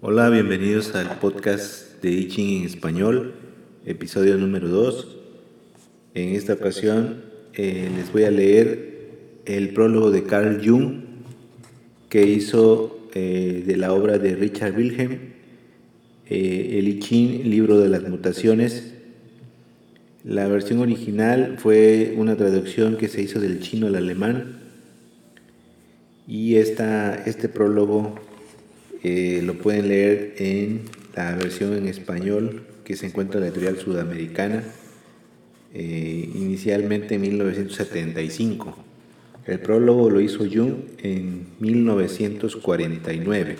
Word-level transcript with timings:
Hola, 0.00 0.30
bienvenidos 0.30 0.94
al 0.94 1.18
podcast 1.18 2.00
de 2.02 2.12
I 2.12 2.28
Ching 2.28 2.60
en 2.60 2.66
español, 2.66 3.34
episodio 3.84 4.36
número 4.36 4.68
2. 4.68 5.16
En 6.14 6.36
esta 6.36 6.52
ocasión 6.52 7.24
eh, 7.52 7.90
les 7.96 8.12
voy 8.12 8.22
a 8.22 8.30
leer 8.30 9.42
el 9.44 9.70
prólogo 9.70 10.12
de 10.12 10.22
Carl 10.22 10.60
Jung 10.64 11.00
que 12.08 12.24
hizo 12.24 13.08
eh, 13.12 13.64
de 13.66 13.76
la 13.76 13.92
obra 13.92 14.18
de 14.18 14.36
Richard 14.36 14.76
Wilhelm, 14.76 15.18
eh, 16.30 16.76
el 16.78 16.86
I 16.86 17.00
Ching, 17.00 17.50
libro 17.50 17.80
de 17.80 17.88
las 17.88 18.08
mutaciones. 18.08 18.94
La 20.22 20.46
versión 20.46 20.78
original 20.78 21.56
fue 21.58 22.14
una 22.16 22.36
traducción 22.36 22.98
que 22.98 23.08
se 23.08 23.20
hizo 23.20 23.40
del 23.40 23.58
chino 23.58 23.88
al 23.88 23.96
alemán 23.96 24.60
y 26.28 26.54
esta, 26.54 27.16
este 27.16 27.48
prólogo 27.48 28.27
eh, 29.02 29.42
lo 29.44 29.54
pueden 29.54 29.88
leer 29.88 30.34
en 30.38 30.82
la 31.14 31.36
versión 31.36 31.74
en 31.74 31.86
español 31.86 32.62
que 32.84 32.96
se 32.96 33.06
encuentra 33.06 33.38
en 33.38 33.42
la 33.42 33.48
editorial 33.48 33.78
sudamericana, 33.78 34.64
eh, 35.74 36.30
inicialmente 36.34 37.14
en 37.14 37.20
1975. 37.20 38.76
El 39.46 39.60
prólogo 39.60 40.10
lo 40.10 40.20
hizo 40.20 40.38
Jung 40.38 40.74
en 40.98 41.46
1949. 41.60 43.56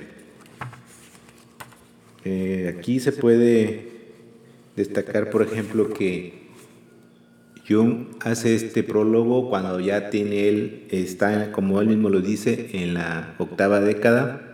Eh, 2.25 2.75
aquí 2.77 3.01
se 3.01 3.13
puede 3.13 3.89
destacar, 4.77 5.31
por 5.31 5.43
ejemplo, 5.43 5.91
que 5.93 6.49
Jung 7.69 8.07
hace 8.21 8.55
este 8.55 8.83
prólogo 8.83 9.49
cuando 9.51 9.79
ya 9.79 10.11
tiene 10.11 10.49
él, 10.49 10.87
está, 10.91 11.53
como 11.53 11.81
él 11.81 11.87
mismo 11.89 12.09
lo 12.09 12.21
dice, 12.21 12.71
en 12.73 12.95
la 12.95 13.35
octava 13.39 13.81
década 13.81 14.48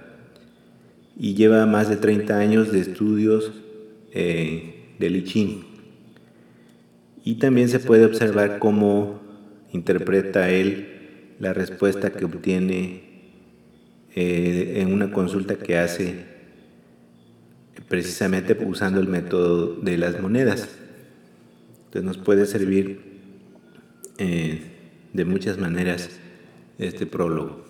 y 1.16 1.34
lleva 1.34 1.66
más 1.66 1.88
de 1.88 1.96
30 1.96 2.38
años 2.38 2.72
de 2.72 2.80
estudios 2.80 3.52
eh, 4.12 4.94
de 4.98 5.10
Li 5.10 5.64
Y 7.24 7.34
también 7.36 7.68
se 7.68 7.78
puede 7.78 8.04
observar 8.04 8.58
cómo 8.58 9.20
interpreta 9.72 10.50
él 10.50 10.88
la 11.38 11.52
respuesta 11.52 12.10
que 12.10 12.24
obtiene 12.24 13.02
eh, 14.14 14.74
en 14.76 14.92
una 14.92 15.10
consulta 15.12 15.56
que 15.56 15.78
hace 15.78 16.34
precisamente 17.88 18.56
usando 18.64 19.00
el 19.00 19.08
método 19.08 19.74
de 19.76 19.98
las 19.98 20.20
monedas. 20.20 20.68
Entonces 21.86 22.04
nos 22.04 22.18
puede 22.18 22.46
servir 22.46 23.00
eh, 24.18 24.62
de 25.12 25.24
muchas 25.24 25.58
maneras 25.58 26.10
este 26.78 27.06
prólogo. 27.06 27.64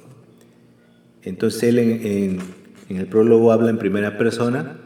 Entonces 1.23 1.63
él 1.65 1.79
en 1.79 2.64
el 2.89 3.07
prólogo 3.07 3.53
habla 3.53 3.71
en 3.71 3.79
primera 3.79 4.19
persona 4.19 4.77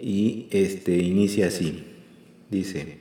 y 0.00 0.46
este, 0.50 0.96
inicia 0.96 1.48
así. 1.48 1.84
Dice, 2.50 2.98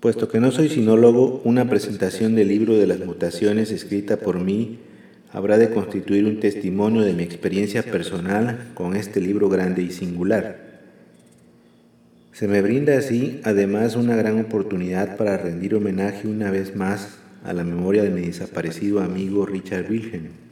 puesto 0.00 0.28
que 0.28 0.40
no 0.40 0.50
soy 0.50 0.68
sinólogo, 0.68 1.40
una 1.44 1.68
presentación 1.68 2.34
del 2.34 2.48
libro 2.48 2.74
de 2.74 2.86
las 2.86 3.00
mutaciones 3.00 3.70
escrita 3.70 4.18
por 4.18 4.38
mí 4.40 4.78
habrá 5.32 5.58
de 5.58 5.70
constituir 5.70 6.24
un 6.24 6.40
testimonio 6.40 7.02
de 7.02 7.14
mi 7.14 7.22
experiencia 7.22 7.82
personal 7.82 8.70
con 8.74 8.96
este 8.96 9.20
libro 9.20 9.48
grande 9.48 9.82
y 9.82 9.90
singular. 9.90 10.68
Se 12.32 12.46
me 12.46 12.62
brinda 12.62 12.96
así, 12.96 13.40
además, 13.44 13.96
una 13.96 14.14
gran 14.14 14.38
oportunidad 14.40 15.16
para 15.16 15.36
rendir 15.36 15.74
homenaje 15.74 16.28
una 16.28 16.50
vez 16.50 16.76
más 16.76 17.18
a 17.44 17.52
la 17.52 17.64
memoria 17.64 18.02
de 18.02 18.10
mi 18.10 18.22
desaparecido 18.22 19.00
amigo 19.00 19.44
Richard 19.44 19.90
Wilhelm 19.90 20.47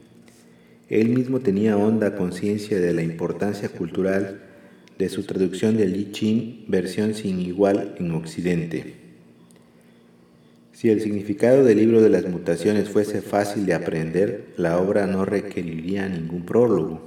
él 0.89 1.09
mismo 1.09 1.39
tenía 1.39 1.77
honda 1.77 2.15
conciencia 2.15 2.79
de 2.79 2.93
la 2.93 3.03
importancia 3.03 3.69
cultural 3.69 4.41
de 4.97 5.09
su 5.09 5.23
traducción 5.23 5.77
del 5.77 5.93
Li 5.93 6.11
Ching, 6.11 6.65
versión 6.67 7.13
sin 7.13 7.39
igual 7.39 7.95
en 7.99 8.11
Occidente. 8.11 8.95
Si 10.71 10.89
el 10.89 11.01
significado 11.01 11.63
del 11.63 11.79
libro 11.79 12.01
de 12.01 12.09
las 12.09 12.27
mutaciones 12.27 12.89
fuese 12.89 13.21
fácil 13.21 13.65
de 13.65 13.73
aprender, 13.73 14.53
la 14.57 14.79
obra 14.79 15.07
no 15.07 15.25
requeriría 15.25 16.07
ningún 16.07 16.45
prólogo. 16.45 17.01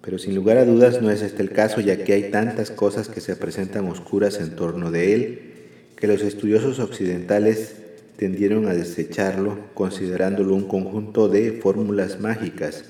Pero 0.00 0.18
sin 0.18 0.34
lugar 0.34 0.56
a 0.56 0.64
dudas 0.64 1.00
no 1.00 1.10
es 1.10 1.22
este 1.22 1.42
el 1.42 1.50
caso, 1.50 1.80
ya 1.80 2.02
que 2.04 2.14
hay 2.14 2.30
tantas 2.30 2.70
cosas 2.70 3.08
que 3.08 3.20
se 3.20 3.36
presentan 3.36 3.86
oscuras 3.86 4.40
en 4.40 4.56
torno 4.56 4.90
de 4.90 5.14
él, 5.14 5.40
que 5.96 6.08
los 6.08 6.22
estudiosos 6.22 6.80
occidentales 6.80 7.81
tendieron 8.22 8.68
a 8.68 8.72
desecharlo 8.72 9.58
considerándolo 9.74 10.54
un 10.54 10.68
conjunto 10.68 11.28
de 11.28 11.50
fórmulas 11.54 12.20
mágicas, 12.20 12.84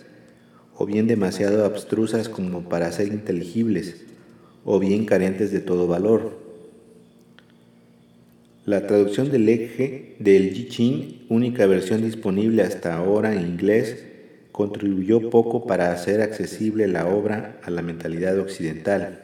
o 0.76 0.84
bien 0.84 1.06
demasiado 1.06 1.64
abstrusas 1.64 2.28
como 2.28 2.68
para 2.68 2.92
ser 2.92 3.08
inteligibles, 3.08 4.04
o 4.66 4.78
bien 4.78 5.06
carentes 5.06 5.50
de 5.50 5.60
todo 5.60 5.86
valor. 5.86 6.38
La 8.66 8.86
traducción 8.86 9.30
del 9.30 9.48
eje 9.48 10.16
del 10.18 10.52
Yi 10.52 11.24
única 11.30 11.64
versión 11.64 12.02
disponible 12.02 12.62
hasta 12.62 12.94
ahora 12.94 13.34
en 13.34 13.40
inglés, 13.40 14.04
contribuyó 14.52 15.30
poco 15.30 15.66
para 15.66 15.92
hacer 15.92 16.20
accesible 16.20 16.88
la 16.88 17.06
obra 17.06 17.58
a 17.62 17.70
la 17.70 17.80
mentalidad 17.80 18.38
occidental. 18.38 19.22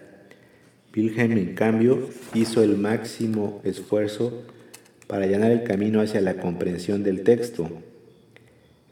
Wilhelm, 0.96 1.36
en 1.36 1.54
cambio, 1.54 2.08
hizo 2.32 2.62
el 2.62 2.78
máximo 2.78 3.60
esfuerzo 3.62 4.46
para 5.08 5.24
allanar 5.24 5.50
el 5.50 5.64
camino 5.64 6.00
hacia 6.00 6.20
la 6.20 6.34
comprensión 6.34 7.02
del 7.02 7.22
texto. 7.22 7.69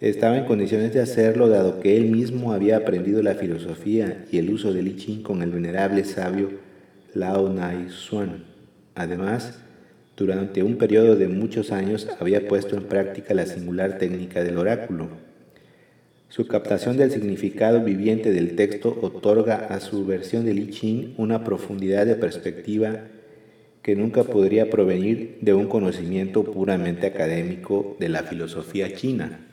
Estaba 0.01 0.37
en 0.37 0.47
condiciones 0.47 0.93
de 0.93 1.01
hacerlo 1.01 1.49
dado 1.49 1.79
que 1.79 1.97
él 1.97 2.11
mismo 2.11 2.53
había 2.53 2.79
aprendido 2.79 3.23
la 3.23 3.35
filosofía 3.35 4.25
y 4.33 4.39
el 4.39 4.51
uso 4.51 4.73
del 4.73 4.89
I 4.89 4.97
Ching 4.97 5.23
con 5.23 5.43
el 5.43 5.51
venerable 5.51 6.05
sabio 6.05 6.51
Lao 7.15 7.51
Nai 7.51 7.89
Xuan. 7.91 8.45
Además, 8.95 9.59
durante 10.17 10.63
un 10.63 10.77
periodo 10.77 11.17
de 11.17 11.29
muchos 11.29 11.71
años 11.71 12.09
había 12.19 12.49
puesto 12.49 12.77
en 12.77 12.85
práctica 12.85 13.35
la 13.35 13.47
singular 13.47 13.99
técnica 13.99 14.43
del 14.43 14.59
oráculo. 14.59 15.09
Su 16.29 16.47
captación 16.47 16.97
del 16.97 17.11
significado 17.11 17.83
viviente 17.83 18.33
del 18.33 18.57
texto 18.57 18.99
otorga 19.01 19.67
a 19.69 19.81
su 19.81 20.05
versión 20.07 20.45
del 20.45 20.59
I 20.59 20.71
Ching 20.71 21.15
una 21.19 21.45
profundidad 21.45 22.07
de 22.07 22.17
perspectiva 22.17 23.05
que 23.87 23.95
nunca 23.95 24.25
podría 24.25 24.69
provenir 24.69 25.39
de 25.43 25.55
un 25.55 25.69
conocimiento 25.69 26.43
puramente 26.43 27.07
académico 27.07 27.97
de 28.01 28.09
la 28.09 28.25
filosofía 28.25 28.93
china. 28.97 29.47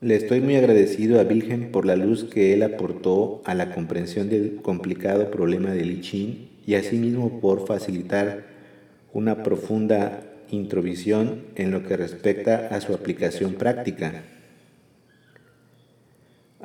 Le 0.00 0.16
estoy 0.16 0.40
muy 0.40 0.56
agradecido 0.56 1.20
a 1.20 1.22
Wilhelm 1.22 1.70
por 1.70 1.86
la 1.86 1.94
luz 1.94 2.24
que 2.24 2.52
él 2.52 2.64
aportó 2.64 3.42
a 3.44 3.54
la 3.54 3.72
comprensión 3.72 4.28
del 4.28 4.56
complicado 4.56 5.30
problema 5.30 5.70
del 5.70 5.92
I 5.92 6.00
Ching 6.00 6.48
y 6.66 6.74
asimismo 6.74 7.38
por 7.38 7.64
facilitar 7.64 8.46
una 9.12 9.44
profunda 9.44 10.24
introvisión 10.50 11.44
en 11.54 11.70
lo 11.70 11.84
que 11.84 11.96
respecta 11.96 12.66
a 12.72 12.80
su 12.80 12.92
aplicación 12.92 13.54
práctica. 13.54 14.24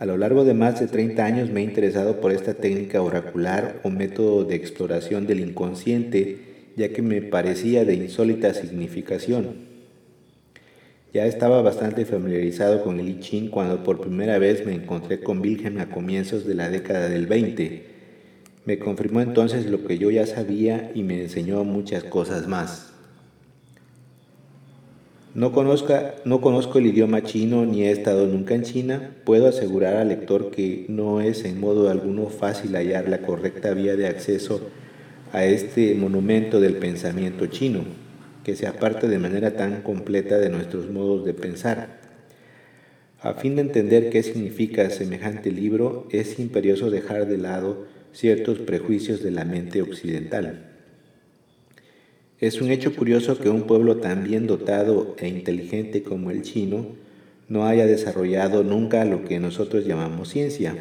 A 0.01 0.05
lo 0.07 0.17
largo 0.17 0.45
de 0.45 0.55
más 0.55 0.79
de 0.79 0.87
30 0.87 1.23
años 1.23 1.51
me 1.51 1.61
he 1.61 1.63
interesado 1.63 2.21
por 2.21 2.31
esta 2.31 2.55
técnica 2.55 3.03
oracular 3.03 3.79
o 3.83 3.91
método 3.91 4.45
de 4.45 4.55
exploración 4.55 5.27
del 5.27 5.41
inconsciente, 5.41 6.39
ya 6.75 6.89
que 6.89 7.03
me 7.03 7.21
parecía 7.21 7.85
de 7.85 7.93
insólita 7.93 8.55
significación. 8.55 9.57
Ya 11.13 11.27
estaba 11.27 11.61
bastante 11.61 12.05
familiarizado 12.05 12.83
con 12.83 12.99
el 12.99 13.09
I 13.09 13.19
Ching 13.19 13.49
cuando 13.51 13.83
por 13.83 14.01
primera 14.01 14.39
vez 14.39 14.65
me 14.65 14.73
encontré 14.73 15.19
con 15.19 15.39
Wilhelm 15.39 15.77
a 15.77 15.91
comienzos 15.91 16.47
de 16.47 16.55
la 16.55 16.71
década 16.71 17.07
del 17.07 17.27
20. 17.27 17.85
Me 18.65 18.79
confirmó 18.79 19.21
entonces 19.21 19.67
lo 19.67 19.85
que 19.85 19.99
yo 19.99 20.09
ya 20.09 20.25
sabía 20.25 20.91
y 20.95 21.03
me 21.03 21.21
enseñó 21.21 21.63
muchas 21.63 22.03
cosas 22.05 22.47
más. 22.47 22.90
No, 25.33 25.53
conozca, 25.53 26.15
no 26.25 26.41
conozco 26.41 26.77
el 26.79 26.87
idioma 26.87 27.23
chino 27.23 27.65
ni 27.65 27.83
he 27.83 27.91
estado 27.91 28.27
nunca 28.27 28.53
en 28.53 28.63
China, 28.63 29.15
puedo 29.23 29.47
asegurar 29.47 29.95
al 29.95 30.09
lector 30.09 30.51
que 30.51 30.85
no 30.89 31.21
es 31.21 31.45
en 31.45 31.57
modo 31.57 31.89
alguno 31.89 32.27
fácil 32.27 32.75
hallar 32.75 33.07
la 33.07 33.21
correcta 33.21 33.73
vía 33.73 33.95
de 33.95 34.07
acceso 34.07 34.69
a 35.31 35.45
este 35.45 35.95
monumento 35.95 36.59
del 36.59 36.75
pensamiento 36.75 37.45
chino, 37.45 37.85
que 38.43 38.57
se 38.57 38.67
aparte 38.67 39.07
de 39.07 39.19
manera 39.19 39.55
tan 39.55 39.83
completa 39.83 40.37
de 40.37 40.49
nuestros 40.49 40.89
modos 40.89 41.23
de 41.23 41.33
pensar. 41.33 42.01
A 43.21 43.35
fin 43.35 43.55
de 43.55 43.61
entender 43.61 44.09
qué 44.09 44.23
significa 44.23 44.89
semejante 44.89 45.49
libro, 45.49 46.09
es 46.11 46.39
imperioso 46.39 46.89
dejar 46.89 47.27
de 47.27 47.37
lado 47.37 47.85
ciertos 48.11 48.59
prejuicios 48.59 49.23
de 49.23 49.31
la 49.31 49.45
mente 49.45 49.81
occidental. 49.81 50.70
Es 52.41 52.59
un 52.59 52.71
hecho 52.71 52.95
curioso 52.95 53.37
que 53.37 53.49
un 53.49 53.67
pueblo 53.67 53.97
tan 53.97 54.23
bien 54.23 54.47
dotado 54.47 55.15
e 55.19 55.27
inteligente 55.27 56.01
como 56.01 56.31
el 56.31 56.41
chino 56.41 56.87
no 57.47 57.67
haya 57.67 57.85
desarrollado 57.85 58.63
nunca 58.63 59.05
lo 59.05 59.23
que 59.25 59.39
nosotros 59.39 59.85
llamamos 59.85 60.29
ciencia, 60.29 60.75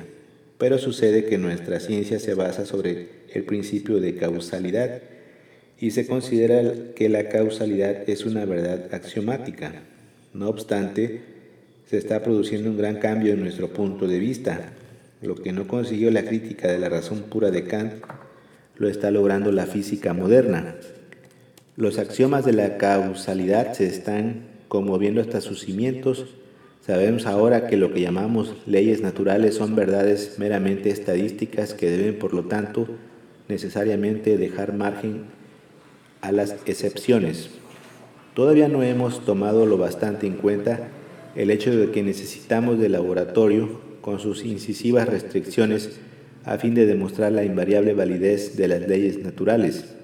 pero 0.57 0.79
sucede 0.79 1.27
que 1.27 1.37
nuestra 1.37 1.79
ciencia 1.79 2.19
se 2.19 2.33
basa 2.33 2.65
sobre 2.65 3.09
el 3.35 3.45
principio 3.45 4.01
de 4.01 4.17
causalidad 4.17 5.03
y 5.79 5.91
se 5.91 6.07
considera 6.07 6.63
que 6.97 7.11
la 7.11 7.29
causalidad 7.29 8.09
es 8.09 8.25
una 8.25 8.47
verdad 8.47 8.87
axiomática. 8.95 9.83
No 10.33 10.49
obstante, 10.49 11.21
se 11.85 11.99
está 11.99 12.23
produciendo 12.23 12.71
un 12.71 12.79
gran 12.79 12.97
cambio 12.97 13.35
en 13.35 13.41
nuestro 13.41 13.69
punto 13.69 14.09
de 14.09 14.19
vista. 14.19 14.73
Lo 15.21 15.35
que 15.35 15.53
no 15.53 15.69
consiguió 15.69 16.11
la 16.11 16.25
crítica 16.25 16.69
de 16.69 16.79
la 16.79 16.89
razón 16.89 17.25
pura 17.25 17.51
de 17.51 17.65
Kant, 17.65 18.03
lo 18.79 18.89
está 18.89 19.11
logrando 19.11 19.53
la 19.53 19.67
física 19.67 20.15
moderna. 20.15 20.77
Los 21.77 21.99
axiomas 21.99 22.45
de 22.45 22.53
la 22.53 22.79
causalidad 22.79 23.75
se 23.75 23.87
están 23.87 24.49
conmoviendo 24.67 25.21
hasta 25.21 25.41
sus 25.41 25.61
cimientos. 25.61 26.27
Sabemos 26.85 27.27
ahora 27.27 27.69
que 27.69 27.77
lo 27.77 27.93
que 27.93 28.01
llamamos 28.01 28.57
leyes 28.67 29.03
naturales 29.03 29.55
son 29.55 29.77
verdades 29.77 30.37
meramente 30.39 30.91
estadísticas 30.91 31.73
que 31.73 31.89
deben, 31.89 32.19
por 32.19 32.35
lo 32.35 32.45
tanto, 32.47 32.89
necesariamente 33.49 34.37
dejar 34.37 34.75
margen 34.75 35.27
a 36.23 36.33
las 36.33 36.57
excepciones. 36.67 37.51
Todavía 38.35 38.69
no 38.69 38.83
hemos 38.83 39.25
tomado 39.25 39.65
lo 39.65 39.79
bastante 39.79 40.27
en 40.27 40.35
cuenta 40.35 40.89
el 41.37 41.51
hecho 41.51 41.75
de 41.75 41.93
que 41.93 42.03
necesitamos 42.03 42.81
de 42.81 42.89
laboratorio 42.89 43.81
con 44.01 44.19
sus 44.19 44.45
incisivas 44.45 45.09
restricciones 45.09 46.01
a 46.45 46.59
fin 46.59 46.75
de 46.75 46.87
demostrar 46.87 47.31
la 47.31 47.45
invariable 47.45 47.95
validez 47.95 48.57
de 48.57 48.67
las 48.67 48.89
leyes 48.89 49.19
naturales. 49.23 50.00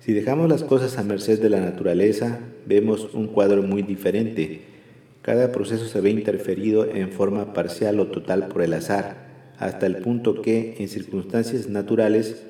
Si 0.00 0.14
dejamos 0.14 0.48
las 0.48 0.64
cosas 0.64 0.96
a 0.96 1.02
merced 1.02 1.42
de 1.42 1.50
la 1.50 1.60
naturaleza, 1.60 2.40
vemos 2.64 3.10
un 3.12 3.26
cuadro 3.26 3.62
muy 3.62 3.82
diferente. 3.82 4.62
Cada 5.20 5.52
proceso 5.52 5.86
se 5.86 6.00
ve 6.00 6.08
interferido 6.08 6.86
en 6.86 7.10
forma 7.10 7.52
parcial 7.52 8.00
o 8.00 8.06
total 8.06 8.48
por 8.48 8.62
el 8.62 8.72
azar, 8.72 9.28
hasta 9.58 9.84
el 9.84 9.96
punto 9.96 10.40
que, 10.40 10.76
en 10.78 10.88
circunstancias 10.88 11.68
naturales, 11.68 12.42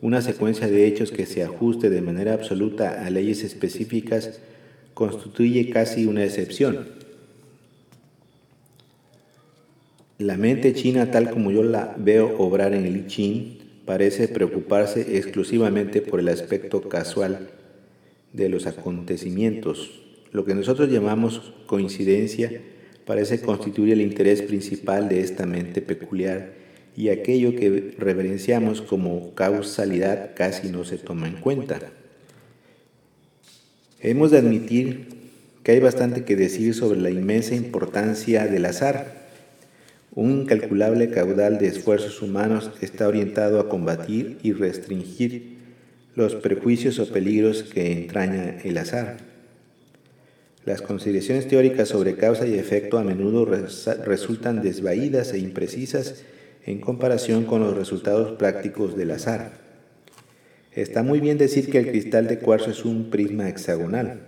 una 0.00 0.22
secuencia 0.22 0.66
de 0.66 0.86
hechos 0.86 1.12
que 1.12 1.26
se 1.26 1.42
ajuste 1.42 1.90
de 1.90 2.00
manera 2.00 2.32
absoluta 2.32 3.04
a 3.04 3.10
leyes 3.10 3.44
específicas 3.44 4.40
constituye 4.94 5.68
casi 5.68 6.06
una 6.06 6.24
excepción. 6.24 6.88
La 10.16 10.38
mente 10.38 10.72
china, 10.72 11.10
tal 11.10 11.28
como 11.30 11.50
yo 11.50 11.62
la 11.62 11.94
veo 11.98 12.34
obrar 12.38 12.72
en 12.72 12.86
el 12.86 12.96
I 12.96 13.06
Ching, 13.08 13.63
parece 13.84 14.28
preocuparse 14.28 15.16
exclusivamente 15.16 16.00
por 16.00 16.20
el 16.20 16.28
aspecto 16.28 16.88
casual 16.88 17.50
de 18.32 18.48
los 18.48 18.66
acontecimientos. 18.66 20.02
Lo 20.32 20.44
que 20.44 20.54
nosotros 20.54 20.90
llamamos 20.90 21.52
coincidencia 21.66 22.60
parece 23.04 23.40
constituir 23.40 23.92
el 23.92 24.00
interés 24.00 24.42
principal 24.42 25.08
de 25.08 25.20
esta 25.20 25.46
mente 25.46 25.82
peculiar 25.82 26.52
y 26.96 27.08
aquello 27.08 27.54
que 27.56 27.94
reverenciamos 27.98 28.80
como 28.82 29.34
causalidad 29.34 30.30
casi 30.34 30.68
no 30.68 30.84
se 30.84 30.98
toma 30.98 31.28
en 31.28 31.36
cuenta. 31.36 31.80
Hemos 34.00 34.30
de 34.30 34.38
admitir 34.38 35.06
que 35.62 35.72
hay 35.72 35.80
bastante 35.80 36.24
que 36.24 36.36
decir 36.36 36.74
sobre 36.74 37.00
la 37.00 37.10
inmensa 37.10 37.54
importancia 37.54 38.46
del 38.46 38.66
azar. 38.66 39.23
Un 40.14 40.30
incalculable 40.30 41.10
caudal 41.10 41.58
de 41.58 41.66
esfuerzos 41.66 42.22
humanos 42.22 42.70
está 42.80 43.08
orientado 43.08 43.58
a 43.58 43.68
combatir 43.68 44.38
y 44.42 44.52
restringir 44.52 45.58
los 46.14 46.36
prejuicios 46.36 47.00
o 47.00 47.10
peligros 47.10 47.64
que 47.64 47.92
entraña 47.92 48.58
el 48.62 48.78
azar. 48.78 49.16
Las 50.64 50.82
consideraciones 50.82 51.48
teóricas 51.48 51.88
sobre 51.88 52.14
causa 52.14 52.46
y 52.46 52.54
efecto 52.54 52.98
a 52.98 53.04
menudo 53.04 53.44
resultan 54.04 54.62
desvaídas 54.62 55.32
e 55.32 55.38
imprecisas 55.38 56.22
en 56.64 56.80
comparación 56.80 57.44
con 57.44 57.60
los 57.60 57.76
resultados 57.76 58.38
prácticos 58.38 58.96
del 58.96 59.10
azar. 59.10 59.52
Está 60.72 61.02
muy 61.02 61.20
bien 61.20 61.38
decir 61.38 61.70
que 61.70 61.78
el 61.78 61.88
cristal 61.88 62.28
de 62.28 62.38
cuarzo 62.38 62.70
es 62.70 62.84
un 62.84 63.10
prisma 63.10 63.48
hexagonal. 63.48 64.20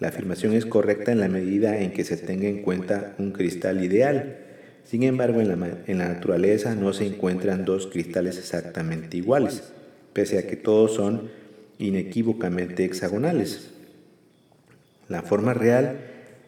La 0.00 0.08
afirmación 0.08 0.54
es 0.54 0.66
correcta 0.66 1.12
en 1.12 1.20
la 1.20 1.28
medida 1.28 1.80
en 1.80 1.92
que 1.92 2.04
se 2.04 2.16
tenga 2.16 2.48
en 2.48 2.62
cuenta 2.62 3.14
un 3.18 3.32
cristal 3.32 3.84
ideal. 3.84 4.43
Sin 4.84 5.02
embargo, 5.02 5.40
en 5.40 5.48
la, 5.48 5.78
en 5.86 5.98
la 5.98 6.08
naturaleza 6.08 6.74
no 6.74 6.92
se 6.92 7.06
encuentran 7.06 7.64
dos 7.64 7.86
cristales 7.86 8.38
exactamente 8.38 9.16
iguales, 9.16 9.72
pese 10.12 10.38
a 10.38 10.46
que 10.46 10.56
todos 10.56 10.94
son 10.94 11.30
inequívocamente 11.78 12.84
hexagonales. 12.84 13.70
La 15.08 15.22
forma 15.22 15.54
real, 15.54 15.98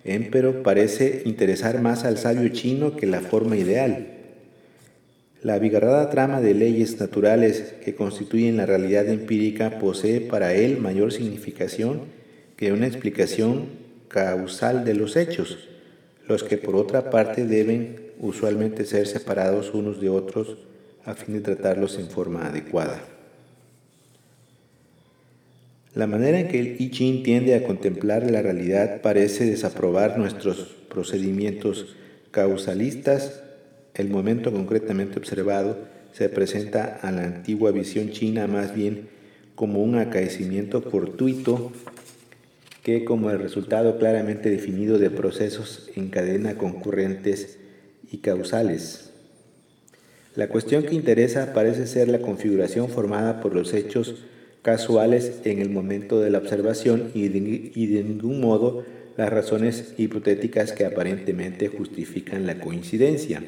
empero, 0.04 0.62
parece 0.62 1.22
interesar 1.24 1.80
más 1.80 2.04
al 2.04 2.18
sabio 2.18 2.48
chino 2.50 2.96
que 2.96 3.06
la 3.06 3.20
forma 3.20 3.56
ideal. 3.56 4.08
La 5.42 5.54
abigarrada 5.54 6.10
trama 6.10 6.40
de 6.40 6.54
leyes 6.54 6.98
naturales 6.98 7.74
que 7.84 7.94
constituyen 7.94 8.56
la 8.56 8.66
realidad 8.66 9.08
empírica 9.08 9.78
posee 9.78 10.20
para 10.20 10.54
él 10.54 10.78
mayor 10.78 11.12
significación 11.12 12.02
que 12.56 12.72
una 12.72 12.86
explicación 12.86 13.66
causal 14.08 14.84
de 14.84 14.94
los 14.94 15.16
hechos, 15.16 15.68
los 16.26 16.42
que 16.42 16.56
por 16.56 16.74
otra 16.74 17.10
parte 17.10 17.46
deben 17.46 18.05
usualmente 18.20 18.84
ser 18.84 19.06
separados 19.06 19.74
unos 19.74 20.00
de 20.00 20.08
otros 20.08 20.56
a 21.04 21.14
fin 21.14 21.34
de 21.34 21.40
tratarlos 21.40 21.98
en 21.98 22.08
forma 22.08 22.46
adecuada. 22.46 23.00
La 25.94 26.06
manera 26.06 26.40
en 26.40 26.48
que 26.48 26.60
el 26.60 26.80
I 26.80 26.90
Ching 26.90 27.22
tiende 27.22 27.54
a 27.54 27.64
contemplar 27.64 28.30
la 28.30 28.42
realidad 28.42 29.00
parece 29.00 29.46
desaprobar 29.46 30.18
nuestros 30.18 30.74
procedimientos 30.88 31.96
causalistas 32.30 33.42
el 33.96 34.10
momento 34.10 34.52
concretamente 34.52 35.18
observado 35.18 35.78
se 36.12 36.28
presenta 36.28 36.98
a 37.02 37.10
la 37.12 37.24
antigua 37.24 37.70
visión 37.70 38.10
china 38.10 38.46
más 38.46 38.74
bien 38.74 39.08
como 39.54 39.82
un 39.82 39.96
acaecimiento 39.96 40.82
fortuito 40.82 41.72
que 42.82 43.04
como 43.04 43.30
el 43.30 43.38
resultado 43.38 43.98
claramente 43.98 44.50
definido 44.50 44.98
de 44.98 45.08
procesos 45.08 45.90
en 45.96 46.10
cadena 46.10 46.58
concurrentes 46.58 47.58
y 48.10 48.18
causales. 48.18 49.10
La 50.34 50.48
cuestión 50.48 50.84
que 50.84 50.94
interesa 50.94 51.52
parece 51.52 51.86
ser 51.86 52.08
la 52.08 52.20
configuración 52.20 52.88
formada 52.88 53.40
por 53.40 53.54
los 53.54 53.72
hechos 53.72 54.26
casuales 54.62 55.40
en 55.44 55.60
el 55.60 55.70
momento 55.70 56.20
de 56.20 56.30
la 56.30 56.38
observación 56.38 57.10
y 57.14 57.28
de, 57.28 58.02
ningún 58.02 58.40
modo 58.40 58.84
las 59.16 59.30
razones 59.30 59.94
hipotéticas 59.96 60.72
que 60.72 60.84
aparentemente 60.84 61.68
justifican 61.68 62.46
la 62.46 62.58
coincidencia 62.58 63.42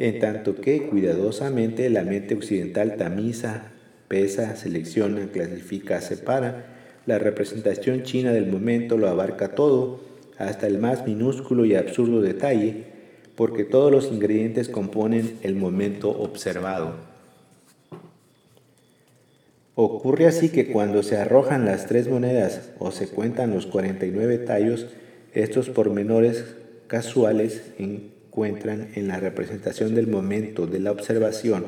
en 0.00 0.18
tanto 0.18 0.54
que 0.54 0.86
cuidadosamente 0.86 1.90
la 1.90 2.04
mente 2.04 2.34
occidental 2.34 2.96
tamiza, 2.96 3.72
pesa, 4.08 4.56
selecciona, 4.56 5.28
clasifica, 5.30 6.00
separa, 6.00 7.02
la 7.04 7.18
representación 7.18 8.02
china 8.02 8.32
del 8.32 8.46
momento 8.46 8.96
lo 8.96 9.08
abarca 9.08 9.54
todo, 9.54 10.00
hasta 10.38 10.66
el 10.66 10.78
más 10.78 11.06
minúsculo 11.06 11.66
y 11.66 11.74
absurdo 11.74 12.22
detalle, 12.22 12.84
porque 13.40 13.64
todos 13.64 13.90
los 13.90 14.12
ingredientes 14.12 14.68
componen 14.68 15.38
el 15.40 15.54
momento 15.54 16.10
observado. 16.10 16.92
Ocurre 19.74 20.26
así 20.26 20.50
que 20.50 20.66
cuando 20.66 21.02
se 21.02 21.16
arrojan 21.16 21.64
las 21.64 21.86
tres 21.86 22.06
monedas 22.06 22.68
o 22.78 22.90
se 22.90 23.08
cuentan 23.08 23.54
los 23.54 23.64
49 23.64 24.36
tallos, 24.36 24.88
estos 25.32 25.70
pormenores 25.70 26.44
casuales 26.86 27.62
en 27.78 28.20
encuentran 28.30 28.90
en 28.94 29.08
la 29.08 29.18
representación 29.18 29.96
del 29.96 30.06
momento 30.06 30.68
de 30.68 30.78
la 30.78 30.92
observación 30.92 31.64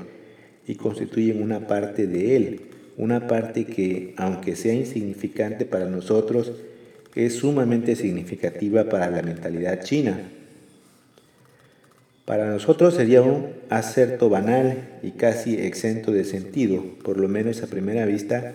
y 0.65 0.77
constituyen 0.77 1.43
una 1.43 1.67
parte 1.67 2.07
de 2.07 2.37
él, 2.37 2.61
una 2.97 3.27
parte 3.27 3.65
que, 3.65 4.15
aunque 4.17 4.55
sea 4.55 4.73
insignificante 4.73 5.65
para 5.65 5.87
nosotros, 5.87 6.53
es 7.17 7.35
sumamente 7.35 7.97
significativa 7.97 8.85
para 8.91 9.11
la 9.11 9.23
mentalidad 9.23 9.83
china. 9.83 10.31
Para 12.25 12.49
nosotros 12.49 12.95
sería 12.95 13.21
un 13.21 13.49
acerto 13.69 14.29
banal 14.29 15.01
y 15.03 15.13
casi 15.13 15.57
exento 15.57 16.13
de 16.13 16.25
sentido, 16.25 16.85
por 17.03 17.19
lo 17.19 17.27
menos 17.27 17.63
a 17.63 17.67
primera 17.67 18.07
vista, 18.07 18.55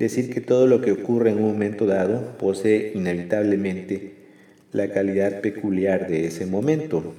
decir 0.00 0.34
que 0.34 0.40
todo 0.40 0.66
lo 0.66 0.80
que 0.80 0.90
ocurre 0.90 1.30
en 1.30 1.36
un 1.36 1.52
momento 1.52 1.86
dado 1.86 2.36
posee 2.38 2.90
inevitablemente 2.94 4.14
la 4.72 4.90
calidad 4.90 5.40
peculiar 5.40 6.08
de 6.08 6.26
ese 6.26 6.46
momento. 6.46 7.14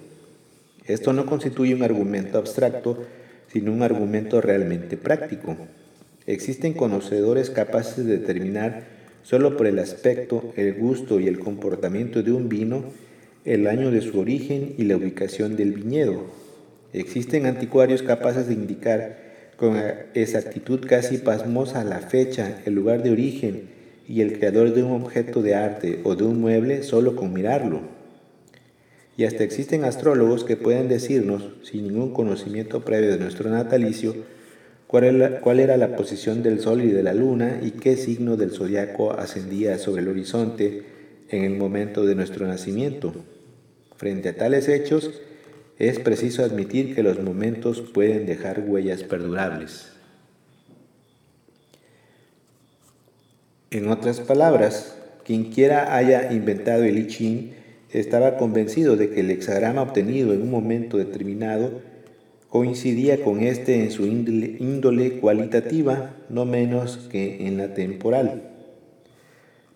Esto 0.85 1.13
no 1.13 1.25
constituye 1.25 1.73
un 1.73 1.83
argumento 1.83 2.37
abstracto, 2.37 3.05
sino 3.47 3.71
un 3.71 3.81
argumento 3.81 4.41
realmente 4.41 4.97
práctico. 4.97 5.55
Existen 6.27 6.73
conocedores 6.73 7.49
capaces 7.49 8.05
de 8.05 8.17
determinar 8.17 8.83
solo 9.23 9.55
por 9.55 9.65
el 9.65 9.79
aspecto, 9.79 10.51
el 10.57 10.73
gusto 10.73 11.21
y 11.21 11.27
el 11.27 11.39
comportamiento 11.39 12.21
de 12.21 12.33
un 12.33 12.49
vino 12.49 12.83
el 13.45 13.67
año 13.67 13.91
de 13.91 14.01
su 14.01 14.19
origen 14.19 14.73
y 14.77 14.85
la 14.85 14.97
ubicación 14.97 15.55
del 15.55 15.73
viñedo. 15.73 16.23
Existen 16.93 17.45
anticuarios 17.45 18.01
capaces 18.01 18.47
de 18.47 18.55
indicar 18.55 19.17
con 19.55 19.79
exactitud 20.15 20.81
casi 20.85 21.19
pasmosa 21.19 21.83
la 21.83 21.99
fecha, 21.99 22.59
el 22.65 22.73
lugar 22.73 23.03
de 23.03 23.11
origen 23.11 23.69
y 24.07 24.21
el 24.21 24.37
creador 24.37 24.73
de 24.73 24.83
un 24.83 25.03
objeto 25.03 25.41
de 25.41 25.55
arte 25.55 25.99
o 26.03 26.15
de 26.15 26.23
un 26.23 26.41
mueble 26.41 26.83
solo 26.83 27.15
con 27.15 27.33
mirarlo. 27.33 27.81
Y 29.17 29.23
hasta 29.23 29.43
existen 29.43 29.85
astrólogos 29.85 30.43
que 30.43 30.57
pueden 30.57 30.89
decirnos, 30.89 31.51
sin 31.63 31.87
ningún 31.87 32.13
conocimiento 32.13 32.83
previo 32.83 33.11
de 33.11 33.19
nuestro 33.19 33.49
natalicio, 33.49 34.15
cuál 34.87 35.59
era, 35.59 35.77
la 35.77 35.95
posición 35.95 36.43
del 36.43 36.59
Sol 36.59 36.83
y 36.83 36.89
de 36.89 37.03
la 37.03 37.13
Luna 37.13 37.59
y 37.63 37.71
qué 37.71 37.95
signo 37.95 38.37
del 38.37 38.51
zodiaco 38.51 39.13
ascendía 39.13 39.77
sobre 39.77 40.01
el 40.01 40.09
horizonte 40.09 40.83
en 41.29 41.43
el 41.43 41.57
momento 41.57 42.05
de 42.05 42.15
nuestro 42.15 42.47
nacimiento. 42.47 43.13
Frente 43.97 44.29
a 44.29 44.35
tales 44.35 44.67
hechos, 44.67 45.21
es 45.77 45.99
preciso 45.99 46.43
admitir 46.43 46.95
que 46.95 47.03
los 47.03 47.21
momentos 47.21 47.81
pueden 47.81 48.25
dejar 48.25 48.63
huellas 48.65 49.03
perdurables. 49.03 49.91
En 53.71 53.89
otras 53.89 54.21
palabras, 54.21 54.95
quien 55.25 55.51
quiera 55.51 55.95
haya 55.95 56.31
inventado 56.31 56.83
el 56.83 56.97
I 56.97 57.07
Ching 57.07 57.51
estaba 57.91 58.37
convencido 58.37 58.95
de 58.95 59.09
que 59.09 59.21
el 59.21 59.31
hexagrama 59.31 59.81
obtenido 59.81 60.33
en 60.33 60.41
un 60.41 60.51
momento 60.51 60.97
determinado 60.97 61.81
coincidía 62.49 63.21
con 63.21 63.41
este 63.41 63.83
en 63.83 63.91
su 63.91 64.05
índole, 64.05 65.19
cualitativa, 65.19 66.15
no 66.29 66.45
menos 66.45 67.09
que 67.11 67.47
en 67.47 67.57
la 67.57 67.73
temporal. 67.73 68.54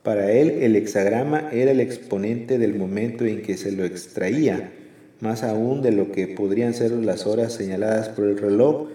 Para 0.09 0.31
él 0.31 0.63
el 0.63 0.75
hexagrama 0.75 1.51
era 1.53 1.69
el 1.69 1.79
exponente 1.79 2.57
del 2.57 2.73
momento 2.73 3.25
en 3.25 3.43
que 3.43 3.57
se 3.57 3.71
lo 3.71 3.85
extraía, 3.85 4.71
más 5.19 5.43
aún 5.43 5.83
de 5.83 5.91
lo 5.91 6.11
que 6.11 6.27
podrían 6.27 6.73
ser 6.73 6.93
las 6.93 7.27
horas 7.27 7.53
señaladas 7.53 8.09
por 8.09 8.25
el 8.25 8.39
reloj 8.39 8.87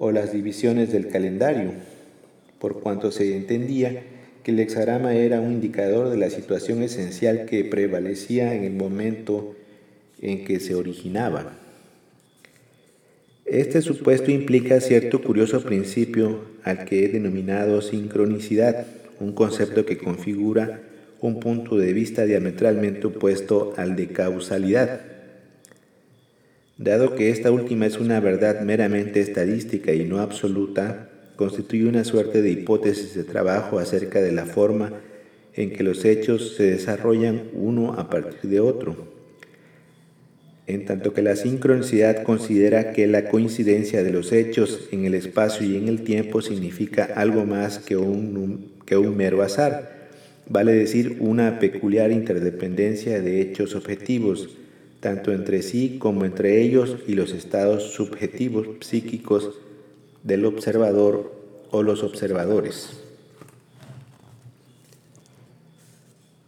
o 0.00 0.10
las 0.10 0.32
divisiones 0.32 0.90
del 0.90 1.06
calendario, 1.06 1.70
por 2.58 2.80
cuanto 2.80 3.12
se 3.12 3.36
entendía 3.36 4.02
que 4.42 4.50
el 4.50 4.58
hexagrama 4.58 5.14
era 5.14 5.40
un 5.40 5.52
indicador 5.52 6.10
de 6.10 6.16
la 6.16 6.30
situación 6.30 6.82
esencial 6.82 7.46
que 7.46 7.62
prevalecía 7.62 8.52
en 8.52 8.64
el 8.64 8.72
momento 8.72 9.54
en 10.20 10.44
que 10.44 10.58
se 10.58 10.74
originaba. 10.74 11.52
Este 13.44 13.82
supuesto 13.82 14.32
implica 14.32 14.80
cierto 14.80 15.22
curioso 15.22 15.62
principio 15.62 16.40
al 16.64 16.86
que 16.86 17.04
he 17.04 17.08
denominado 17.08 17.82
sincronicidad, 17.82 18.84
un 19.20 19.32
concepto 19.32 19.84
que 19.84 19.98
configura 19.98 20.82
un 21.20 21.40
punto 21.40 21.76
de 21.76 21.92
vista 21.92 22.24
diametralmente 22.24 23.06
opuesto 23.06 23.74
al 23.76 23.96
de 23.96 24.08
causalidad. 24.08 25.00
Dado 26.78 27.14
que 27.14 27.30
esta 27.30 27.50
última 27.50 27.86
es 27.86 27.98
una 27.98 28.20
verdad 28.20 28.60
meramente 28.60 29.20
estadística 29.20 29.92
y 29.92 30.04
no 30.04 30.20
absoluta, 30.20 31.08
constituye 31.36 31.86
una 31.86 32.04
suerte 32.04 32.42
de 32.42 32.50
hipótesis 32.50 33.14
de 33.14 33.24
trabajo 33.24 33.78
acerca 33.78 34.20
de 34.20 34.32
la 34.32 34.46
forma 34.46 34.92
en 35.54 35.72
que 35.72 35.82
los 35.82 36.04
hechos 36.04 36.54
se 36.56 36.64
desarrollan 36.64 37.44
uno 37.54 37.94
a 37.94 38.10
partir 38.10 38.50
de 38.50 38.60
otro 38.60 39.16
en 40.66 40.84
tanto 40.84 41.14
que 41.14 41.22
la 41.22 41.36
sincronicidad 41.36 42.24
considera 42.24 42.92
que 42.92 43.06
la 43.06 43.28
coincidencia 43.28 44.02
de 44.02 44.10
los 44.10 44.32
hechos 44.32 44.88
en 44.90 45.04
el 45.04 45.14
espacio 45.14 45.66
y 45.66 45.76
en 45.76 45.88
el 45.88 46.02
tiempo 46.02 46.42
significa 46.42 47.04
algo 47.14 47.44
más 47.44 47.78
que 47.78 47.96
un, 47.96 48.72
que 48.86 48.96
un 48.96 49.16
mero 49.16 49.42
azar, 49.42 50.08
vale 50.48 50.72
decir 50.72 51.18
una 51.20 51.58
peculiar 51.58 52.12
interdependencia 52.12 53.20
de 53.20 53.40
hechos 53.40 53.74
objetivos, 53.74 54.56
tanto 55.00 55.32
entre 55.32 55.62
sí 55.62 55.96
como 55.98 56.24
entre 56.24 56.62
ellos 56.62 56.96
y 57.06 57.14
los 57.14 57.32
estados 57.32 57.92
subjetivos 57.92 58.68
psíquicos 58.80 59.50
del 60.22 60.44
observador 60.44 61.32
o 61.70 61.82
los 61.82 62.02
observadores. 62.02 63.02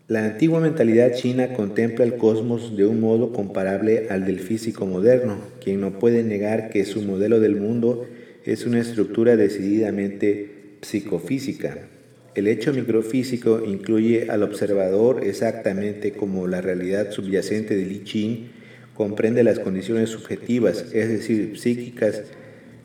La 0.08 0.24
antigua 0.24 0.60
mentalidad 0.60 1.12
china 1.12 1.52
contempla 1.52 2.02
el 2.02 2.16
cosmos 2.16 2.74
de 2.76 2.86
un 2.86 2.98
modo 2.98 3.34
comparable 3.34 4.06
al 4.08 4.24
del 4.24 4.40
físico 4.40 4.86
moderno, 4.86 5.36
quien 5.62 5.82
no 5.82 5.98
puede 5.98 6.22
negar 6.22 6.70
que 6.70 6.86
su 6.86 7.02
modelo 7.02 7.40
del 7.40 7.56
mundo 7.56 8.06
es 8.46 8.64
una 8.64 8.80
estructura 8.80 9.36
decididamente 9.36 10.78
psicofísica. 10.80 11.88
El 12.34 12.46
hecho 12.46 12.72
microfísico 12.72 13.62
incluye 13.64 14.30
al 14.30 14.42
observador 14.42 15.24
exactamente 15.24 16.12
como 16.12 16.46
la 16.46 16.60
realidad 16.60 17.10
subyacente 17.10 17.74
de 17.74 17.84
Li 17.84 18.00
Qin 18.00 18.50
comprende 18.94 19.44
las 19.44 19.58
condiciones 19.58 20.10
subjetivas, 20.10 20.86
es 20.92 21.08
decir, 21.08 21.58
psíquicas, 21.58 22.22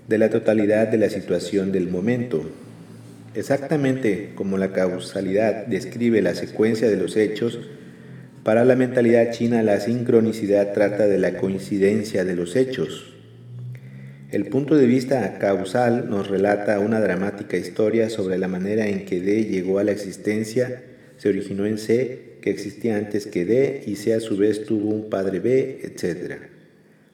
de 0.07 0.17
la 0.17 0.29
totalidad 0.29 0.87
de 0.87 0.97
la 0.97 1.09
situación 1.09 1.71
del 1.71 1.89
momento. 1.89 2.49
Exactamente 3.35 4.31
como 4.35 4.57
la 4.57 4.73
causalidad 4.73 5.65
describe 5.65 6.21
la 6.21 6.35
secuencia 6.35 6.89
de 6.89 6.97
los 6.97 7.15
hechos, 7.15 7.59
para 8.43 8.65
la 8.65 8.75
mentalidad 8.75 9.31
china 9.31 9.63
la 9.63 9.79
sincronicidad 9.79 10.73
trata 10.73 11.07
de 11.07 11.17
la 11.17 11.37
coincidencia 11.37 12.25
de 12.25 12.35
los 12.35 12.55
hechos. 12.55 13.12
El 14.33 14.45
punto 14.45 14.75
de 14.75 14.87
vista 14.87 15.37
causal 15.37 16.09
nos 16.09 16.27
relata 16.27 16.79
una 16.79 16.99
dramática 16.99 17.55
historia 17.55 18.09
sobre 18.09 18.39
la 18.39 18.47
manera 18.47 18.87
en 18.87 19.05
que 19.05 19.21
D 19.21 19.45
llegó 19.45 19.77
a 19.77 19.83
la 19.83 19.91
existencia, 19.91 20.81
se 21.17 21.29
originó 21.29 21.67
en 21.67 21.77
C, 21.77 22.39
que 22.41 22.49
existía 22.49 22.97
antes 22.97 23.27
que 23.27 23.45
D, 23.45 23.83
y 23.85 23.95
C 23.95 24.11
a 24.15 24.19
su 24.19 24.35
vez 24.35 24.65
tuvo 24.65 24.89
un 24.89 25.07
padre 25.07 25.39
B, 25.39 25.81
etc. 25.83 26.37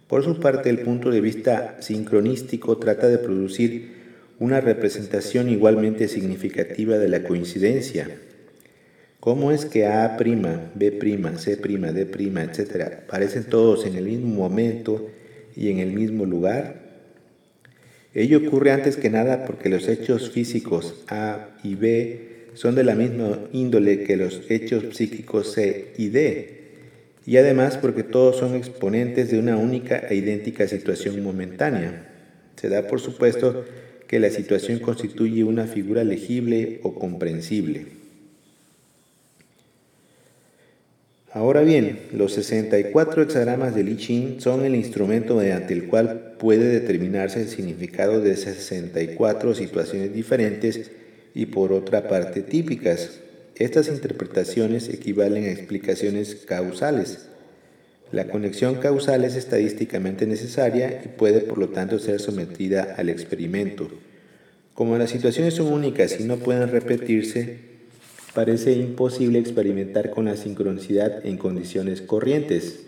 Por 0.08 0.24
su 0.24 0.40
parte, 0.40 0.70
el 0.70 0.80
punto 0.80 1.12
de 1.12 1.20
vista 1.20 1.76
sincronístico 1.82 2.78
trata 2.78 3.10
de 3.10 3.18
producir 3.18 3.90
una 4.40 4.62
representación 4.62 5.50
igualmente 5.50 6.08
significativa 6.08 6.98
de 6.98 7.10
la 7.10 7.24
coincidencia. 7.24 8.10
¿Cómo 9.20 9.52
es 9.52 9.66
que 9.66 9.88
A', 9.88 10.16
B', 10.18 10.38
C', 11.38 11.58
D', 11.58 12.44
etcétera, 12.50 13.02
aparecen 13.04 13.44
todos 13.44 13.86
en 13.86 13.98
el 13.98 14.06
mismo 14.06 14.36
momento 14.36 15.10
y 15.54 15.70
en 15.70 15.80
el 15.80 15.92
mismo 15.92 16.24
lugar? 16.26 16.79
Ello 18.20 18.40
ocurre 18.40 18.74
antes 18.74 18.98
que 18.98 19.10
nada 19.10 19.46
porque 19.46 19.70
los 19.70 19.88
hechos 19.88 20.32
físicos 20.32 21.06
A 21.08 21.52
y 21.64 21.76
B 21.76 22.50
son 22.54 22.76
de 22.76 22.84
la 22.84 22.94
misma 22.94 23.40
índole 23.54 24.04
que 24.04 24.18
los 24.18 24.42
hechos 24.52 24.98
psíquicos 24.98 25.54
C 25.54 25.94
y 25.98 26.10
D, 26.10 26.60
y 27.26 27.38
además 27.38 27.78
porque 27.78 28.04
todos 28.04 28.36
son 28.36 28.56
exponentes 28.56 29.32
de 29.32 29.40
una 29.40 29.56
única 29.56 30.00
e 30.00 30.16
idéntica 30.16 30.68
situación 30.68 31.24
momentánea. 31.24 32.10
Se 32.58 32.68
da 32.68 32.88
por 32.88 33.00
supuesto 33.00 33.64
que 34.06 34.20
la 34.20 34.30
situación 34.30 34.80
constituye 34.80 35.46
una 35.46 35.66
figura 35.66 36.04
legible 36.04 36.82
o 36.84 36.96
comprensible. 36.96 37.99
Ahora 41.32 41.62
bien, 41.62 42.00
los 42.12 42.34
64 42.34 43.22
hexagramas 43.22 43.76
de 43.76 43.84
Li 43.84 43.98
Ching 43.98 44.42
son 44.42 44.66
el 44.66 44.74
instrumento 44.74 45.36
mediante 45.36 45.74
el 45.74 45.86
cual 45.88 46.34
puede 46.40 46.66
determinarse 46.68 47.42
el 47.42 47.50
significado 47.50 48.20
de 48.20 48.36
64 48.36 49.54
situaciones 49.54 50.12
diferentes 50.12 50.90
y 51.36 51.46
por 51.46 51.72
otra 51.72 52.08
parte 52.08 52.42
típicas. 52.42 53.20
Estas 53.56 53.90
interpretaciones 53.90 54.90
equivalen 54.90 55.44
a 55.44 55.52
explicaciones 55.52 56.34
causales. 56.48 57.28
La 58.12 58.26
conexión 58.28 58.76
causal 58.76 59.24
es 59.24 59.36
estadísticamente 59.36 60.26
necesaria 60.26 61.04
y 61.06 61.10
puede 61.10 61.42
por 61.42 61.60
lo 61.60 61.70
tanto 61.70 62.00
ser 62.00 62.20
sometida 62.20 62.96
al 62.98 63.08
experimento. 63.08 63.92
Como 64.74 64.98
las 64.98 65.12
situaciones 65.12 65.54
son 65.54 65.72
únicas 65.72 66.20
y 66.20 66.24
no 66.24 66.38
pueden 66.38 66.70
repetirse, 66.70 67.70
parece 68.40 68.72
imposible 68.72 69.38
experimentar 69.38 70.12
con 70.12 70.24
la 70.24 70.38
sincronicidad 70.38 71.26
en 71.26 71.36
condiciones 71.36 72.02
corrientes. 72.02 72.86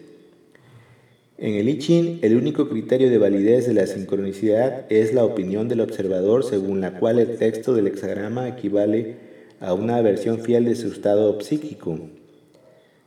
En 1.37 1.55
el 1.55 1.67
I 1.67 1.77
Ching, 1.77 2.19
el 2.21 2.37
único 2.37 2.69
criterio 2.69 3.09
de 3.09 3.17
validez 3.17 3.67
de 3.67 3.73
la 3.73 3.85
sincronicidad 3.85 4.85
es 4.89 5.13
la 5.13 5.25
opinión 5.25 5.67
del 5.67 5.81
observador 5.81 6.45
según 6.45 6.79
la 6.79 6.97
cual 6.97 7.19
el 7.19 7.35
texto 7.35 7.73
del 7.73 7.87
hexagrama 7.87 8.47
equivale 8.47 9.17
a 9.59 9.73
una 9.73 10.01
versión 10.01 10.39
fiel 10.39 10.63
de 10.63 10.75
su 10.77 10.87
estado 10.87 11.41
psíquico. 11.41 11.99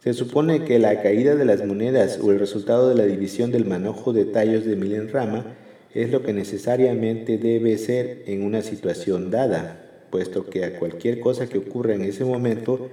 Se 0.02 0.12
supone 0.12 0.66
que 0.66 0.78
la 0.78 1.00
caída 1.00 1.36
de 1.36 1.46
las 1.46 1.64
monedas 1.64 2.18
o 2.22 2.30
el 2.30 2.38
resultado 2.38 2.90
de 2.90 2.94
la 2.94 3.06
división 3.06 3.52
del 3.52 3.64
manojo 3.64 4.12
de 4.12 4.26
tallos 4.26 4.66
de 4.66 4.76
milenrama 4.76 5.56
es 5.94 6.10
lo 6.10 6.22
que 6.22 6.34
necesariamente 6.34 7.38
debe 7.38 7.78
ser 7.78 8.24
en 8.26 8.42
una 8.42 8.60
situación 8.60 9.30
dada, 9.30 9.83
puesto 10.14 10.48
que 10.48 10.64
a 10.64 10.78
cualquier 10.78 11.18
cosa 11.18 11.48
que 11.48 11.58
ocurra 11.58 11.92
en 11.92 12.02
ese 12.02 12.24
momento 12.24 12.88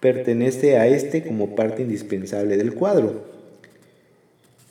pertenece 0.00 0.76
a 0.76 0.86
este 0.86 1.22
como 1.22 1.56
parte 1.56 1.80
indispensable 1.80 2.58
del 2.58 2.74
cuadro. 2.74 3.22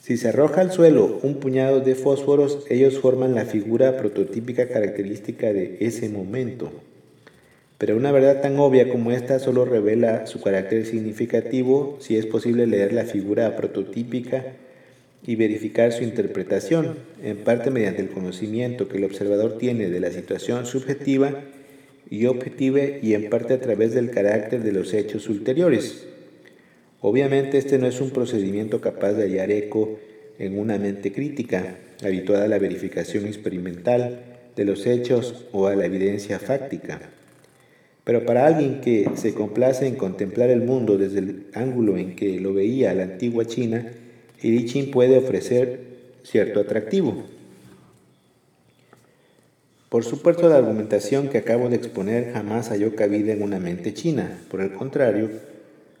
Si 0.00 0.16
se 0.16 0.28
arroja 0.28 0.60
al 0.60 0.70
suelo 0.70 1.18
un 1.24 1.40
puñado 1.40 1.80
de 1.80 1.96
fósforos, 1.96 2.64
ellos 2.70 3.00
forman 3.00 3.34
la 3.34 3.46
figura 3.46 3.96
prototípica 3.96 4.68
característica 4.68 5.52
de 5.52 5.78
ese 5.80 6.08
momento. 6.08 6.70
Pero 7.78 7.96
una 7.96 8.12
verdad 8.12 8.42
tan 8.42 8.60
obvia 8.60 8.88
como 8.88 9.10
esta 9.10 9.40
solo 9.40 9.64
revela 9.64 10.28
su 10.28 10.40
carácter 10.40 10.86
significativo 10.86 11.96
si 11.98 12.16
es 12.16 12.26
posible 12.26 12.68
leer 12.68 12.92
la 12.92 13.06
figura 13.06 13.56
prototípica 13.56 14.44
y 15.26 15.34
verificar 15.34 15.92
su 15.92 16.04
interpretación, 16.04 16.94
en 17.24 17.38
parte 17.38 17.70
mediante 17.70 18.02
el 18.02 18.10
conocimiento 18.10 18.88
que 18.88 18.98
el 18.98 19.04
observador 19.04 19.58
tiene 19.58 19.88
de 19.88 19.98
la 19.98 20.12
situación 20.12 20.64
subjetiva 20.64 21.42
y 22.12 22.26
objetiva 22.26 22.80
y 23.00 23.14
en 23.14 23.30
parte 23.30 23.54
a 23.54 23.60
través 23.62 23.94
del 23.94 24.10
carácter 24.10 24.62
de 24.62 24.72
los 24.72 24.92
hechos 24.92 25.30
ulteriores. 25.30 26.06
Obviamente 27.00 27.56
este 27.56 27.78
no 27.78 27.86
es 27.86 28.02
un 28.02 28.10
procedimiento 28.10 28.82
capaz 28.82 29.14
de 29.14 29.22
hallar 29.22 29.50
eco 29.50 29.98
en 30.38 30.58
una 30.58 30.76
mente 30.76 31.10
crítica, 31.10 31.78
habituada 32.04 32.44
a 32.44 32.48
la 32.48 32.58
verificación 32.58 33.24
experimental 33.24 34.24
de 34.54 34.64
los 34.66 34.86
hechos 34.86 35.46
o 35.52 35.68
a 35.68 35.74
la 35.74 35.86
evidencia 35.86 36.38
fáctica. 36.38 37.00
Pero 38.04 38.26
para 38.26 38.44
alguien 38.44 38.82
que 38.82 39.08
se 39.14 39.32
complace 39.32 39.86
en 39.86 39.94
contemplar 39.94 40.50
el 40.50 40.60
mundo 40.60 40.98
desde 40.98 41.20
el 41.20 41.46
ángulo 41.54 41.96
en 41.96 42.14
que 42.14 42.38
lo 42.40 42.52
veía 42.52 42.92
la 42.92 43.04
antigua 43.04 43.46
China, 43.46 43.90
el 44.42 44.54
I 44.54 44.66
Ching 44.66 44.90
puede 44.90 45.16
ofrecer 45.16 45.80
cierto 46.24 46.60
atractivo. 46.60 47.24
Por 49.92 50.04
supuesto, 50.04 50.48
la 50.48 50.56
argumentación 50.56 51.28
que 51.28 51.36
acabo 51.36 51.68
de 51.68 51.76
exponer 51.76 52.32
jamás 52.32 52.70
halló 52.70 52.96
cabida 52.96 53.34
en 53.34 53.42
una 53.42 53.58
mente 53.58 53.92
china. 53.92 54.40
Por 54.50 54.62
el 54.62 54.72
contrario, 54.72 55.28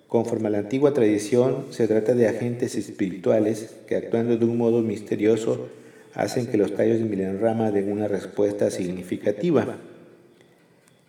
conforme 0.08 0.48
a 0.48 0.50
la 0.52 0.60
antigua 0.60 0.94
tradición, 0.94 1.66
se 1.68 1.86
trata 1.86 2.14
de 2.14 2.26
agentes 2.26 2.74
espirituales 2.74 3.74
que 3.86 3.96
actuando 3.96 4.38
de 4.38 4.46
un 4.46 4.56
modo 4.56 4.80
misterioso 4.80 5.68
hacen 6.14 6.46
que 6.46 6.56
los 6.56 6.74
tallos 6.74 7.00
de 7.00 7.04
Milenrama 7.04 7.70
den 7.70 7.92
una 7.92 8.08
respuesta 8.08 8.70
significativa. 8.70 9.76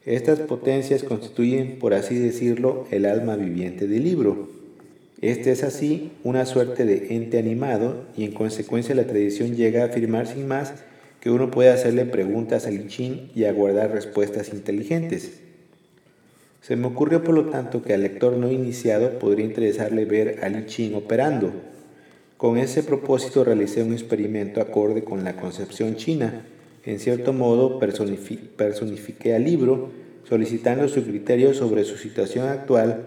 Estas 0.05 0.39
potencias 0.39 1.03
constituyen, 1.03 1.79
por 1.79 1.93
así 1.93 2.19
decirlo, 2.19 2.85
el 2.91 3.05
alma 3.05 3.37
viviente 3.37 3.87
del 3.87 4.03
libro. 4.03 4.49
Este 5.21 5.53
es 5.53 5.63
así 5.63 6.11
una 6.25 6.45
suerte 6.45 6.83
de 6.83 7.15
ente 7.15 7.39
animado 7.39 8.07
y 8.17 8.25
en 8.25 8.33
consecuencia 8.33 8.93
la 8.93 9.07
tradición 9.07 9.55
llega 9.55 9.83
a 9.83 9.85
afirmar 9.85 10.27
sin 10.27 10.49
más 10.49 10.73
que 11.23 11.31
uno 11.31 11.49
puede 11.49 11.69
hacerle 11.69 12.03
preguntas 12.03 12.67
al 12.67 12.73
I 12.73 13.31
y 13.33 13.45
aguardar 13.45 13.93
respuestas 13.93 14.49
inteligentes. 14.49 15.39
Se 16.59 16.75
me 16.75 16.87
ocurrió 16.87 17.23
por 17.23 17.33
lo 17.33 17.45
tanto 17.45 17.81
que 17.81 17.93
al 17.93 18.01
lector 18.03 18.35
no 18.35 18.51
iniciado 18.51 19.19
podría 19.19 19.45
interesarle 19.45 20.03
ver 20.03 20.39
al 20.43 20.65
I 20.69 20.93
operando. 20.93 21.53
Con 22.35 22.57
ese 22.57 22.83
propósito 22.83 23.45
realicé 23.45 23.83
un 23.83 23.93
experimento 23.93 24.59
acorde 24.59 25.05
con 25.05 25.23
la 25.23 25.37
concepción 25.37 25.95
china. 25.95 26.45
En 26.83 26.99
cierto 26.99 27.31
modo 27.31 27.79
personifiqué 27.79 29.33
al 29.33 29.45
libro 29.45 29.91
solicitando 30.27 30.89
su 30.89 31.05
criterio 31.05 31.53
sobre 31.53 31.85
su 31.85 31.95
situación 31.95 32.49
actual, 32.49 33.05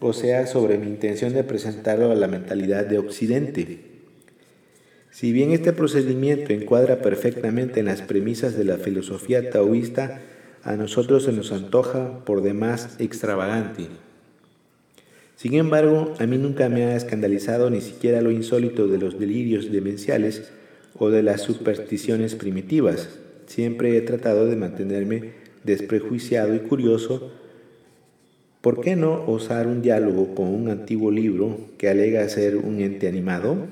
o 0.00 0.12
sea, 0.12 0.48
sobre 0.48 0.76
mi 0.76 0.88
intención 0.88 1.32
de 1.32 1.44
presentarlo 1.44 2.10
a 2.10 2.16
la 2.16 2.26
mentalidad 2.26 2.84
de 2.84 2.98
Occidente. 2.98 3.93
Si 5.14 5.30
bien 5.30 5.52
este 5.52 5.72
procedimiento 5.72 6.52
encuadra 6.52 7.00
perfectamente 7.00 7.78
en 7.78 7.86
las 7.86 8.02
premisas 8.02 8.58
de 8.58 8.64
la 8.64 8.78
filosofía 8.78 9.48
taoísta, 9.48 10.22
a 10.64 10.74
nosotros 10.74 11.22
se 11.22 11.32
nos 11.32 11.52
antoja 11.52 12.24
por 12.24 12.42
demás 12.42 12.96
extravagante. 12.98 13.86
Sin 15.36 15.54
embargo, 15.54 16.14
a 16.18 16.26
mí 16.26 16.36
nunca 16.36 16.68
me 16.68 16.86
ha 16.86 16.96
escandalizado 16.96 17.70
ni 17.70 17.80
siquiera 17.80 18.22
lo 18.22 18.32
insólito 18.32 18.88
de 18.88 18.98
los 18.98 19.20
delirios 19.20 19.70
demenciales 19.70 20.50
o 20.98 21.10
de 21.10 21.22
las 21.22 21.42
supersticiones 21.42 22.34
primitivas. 22.34 23.08
Siempre 23.46 23.96
he 23.96 24.00
tratado 24.00 24.46
de 24.46 24.56
mantenerme 24.56 25.34
desprejuiciado 25.62 26.56
y 26.56 26.58
curioso. 26.58 27.30
¿Por 28.60 28.80
qué 28.80 28.96
no 28.96 29.24
osar 29.28 29.68
un 29.68 29.80
diálogo 29.80 30.34
con 30.34 30.48
un 30.48 30.70
antiguo 30.70 31.12
libro 31.12 31.60
que 31.78 31.88
alega 31.88 32.28
ser 32.28 32.56
un 32.56 32.80
ente 32.80 33.06
animado? 33.06 33.68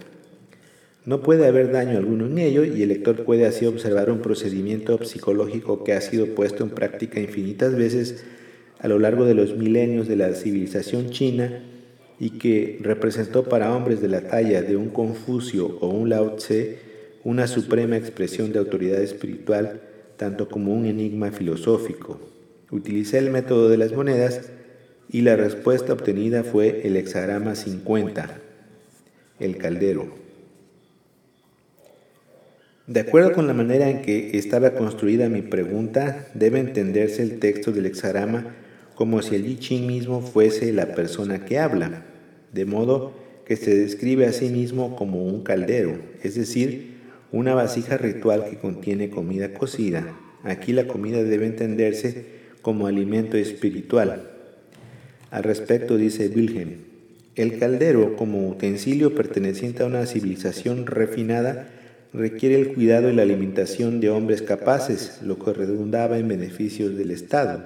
No 1.05 1.23
puede 1.23 1.47
haber 1.47 1.73
daño 1.73 1.99
alguno 1.99 2.27
en 2.27 2.39
ello 2.39 2.65
y 2.65 2.83
el 2.83 2.91
lector 2.91 3.25
puede 3.25 3.45
así 3.45 3.67
observar 3.67 4.11
un 4.11 4.21
procedimiento 4.21 5.03
psicológico 5.05 5.83
que 5.83 5.95
ha 5.95 6.01
sido 6.01 6.27
puesto 6.35 6.63
en 6.63 6.71
práctica 6.71 7.19
infinitas 7.19 7.75
veces 7.75 8.25
a 8.79 8.87
lo 8.87 9.01
largo 9.01 9.25
de 9.25 9.35
los 9.35 9.57
milenios 9.57 10.07
de 10.07 10.17
la 10.17 10.33
civilización 10.35 11.11
china 11.11 11.65
y 12.21 12.39
que 12.39 12.79
representó 12.83 13.43
para 13.45 13.75
hombres 13.75 14.01
de 14.01 14.09
la 14.09 14.21
talla 14.21 14.63
de 14.63 14.77
un 14.77 14.91
Confucio 14.91 15.77
o 15.81 15.89
un 15.89 16.09
Lao 16.09 16.37
Tse 16.37 16.79
una 17.25 17.47
suprema 17.47 17.97
expresión 17.97 18.53
de 18.53 18.59
autoridad 18.59 19.01
espiritual, 19.01 19.81
tanto 20.17 20.49
como 20.49 20.75
un 20.75 20.87
enigma 20.87 21.31
filosófico. 21.31 22.21
Utilicé 22.71 23.19
el 23.19 23.31
método 23.31 23.69
de 23.69 23.77
las 23.77 23.93
monedas 23.93 24.51
y 25.09 25.23
la 25.23 25.37
respuesta 25.37 25.93
obtenida 25.93 26.43
fue 26.43 26.87
el 26.87 26.97
hexagrama 26.97 27.55
50, 27.55 28.41
el 29.39 29.57
caldero. 29.57 30.22
De 32.93 33.01
acuerdo 33.01 33.33
con 33.33 33.47
la 33.47 33.55
manera 33.55 33.89
en 33.89 34.03
que 34.03 34.37
estaba 34.37 34.75
construida 34.75 35.31
mi 35.31 35.41
pregunta, 35.41 36.29
debe 36.35 36.61
entenderse 36.61 37.23
el 37.23 37.39
texto 37.39 37.73
del 37.73 37.87
hexagrama 37.87 38.55
como 38.95 39.23
si 39.23 39.35
el 39.35 39.47
I 39.47 39.57
Ching 39.57 39.87
mismo 39.87 40.21
fuese 40.21 40.75
la 40.75 40.95
persona 40.95 41.47
que 41.47 41.59
habla, 41.59 42.05
de 42.53 42.67
modo 42.67 43.15
que 43.47 43.57
se 43.57 43.75
describe 43.75 44.27
a 44.27 44.33
sí 44.35 44.51
mismo 44.51 44.95
como 44.95 45.25
un 45.25 45.43
caldero, 45.43 45.99
es 46.23 46.35
decir, 46.35 46.99
una 47.33 47.55
vasija 47.55 47.97
ritual 47.97 48.45
que 48.51 48.59
contiene 48.59 49.09
comida 49.09 49.55
cocida. 49.55 50.15
Aquí 50.43 50.75
la 50.75 50.87
comida 50.87 51.23
debe 51.23 51.47
entenderse 51.47 52.27
como 52.61 52.89
alimento 52.89 53.39
espiritual. 53.39 54.29
Al 55.31 55.45
respecto 55.45 55.97
dice 55.97 56.29
Wilhelm, 56.29 56.75
el 57.37 57.59
caldero 57.59 58.17
como 58.17 58.51
utensilio 58.51 59.15
perteneciente 59.15 59.83
a 59.83 59.87
una 59.87 60.05
civilización 60.05 60.85
refinada 60.85 61.79
requiere 62.13 62.61
el 62.61 62.75
cuidado 62.75 63.11
y 63.11 63.15
la 63.15 63.23
alimentación 63.23 64.01
de 64.01 64.11
hombres 64.11 64.43
capaces, 64.43 65.21
lo 65.23 65.39
que 65.39 65.53
redundaba 65.53 66.19
en 66.19 66.29
beneficios 66.29 66.97
del 66.97 67.11
Estado. 67.11 67.65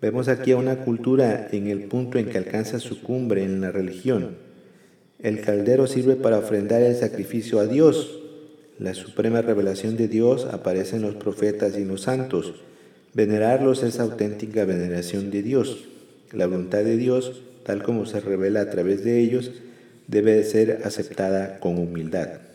Vemos 0.00 0.28
aquí 0.28 0.52
a 0.52 0.56
una 0.56 0.76
cultura 0.84 1.48
en 1.50 1.66
el 1.66 1.84
punto 1.84 2.18
en 2.18 2.26
que 2.26 2.38
alcanza 2.38 2.78
su 2.78 3.02
cumbre 3.02 3.42
en 3.42 3.60
la 3.60 3.72
religión. 3.72 4.36
El 5.18 5.40
caldero 5.40 5.86
sirve 5.86 6.14
para 6.14 6.38
ofrendar 6.38 6.82
el 6.82 6.94
sacrificio 6.94 7.58
a 7.58 7.66
Dios. 7.66 8.20
La 8.78 8.94
suprema 8.94 9.40
revelación 9.42 9.96
de 9.96 10.06
Dios 10.06 10.44
aparece 10.44 10.96
en 10.96 11.02
los 11.02 11.14
profetas 11.16 11.76
y 11.76 11.82
en 11.82 11.88
los 11.88 12.02
santos. 12.02 12.54
Venerarlos 13.14 13.82
es 13.82 13.98
auténtica 13.98 14.66
veneración 14.66 15.30
de 15.30 15.42
Dios. 15.42 15.88
La 16.32 16.46
voluntad 16.46 16.84
de 16.84 16.98
Dios, 16.98 17.42
tal 17.64 17.82
como 17.82 18.04
se 18.04 18.20
revela 18.20 18.60
a 18.60 18.70
través 18.70 19.02
de 19.02 19.18
ellos, 19.18 19.52
debe 20.06 20.44
ser 20.44 20.82
aceptada 20.84 21.58
con 21.58 21.78
humildad. 21.78 22.45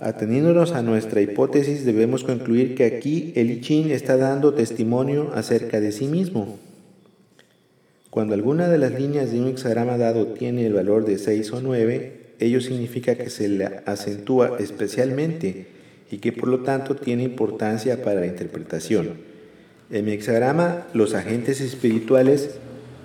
Ateniéndonos 0.00 0.72
a 0.72 0.80
nuestra 0.80 1.20
hipótesis, 1.20 1.84
debemos 1.84 2.24
concluir 2.24 2.74
que 2.74 2.84
aquí 2.84 3.34
el 3.36 3.50
I 3.50 3.92
está 3.92 4.16
dando 4.16 4.54
testimonio 4.54 5.30
acerca 5.34 5.78
de 5.78 5.92
sí 5.92 6.06
mismo. 6.06 6.58
Cuando 8.08 8.32
alguna 8.32 8.68
de 8.68 8.78
las 8.78 8.98
líneas 8.98 9.30
de 9.30 9.40
un 9.40 9.48
hexagrama 9.48 9.98
dado 9.98 10.28
tiene 10.28 10.64
el 10.64 10.72
valor 10.72 11.04
de 11.04 11.18
6 11.18 11.52
o 11.52 11.60
9, 11.60 12.12
ello 12.38 12.62
significa 12.62 13.14
que 13.16 13.28
se 13.28 13.48
le 13.48 13.66
acentúa 13.84 14.56
especialmente 14.58 15.66
y 16.10 16.16
que 16.16 16.32
por 16.32 16.48
lo 16.48 16.60
tanto 16.60 16.96
tiene 16.96 17.24
importancia 17.24 18.02
para 18.02 18.20
la 18.20 18.26
interpretación. 18.26 19.10
En 19.90 20.06
mi 20.06 20.12
hexagrama, 20.12 20.86
los 20.94 21.14
agentes 21.14 21.60
espirituales 21.60 22.58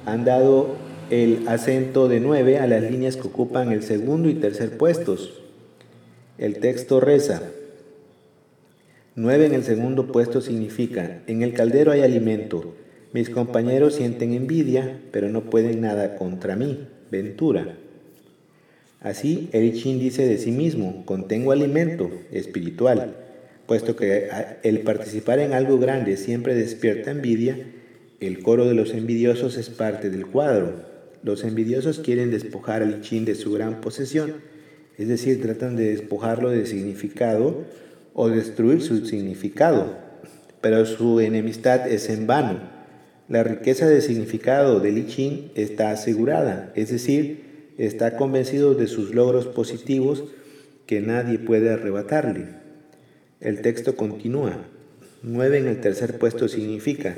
han 0.06 0.24
dado 0.24 0.78
el 1.10 1.46
acento 1.50 2.08
de 2.08 2.22
9 2.22 2.58
a 2.60 2.68
las 2.68 2.90
líneas 2.90 3.18
que 3.18 3.28
ocupan 3.28 3.74
el 3.74 3.84
segundo 3.84 4.30
y 4.30 4.36
tercer 4.36 4.78
puestos. 4.78 5.42
El 6.38 6.58
texto 6.58 7.00
reza, 7.00 7.42
nueve 9.16 9.46
en 9.46 9.54
el 9.54 9.64
segundo 9.64 10.12
puesto 10.12 10.42
significa, 10.42 11.22
en 11.28 11.44
el 11.44 11.54
caldero 11.54 11.94
hay 11.94 12.02
alimento, 12.02 12.76
mis 13.14 13.30
compañeros 13.30 13.96
sienten 13.96 14.34
envidia, 14.34 15.00
pero 15.14 15.30
no 15.30 15.50
pueden 15.50 15.80
nada 15.80 16.18
contra 16.18 16.58
mí, 16.58 16.90
ventura. 17.10 17.78
Así, 19.00 19.48
el 19.54 19.76
Chin 19.76 19.98
dice 19.98 20.28
de 20.28 20.38
sí 20.38 20.52
mismo, 20.52 21.06
contengo 21.06 21.54
alimento 21.54 22.12
espiritual, 22.34 23.16
puesto 23.66 23.96
que 23.96 24.28
el 24.64 24.82
participar 24.82 25.40
en 25.40 25.54
algo 25.54 25.80
grande 25.80 26.18
siempre 26.18 26.54
despierta 26.54 27.12
envidia, 27.12 27.58
el 28.20 28.44
coro 28.44 28.66
de 28.66 28.74
los 28.74 28.94
envidiosos 28.94 29.56
es 29.56 29.70
parte 29.70 30.10
del 30.10 30.26
cuadro. 30.26 30.74
Los 31.24 31.46
envidiosos 31.46 32.00
quieren 32.00 32.30
despojar 32.30 32.82
al 32.82 33.00
Chin 33.00 33.24
de 33.24 33.36
su 33.36 33.54
gran 33.54 33.80
posesión, 33.80 34.34
es 34.98 35.08
decir, 35.08 35.42
tratan 35.42 35.76
de 35.76 35.92
despojarlo 35.92 36.50
de 36.50 36.66
significado 36.66 37.64
o 38.14 38.30
destruir 38.30 38.82
su 38.82 39.06
significado, 39.06 39.98
pero 40.62 40.86
su 40.86 41.20
enemistad 41.20 41.88
es 41.92 42.10
en 42.10 42.28
vano. 42.28 42.60
La 43.28 43.44
riqueza 43.44 43.88
de 43.88 44.02
significado 44.02 44.80
de 44.80 44.92
Li 44.92 45.04
Qin 45.04 45.52
está 45.56 45.92
asegurada, 45.92 46.72
es 46.76 46.92
decir, 46.92 47.74
está 47.78 48.16
convencido 48.16 48.74
de 48.74 48.88
sus 48.88 49.14
logros 49.14 49.48
positivos 49.48 50.24
que 50.86 51.02
nadie 51.02 51.40
puede 51.40 51.72
arrebatarle. 51.72 52.46
El 53.42 53.62
texto 53.62 53.96
continúa. 53.96 54.66
Nueve 55.24 55.58
en 55.58 55.68
el 55.68 55.82
tercer 55.82 56.18
puesto 56.18 56.48
significa, 56.48 57.16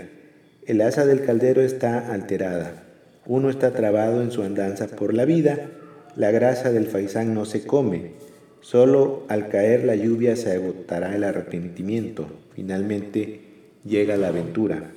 el 0.66 0.82
asa 0.82 1.06
del 1.06 1.24
caldero 1.24 1.62
está 1.62 2.12
alterada, 2.12 2.84
uno 3.26 3.50
está 3.50 3.72
trabado 3.72 4.22
en 4.22 4.32
su 4.32 4.44
andanza 4.44 4.88
por 4.88 5.14
la 5.14 5.26
vida, 5.26 5.70
la 6.18 6.32
grasa 6.32 6.72
del 6.72 6.88
faisán 6.88 7.36
no 7.36 7.46
se 7.46 7.64
come, 7.66 8.12
solo 8.60 9.24
al 9.30 9.50
caer 9.50 9.84
la 9.84 9.96
lluvia 9.96 10.36
se 10.36 10.52
agotará 10.52 11.16
el 11.16 11.24
arrepentimiento, 11.24 12.28
finalmente 12.56 13.42
llega 13.86 14.18
la 14.18 14.30
aventura. 14.30 14.92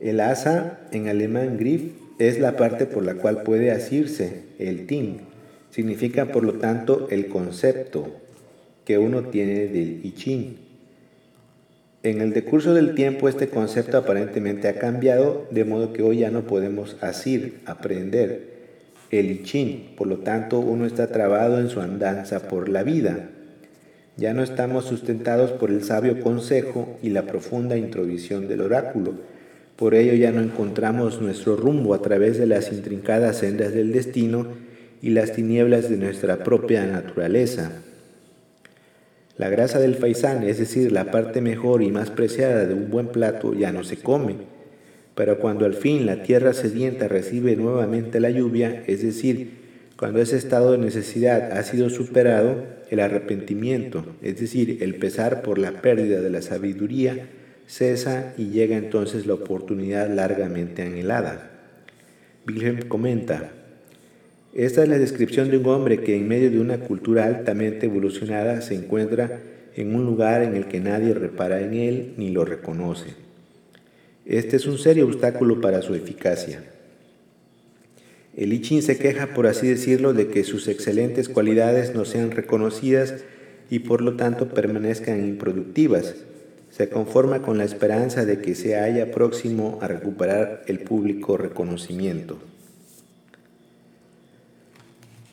El 0.00 0.18
asa, 0.18 0.80
en 0.90 1.06
alemán 1.06 1.58
grif, 1.58 1.92
es 2.18 2.40
la 2.40 2.56
parte 2.56 2.86
por 2.86 3.04
la 3.04 3.14
cual 3.14 3.44
puede 3.44 3.70
asirse, 3.70 4.42
el 4.58 4.86
tin. 4.86 5.20
Significa, 5.70 6.32
por 6.32 6.42
lo 6.42 6.54
tanto, 6.54 7.06
el 7.10 7.28
concepto 7.28 8.08
que 8.84 8.98
uno 8.98 9.22
tiene 9.28 9.68
del 9.68 10.04
I 10.04 10.12
Ching. 10.12 10.56
En 12.02 12.20
el 12.20 12.32
decurso 12.32 12.74
del 12.74 12.96
tiempo 12.96 13.28
este 13.28 13.48
concepto 13.48 13.96
aparentemente 13.96 14.66
ha 14.66 14.74
cambiado, 14.74 15.46
de 15.52 15.64
modo 15.64 15.92
que 15.92 16.02
hoy 16.02 16.18
ya 16.18 16.32
no 16.32 16.48
podemos 16.48 16.96
asir, 17.00 17.60
aprender 17.64 18.51
el 19.12 19.42
I 19.46 19.92
por 19.96 20.06
lo 20.06 20.18
tanto 20.18 20.58
uno 20.58 20.86
está 20.86 21.08
trabado 21.08 21.60
en 21.60 21.68
su 21.68 21.80
andanza 21.80 22.48
por 22.48 22.70
la 22.70 22.82
vida. 22.82 23.28
Ya 24.16 24.32
no 24.32 24.42
estamos 24.42 24.86
sustentados 24.86 25.52
por 25.52 25.70
el 25.70 25.84
sabio 25.84 26.20
consejo 26.20 26.98
y 27.02 27.10
la 27.10 27.22
profunda 27.22 27.76
introvisión 27.76 28.48
del 28.48 28.62
oráculo. 28.62 29.14
Por 29.76 29.94
ello 29.94 30.14
ya 30.14 30.32
no 30.32 30.40
encontramos 30.40 31.20
nuestro 31.20 31.56
rumbo 31.56 31.92
a 31.92 32.00
través 32.00 32.38
de 32.38 32.46
las 32.46 32.72
intrincadas 32.72 33.38
sendas 33.38 33.72
del 33.74 33.92
destino 33.92 34.46
y 35.02 35.10
las 35.10 35.32
tinieblas 35.32 35.90
de 35.90 35.98
nuestra 35.98 36.38
propia 36.38 36.86
naturaleza. 36.86 37.70
La 39.36 39.50
grasa 39.50 39.78
del 39.78 39.94
faisán, 39.94 40.42
es 40.42 40.58
decir, 40.58 40.92
la 40.92 41.10
parte 41.10 41.40
mejor 41.40 41.82
y 41.82 41.90
más 41.90 42.10
preciada 42.10 42.64
de 42.64 42.74
un 42.74 42.90
buen 42.90 43.08
plato, 43.08 43.54
ya 43.54 43.72
no 43.72 43.82
se 43.82 43.96
come. 43.96 44.36
Pero 45.14 45.38
cuando 45.38 45.66
al 45.66 45.74
fin 45.74 46.06
la 46.06 46.22
tierra 46.22 46.52
sedienta 46.54 47.08
recibe 47.08 47.56
nuevamente 47.56 48.20
la 48.20 48.30
lluvia, 48.30 48.82
es 48.86 49.02
decir, 49.02 49.62
cuando 49.98 50.20
ese 50.20 50.36
estado 50.36 50.72
de 50.72 50.78
necesidad 50.78 51.52
ha 51.52 51.62
sido 51.62 51.90
superado, 51.90 52.64
el 52.90 53.00
arrepentimiento, 53.00 54.04
es 54.20 54.38
decir, 54.38 54.78
el 54.82 54.96
pesar 54.96 55.40
por 55.40 55.58
la 55.58 55.80
pérdida 55.80 56.20
de 56.20 56.28
la 56.28 56.42
sabiduría, 56.42 57.28
cesa 57.66 58.34
y 58.36 58.48
llega 58.48 58.76
entonces 58.76 59.26
la 59.26 59.34
oportunidad 59.34 60.10
largamente 60.10 60.82
anhelada. 60.82 61.50
Wilhelm 62.46 62.88
comenta, 62.88 63.50
esta 64.52 64.82
es 64.82 64.88
la 64.90 64.98
descripción 64.98 65.50
de 65.50 65.56
un 65.56 65.66
hombre 65.66 66.00
que 66.00 66.16
en 66.16 66.28
medio 66.28 66.50
de 66.50 66.60
una 66.60 66.80
cultura 66.80 67.24
altamente 67.24 67.86
evolucionada 67.86 68.60
se 68.60 68.74
encuentra 68.74 69.40
en 69.74 69.94
un 69.94 70.04
lugar 70.04 70.42
en 70.42 70.54
el 70.54 70.66
que 70.66 70.80
nadie 70.80 71.14
repara 71.14 71.62
en 71.62 71.72
él 71.72 72.14
ni 72.18 72.28
lo 72.28 72.44
reconoce. 72.44 73.14
Este 74.24 74.56
es 74.56 74.66
un 74.66 74.78
serio 74.78 75.06
obstáculo 75.06 75.60
para 75.60 75.82
su 75.82 75.94
eficacia. 75.94 76.62
El 78.36 78.52
I 78.52 78.80
se 78.80 78.96
queja, 78.96 79.34
por 79.34 79.46
así 79.46 79.66
decirlo, 79.66 80.14
de 80.14 80.28
que 80.28 80.44
sus 80.44 80.68
excelentes 80.68 81.28
cualidades 81.28 81.94
no 81.94 82.04
sean 82.04 82.30
reconocidas 82.30 83.16
y 83.68 83.80
por 83.80 84.00
lo 84.00 84.16
tanto 84.16 84.48
permanezcan 84.48 85.26
improductivas. 85.26 86.14
Se 86.70 86.88
conforma 86.88 87.42
con 87.42 87.58
la 87.58 87.64
esperanza 87.64 88.24
de 88.24 88.40
que 88.40 88.54
se 88.54 88.76
haya 88.76 89.10
próximo 89.10 89.78
a 89.82 89.88
recuperar 89.88 90.62
el 90.66 90.78
público 90.78 91.36
reconocimiento. 91.36 92.38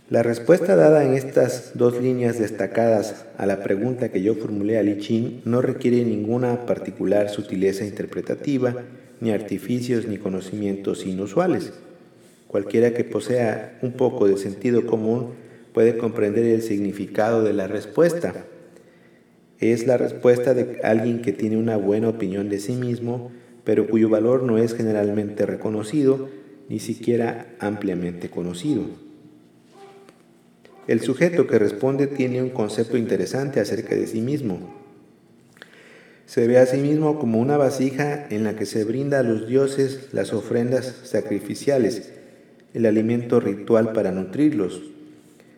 La 0.10 0.24
respuesta 0.24 0.76
dada 0.76 1.06
en 1.06 1.14
estas 1.14 1.74
dos 1.76 2.02
líneas 2.02 2.40
destacadas 2.40 3.28
a 3.38 3.46
la 3.46 3.62
pregunta 3.62 4.10
que 4.10 4.24
yo 4.24 4.34
formulé 4.34 4.80
a 4.80 4.82
Li 4.82 4.98
Chin 4.98 5.44
no 5.46 5.62
requiere 5.62 6.04
ninguna 6.04 6.66
particular 6.66 7.30
sutileza 7.30 7.86
interpretativa, 7.86 8.74
ni 9.22 9.30
artificios 9.30 10.08
ni 10.08 10.18
conocimientos 10.18 11.06
inusuales. 11.06 11.74
Cualquiera 12.48 12.92
que 12.96 13.04
posea 13.04 13.78
un 13.84 13.92
poco 13.92 14.28
de 14.28 14.38
sentido 14.38 14.88
común 14.88 15.34
puede 15.76 15.96
comprender 15.96 16.46
el 16.46 16.64
significado 16.64 17.44
de 17.44 17.54
la 17.54 17.68
respuesta. 17.68 18.34
Es 19.60 19.86
la 19.86 19.98
respuesta 19.98 20.56
de 20.56 20.80
alguien 20.82 21.22
que 21.22 21.34
tiene 21.34 21.56
una 21.56 21.78
buena 21.78 22.10
opinión 22.10 22.50
de 22.50 22.58
sí 22.58 22.74
mismo, 22.74 23.30
pero 23.64 23.86
cuyo 23.86 24.10
valor 24.10 24.42
no 24.42 24.58
es 24.58 24.74
generalmente 24.74 25.46
reconocido, 25.46 26.30
ni 26.68 26.80
siquiera 26.80 27.46
ampliamente 27.60 28.32
conocido. 28.32 29.09
El 30.90 31.02
sujeto 31.02 31.46
que 31.46 31.60
responde 31.60 32.08
tiene 32.08 32.42
un 32.42 32.50
concepto 32.50 32.98
interesante 32.98 33.60
acerca 33.60 33.94
de 33.94 34.08
sí 34.08 34.22
mismo. 34.22 34.74
Se 36.26 36.48
ve 36.48 36.58
a 36.58 36.66
sí 36.66 36.78
mismo 36.78 37.20
como 37.20 37.40
una 37.40 37.58
vasija 37.58 38.26
en 38.32 38.44
la 38.44 38.56
que 38.56 38.66
se 38.66 38.86
brinda 38.86 39.20
a 39.20 39.24
los 39.24 39.48
dioses 39.48 40.08
las 40.14 40.34
ofrendas 40.34 40.96
sacrificiales, 41.04 42.10
el 42.74 42.88
alimento 42.88 43.40
ritual 43.40 43.94
para 43.94 44.12
nutrirlos. 44.12 44.82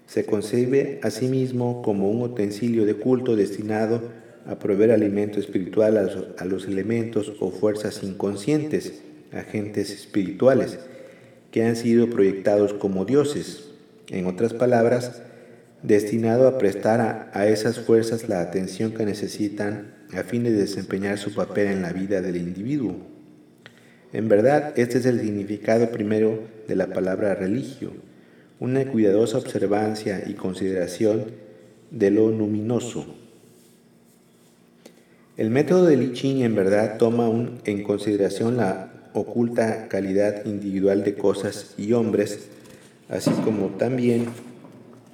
Se 0.05 0.25
concibe 0.25 0.99
a 1.01 1.09
sí 1.11 1.29
mismo 1.29 1.81
como 1.81 2.11
un 2.11 2.23
utensilio 2.23 2.83
de 2.83 2.95
culto 2.95 3.37
destinado 3.37 4.01
a 4.45 4.59
proveer 4.59 4.91
alimento 4.91 5.39
espiritual 5.39 5.95
a 6.37 6.43
los, 6.43 6.67
elementos 6.67 7.31
o 7.39 7.51
fuerzas 7.51 8.03
inconscientes, 8.03 9.01
agentes 9.31 9.91
espirituales, 9.91 10.77
que 11.51 11.63
han 11.63 11.77
sido 11.77 12.09
proyectados 12.09 12.73
como 12.73 13.05
dioses. 13.05 13.70
En 14.11 14.25
otras 14.25 14.53
palabras, 14.53 15.21
destinado 15.83 16.45
a 16.45 16.57
prestar 16.57 17.29
a, 17.33 17.47
esas 17.47 17.79
fuerzas 17.79 18.27
la 18.27 18.41
atención 18.41 18.91
que 18.91 19.05
necesitan 19.05 19.93
a 20.13 20.23
fin 20.23 20.43
de 20.43 20.51
desempeñar 20.51 21.17
su 21.17 21.33
papel 21.33 21.67
en 21.67 21.81
la 21.81 21.93
vida 21.93 22.21
del 22.21 22.35
individuo. 22.35 22.97
En 24.11 24.27
verdad, 24.27 24.73
este 24.75 24.97
es 24.97 25.05
el 25.05 25.21
significado 25.21 25.91
primero 25.91 26.41
de 26.67 26.75
la 26.75 26.87
palabra 26.87 27.35
religio, 27.35 27.93
una 28.59 28.85
cuidadosa 28.85 29.37
observancia 29.37 30.21
y 30.27 30.33
consideración 30.33 31.27
de 31.89 32.11
lo 32.11 32.29
luminoso. 32.29 33.15
El 35.37 35.51
método 35.51 35.85
de 35.85 35.95
Li 35.95 36.11
Ching 36.11 36.41
en 36.41 36.53
verdad 36.53 36.97
toma 36.97 37.31
en 37.63 37.83
consideración 37.83 38.57
la 38.57 38.91
oculta 39.13 39.87
calidad 39.87 40.45
individual 40.45 41.05
de 41.05 41.15
cosas 41.15 41.73
y 41.77 41.93
hombres 41.93 42.49
así 43.11 43.29
como 43.43 43.67
también 43.77 44.25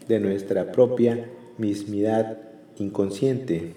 de 0.08 0.20
nuestra 0.20 0.72
propia 0.72 1.28
mismidad 1.58 2.38
inconsciente. 2.78 3.74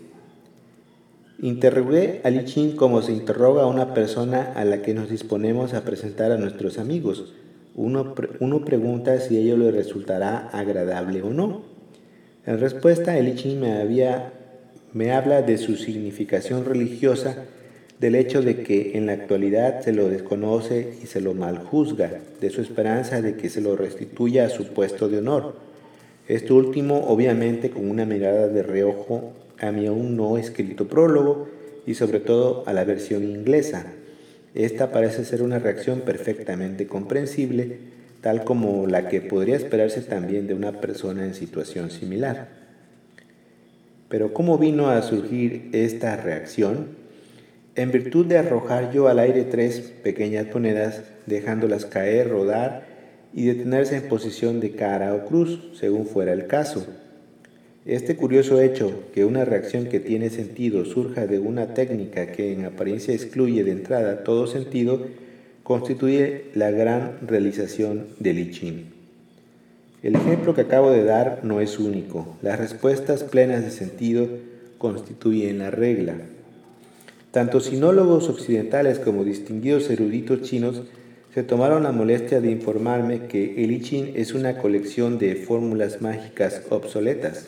Interrogué 1.40 2.20
a 2.22 2.30
Li 2.30 2.74
como 2.76 3.00
se 3.00 3.12
interroga 3.12 3.62
a 3.62 3.66
una 3.66 3.94
persona 3.94 4.52
a 4.54 4.64
la 4.66 4.82
que 4.82 4.92
nos 4.92 5.08
disponemos 5.08 5.72
a 5.72 5.84
presentar 5.84 6.32
a 6.32 6.36
nuestros 6.36 6.78
amigos. 6.78 7.32
Uno, 7.74 8.14
pregunta 8.64 9.18
si 9.20 9.38
ello 9.38 9.56
le 9.56 9.70
resultará 9.70 10.50
agradable 10.52 11.22
o 11.22 11.30
no. 11.30 11.62
En 12.44 12.60
respuesta, 12.60 13.16
el 13.16 13.28
había, 13.80 14.32
me 14.92 15.12
habla 15.12 15.40
de 15.40 15.56
su 15.56 15.76
significación 15.76 16.66
religiosa 16.66 17.46
del 18.00 18.14
hecho 18.14 18.40
de 18.40 18.62
que 18.62 18.96
en 18.96 19.06
la 19.06 19.12
actualidad 19.12 19.82
se 19.82 19.92
lo 19.92 20.08
desconoce 20.08 20.94
y 21.02 21.06
se 21.06 21.20
lo 21.20 21.34
maljuzga, 21.34 22.10
de 22.40 22.48
su 22.48 22.62
esperanza 22.62 23.20
de 23.20 23.36
que 23.36 23.50
se 23.50 23.60
lo 23.60 23.76
restituya 23.76 24.46
a 24.46 24.48
su 24.48 24.68
puesto 24.68 25.10
de 25.10 25.18
honor. 25.18 25.56
Esto 26.26 26.56
último 26.56 27.08
obviamente 27.08 27.68
con 27.68 27.90
una 27.90 28.06
mirada 28.06 28.48
de 28.48 28.62
reojo 28.62 29.32
a 29.58 29.70
mi 29.70 29.86
aún 29.86 30.16
no 30.16 30.38
escrito 30.38 30.88
prólogo 30.88 31.48
y 31.86 31.92
sobre 31.92 32.20
todo 32.20 32.64
a 32.66 32.72
la 32.72 32.84
versión 32.84 33.22
inglesa. 33.22 33.84
Esta 34.54 34.92
parece 34.92 35.26
ser 35.26 35.42
una 35.42 35.58
reacción 35.58 36.00
perfectamente 36.00 36.86
comprensible, 36.86 37.78
tal 38.22 38.44
como 38.44 38.86
la 38.86 39.08
que 39.08 39.20
podría 39.20 39.56
esperarse 39.56 40.00
también 40.00 40.46
de 40.46 40.54
una 40.54 40.80
persona 40.80 41.24
en 41.24 41.34
situación 41.34 41.90
similar. 41.90 42.48
Pero 44.08 44.32
¿cómo 44.32 44.56
vino 44.56 44.88
a 44.88 45.02
surgir 45.02 45.68
esta 45.72 46.16
reacción? 46.16 46.99
En 47.76 47.92
virtud 47.92 48.26
de 48.26 48.38
arrojar 48.38 48.92
yo 48.92 49.08
al 49.08 49.18
aire 49.18 49.44
tres 49.44 49.80
pequeñas 49.80 50.46
monedas, 50.52 51.02
dejándolas 51.26 51.86
caer, 51.86 52.28
rodar 52.28 52.86
y 53.32 53.46
detenerse 53.46 53.96
en 53.96 54.08
posición 54.08 54.60
de 54.60 54.72
cara 54.72 55.14
o 55.14 55.26
cruz, 55.26 55.70
según 55.78 56.06
fuera 56.06 56.32
el 56.32 56.46
caso. 56.46 56.86
Este 57.86 58.16
curioso 58.16 58.60
hecho, 58.60 59.04
que 59.14 59.24
una 59.24 59.44
reacción 59.44 59.86
que 59.86 60.00
tiene 60.00 60.30
sentido 60.30 60.84
surja 60.84 61.26
de 61.26 61.38
una 61.38 61.72
técnica 61.72 62.32
que 62.32 62.52
en 62.52 62.64
apariencia 62.64 63.14
excluye 63.14 63.64
de 63.64 63.70
entrada 63.70 64.22
todo 64.24 64.46
sentido, 64.46 65.06
constituye 65.62 66.46
la 66.54 66.70
gran 66.70 67.26
realización 67.26 68.08
del 68.18 68.40
I. 68.40 68.86
El 70.02 70.16
ejemplo 70.16 70.54
que 70.54 70.62
acabo 70.62 70.90
de 70.90 71.04
dar 71.04 71.40
no 71.44 71.60
es 71.60 71.78
único. 71.78 72.36
Las 72.42 72.58
respuestas 72.58 73.22
plenas 73.22 73.62
de 73.62 73.70
sentido 73.70 74.28
constituyen 74.78 75.58
la 75.58 75.70
regla. 75.70 76.14
Tanto 77.30 77.60
sinólogos 77.60 78.28
occidentales 78.28 78.98
como 78.98 79.22
distinguidos 79.22 79.88
eruditos 79.88 80.42
chinos 80.42 80.82
se 81.32 81.44
tomaron 81.44 81.84
la 81.84 81.92
molestia 81.92 82.40
de 82.40 82.50
informarme 82.50 83.26
que 83.28 83.62
el 83.62 83.70
I 83.70 83.80
Ching 83.80 84.12
es 84.16 84.34
una 84.34 84.58
colección 84.58 85.18
de 85.18 85.36
fórmulas 85.36 86.02
mágicas 86.02 86.62
obsoletas. 86.70 87.46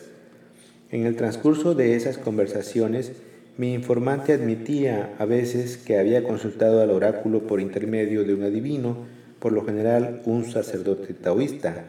En 0.89 1.05
el 1.05 1.17
transcurso 1.17 1.75
de 1.75 1.95
esas 1.95 2.17
conversaciones, 2.17 3.11
mi 3.57 3.73
informante 3.73 4.31
admitía 4.31 5.15
a 5.19 5.25
veces 5.25 5.75
que 5.75 5.97
había 5.97 6.23
consultado 6.23 6.81
al 6.81 6.91
oráculo 6.91 7.41
por 7.41 7.59
intermedio 7.59 8.23
de 8.23 8.35
un 8.35 8.43
adivino, 8.43 9.05
por 9.39 9.51
lo 9.51 9.65
general 9.65 10.21
un 10.23 10.45
sacerdote 10.45 11.13
taoísta. 11.13 11.83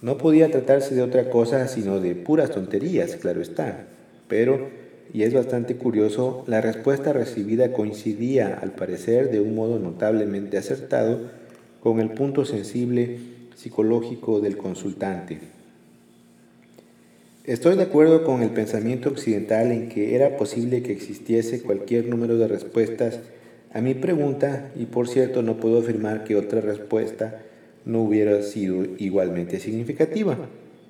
No 0.00 0.16
podía 0.16 0.50
tratarse 0.50 0.94
de 0.94 1.02
otra 1.02 1.28
cosa 1.28 1.68
sino 1.68 2.00
de 2.00 2.14
puras 2.14 2.50
tonterías, 2.50 3.16
claro 3.16 3.42
está, 3.42 3.84
pero 4.26 4.83
y 5.14 5.22
es 5.22 5.32
bastante 5.32 5.76
curioso, 5.76 6.42
la 6.48 6.60
respuesta 6.60 7.12
recibida 7.12 7.72
coincidía, 7.72 8.58
al 8.60 8.72
parecer, 8.72 9.30
de 9.30 9.38
un 9.38 9.54
modo 9.54 9.78
notablemente 9.78 10.58
acertado 10.58 11.30
con 11.80 12.00
el 12.00 12.10
punto 12.10 12.44
sensible 12.44 13.18
psicológico 13.54 14.40
del 14.40 14.56
consultante. 14.56 15.38
Estoy 17.44 17.76
de 17.76 17.84
acuerdo 17.84 18.24
con 18.24 18.42
el 18.42 18.50
pensamiento 18.50 19.08
occidental 19.08 19.70
en 19.70 19.88
que 19.88 20.16
era 20.16 20.36
posible 20.36 20.82
que 20.82 20.90
existiese 20.90 21.62
cualquier 21.62 22.08
número 22.08 22.36
de 22.36 22.48
respuestas 22.48 23.20
a 23.72 23.80
mi 23.80 23.94
pregunta 23.94 24.72
y 24.74 24.86
por 24.86 25.06
cierto 25.06 25.42
no 25.42 25.58
puedo 25.58 25.78
afirmar 25.78 26.24
que 26.24 26.34
otra 26.34 26.60
respuesta 26.60 27.40
no 27.84 28.02
hubiera 28.02 28.42
sido 28.42 28.84
igualmente 28.98 29.60
significativa. 29.60 30.36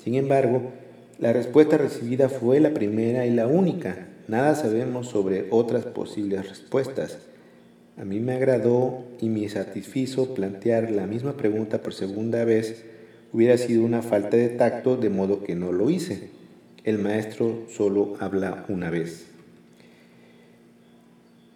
Sin 0.03 0.15
embargo, 0.15 0.71
la 1.19 1.35
respuesta 1.35 1.77
recibida 1.77 2.31
fue 2.31 2.59
la 2.61 2.73
primera 2.73 3.27
y 3.27 3.31
la 3.31 3.47
única. 3.47 4.14
Nada 4.27 4.55
sabemos 4.55 5.09
sobre 5.09 5.49
otras 5.51 5.85
posibles 5.85 6.49
respuestas. 6.49 7.19
A 7.99 8.05
mí 8.05 8.21
me 8.21 8.33
agradó 8.33 9.05
y 9.21 9.29
me 9.29 9.49
satisfizo 9.49 10.35
plantear 10.35 10.91
la 10.91 11.07
misma 11.07 11.37
pregunta 11.37 11.83
por 11.83 11.93
segunda 11.93 12.45
vez. 12.45 12.85
Hubiera 13.33 13.59
sido 13.59 13.85
una 13.85 14.01
falta 14.01 14.37
de 14.37 14.49
tacto, 14.49 14.97
de 14.97 15.11
modo 15.11 15.45
que 15.45 15.55
no 15.55 15.73
lo 15.73 15.91
hice. 15.91 16.31
El 16.85 16.99
maestro 16.99 17.65
solo 17.69 18.15
habla 18.19 18.65
una 18.69 18.91
vez. 18.91 19.27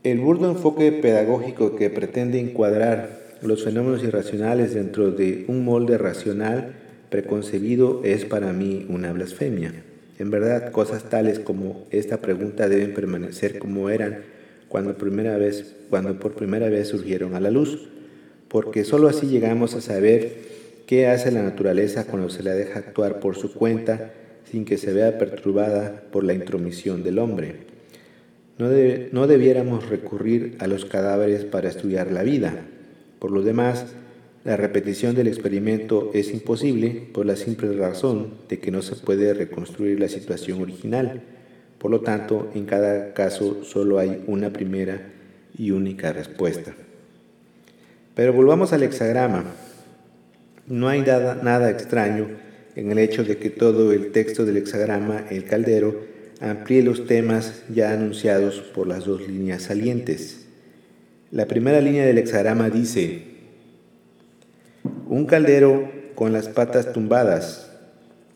El 0.04 0.20
burdo 0.20 0.50
enfoque 0.50 0.92
pedagógico 0.92 1.74
que 1.74 1.90
pretende 1.90 2.38
encuadrar 2.38 3.18
los 3.42 3.64
fenómenos 3.64 4.02
irracionales 4.02 4.74
dentro 4.74 5.11
de 5.11 5.44
un 5.48 5.64
molde 5.64 5.96
racional 5.96 6.74
preconcebido 7.09 8.02
es 8.04 8.24
para 8.24 8.52
mí 8.52 8.87
una 8.88 9.12
blasfemia. 9.12 9.72
En 10.18 10.31
verdad, 10.31 10.72
cosas 10.72 11.04
tales 11.04 11.38
como 11.38 11.87
esta 11.90 12.20
pregunta 12.20 12.68
deben 12.68 12.92
permanecer 12.92 13.59
como 13.59 13.88
eran 13.88 14.22
cuando, 14.68 14.98
primera 14.98 15.38
vez, 15.38 15.76
cuando 15.90 16.18
por 16.18 16.35
primera 16.35 16.68
vez 16.68 16.88
surgieron 16.88 17.35
a 17.35 17.40
la 17.40 17.50
luz, 17.50 17.88
porque 18.48 18.85
sólo 18.85 19.09
así 19.09 19.28
llegamos 19.28 19.74
a 19.74 19.81
saber 19.81 20.33
qué 20.87 21.07
hace 21.07 21.31
la 21.31 21.42
naturaleza 21.42 22.04
cuando 22.04 22.31
se 22.31 22.42
la 22.42 22.54
deja 22.54 22.81
actuar 22.81 23.20
por 23.20 23.37
su 23.37 23.54
cuenta 23.54 24.12
sin 24.50 24.64
que 24.64 24.78
se 24.78 24.92
vea 24.92 25.18
perturbada 25.18 26.02
por 26.11 26.24
la 26.24 26.35
intromisión 26.35 27.04
del 27.04 27.18
hombre. 27.18 27.57
No, 28.59 28.68
no 29.12 29.26
debiéramos 29.26 29.88
recurrir 29.88 30.57
a 30.59 30.66
los 30.66 30.85
cadáveres 30.85 31.44
para 31.44 31.68
estudiar 31.68 32.11
la 32.11 32.22
vida. 32.22 32.66
Por 33.18 33.31
lo 33.31 33.42
demás, 33.42 33.87
la 34.44 34.57
repetición 34.57 35.14
del 35.14 35.27
experimento 35.27 36.11
es 36.14 36.33
imposible 36.33 37.09
por 37.12 37.27
la 37.27 37.37
simple 37.37 37.77
razón 37.77 38.35
de 38.48 38.61
que 38.61 38.70
no 38.70 38.83
se 38.83 38.94
puede 38.94 39.35
reconstruir 39.35 39.98
la 39.98 40.09
situación 40.09 40.62
original. 40.62 41.22
Por 41.79 41.90
lo 41.90 42.01
tanto, 42.01 42.51
en 42.55 42.64
cada 42.64 43.14
caso 43.14 43.64
solo 43.64 43.98
hay 43.98 44.22
una 44.27 44.53
primera 44.53 45.12
y 45.57 45.72
única 45.72 46.12
respuesta. 46.12 46.74
Pero 48.14 48.33
volvamos 48.33 48.72
al 48.72 48.85
hexagrama. 48.85 49.44
No 50.66 50.88
hay 50.88 51.01
nada, 51.01 51.40
nada 51.42 51.70
extraño 51.70 52.29
en 52.77 52.92
el 52.92 52.98
hecho 52.98 53.24
de 53.24 53.38
que 53.38 53.51
todo 53.51 53.92
el 53.92 54.12
texto 54.12 54.44
del 54.44 54.59
hexagrama, 54.59 55.24
el 55.31 55.44
caldero, 55.44 56.01
amplíe 56.40 56.83
los 56.83 57.07
temas 57.07 57.64
ya 57.68 57.92
anunciados 57.92 58.61
por 58.61 58.87
las 58.87 59.05
dos 59.05 59.27
líneas 59.27 59.62
salientes. 59.62 60.46
La 61.33 61.46
primera 61.46 61.81
línea 61.81 62.07
del 62.07 62.18
hexagrama 62.18 62.70
dice, 62.70 63.38
un 65.11 65.25
caldero 65.25 65.90
con 66.14 66.35
las 66.35 66.49
patas 66.49 66.92
tumbadas, 66.92 67.71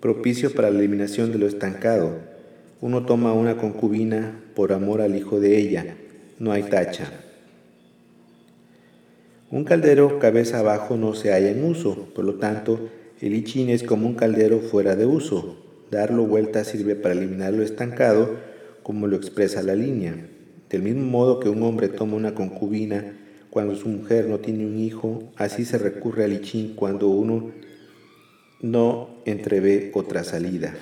propicio 0.01 0.55
para 0.55 0.71
la 0.71 0.79
eliminación 0.79 1.31
de 1.31 1.39
lo 1.39 1.47
estancado. 1.47 2.17
Uno 2.81 3.05
toma 3.05 3.35
una 3.35 3.59
concubina 3.59 4.41
por 4.55 4.73
amor 4.73 5.03
al 5.03 5.15
hijo 5.15 5.39
de 5.39 5.59
ella, 5.59 5.97
no 6.39 6.51
hay 6.51 6.63
tacha. 6.63 7.13
Un 9.51 9.65
caldero 9.65 10.19
cabeza 10.19 10.61
abajo 10.61 10.97
no 10.97 11.15
se 11.15 11.31
halla 11.31 11.51
en 11.51 11.63
uso, 11.63 12.09
por 12.15 12.25
lo 12.25 12.37
tanto, 12.37 12.89
el 13.21 13.35
ichín 13.35 13.69
es 13.69 13.83
como 13.83 14.07
un 14.07 14.15
caldero 14.15 14.61
fuera 14.61 14.97
de 14.97 15.05
uso. 15.05 15.59
Darlo 15.91 16.25
vuelta 16.25 16.65
sirve 16.65 16.97
para 16.97 17.15
eliminar 17.15 17.53
lo 17.53 17.63
estancado, 17.63 18.37
como 18.83 19.07
lo 19.07 19.17
expresa 19.17 19.63
la 19.63 19.75
línea. 19.75 20.27
Del 20.71 20.81
mismo 20.81 21.05
modo 21.05 21.39
que 21.39 21.51
un 21.51 21.63
hombre 21.65 21.89
toma 21.89 22.17
una 22.17 22.35
concubina 22.35 23.13
cuando 23.53 23.77
su 23.77 23.87
mujer 23.87 24.29
no 24.29 24.38
tiene 24.38 24.65
un 24.65 24.79
hijo, 24.79 25.31
así 25.37 25.67
se 25.67 25.77
recurre 25.77 26.25
al 26.25 26.33
ichín 26.33 26.73
cuando 26.75 27.09
uno 27.09 27.51
no 28.62 29.11
entrevé 29.27 29.91
otra 29.93 30.25
salida. 30.25 30.75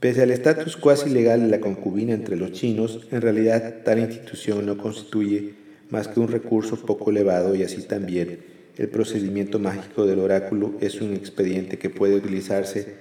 Pese 0.00 0.22
al 0.22 0.32
estatus 0.32 0.76
cuasi 0.76 1.08
legal 1.08 1.42
de 1.42 1.46
la 1.46 1.60
concubina 1.60 2.12
entre 2.12 2.34
los 2.36 2.50
chinos, 2.50 3.06
en 3.12 3.20
realidad 3.20 3.84
tal 3.84 4.00
institución 4.00 4.66
no 4.66 4.78
constituye 4.78 5.54
más 5.90 6.08
que 6.08 6.18
un 6.18 6.26
recurso 6.26 6.74
poco 6.74 7.10
elevado 7.10 7.54
y 7.54 7.62
así 7.62 7.82
también 7.82 8.40
el 8.76 8.88
procedimiento 8.88 9.60
mágico 9.60 10.06
del 10.06 10.18
oráculo 10.18 10.74
es 10.80 11.00
un 11.00 11.14
expediente 11.14 11.78
que 11.78 11.88
puede 11.88 12.16
utilizarse 12.16 12.94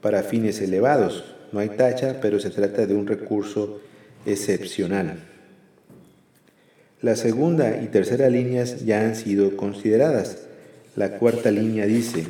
para 0.00 0.22
fines 0.22 0.62
elevados. 0.62 1.24
No 1.52 1.58
hay 1.58 1.68
tacha, 1.68 2.22
pero 2.22 2.40
se 2.40 2.48
trata 2.48 2.86
de 2.86 2.94
un 2.94 3.06
recurso 3.06 3.82
excepcional. 4.24 5.29
La 7.02 7.16
segunda 7.16 7.80
y 7.82 7.86
tercera 7.86 8.28
líneas 8.28 8.84
ya 8.84 9.00
han 9.00 9.16
sido 9.16 9.56
consideradas. 9.56 10.36
La 10.96 11.12
cuarta 11.12 11.50
línea 11.50 11.86
dice, 11.86 12.26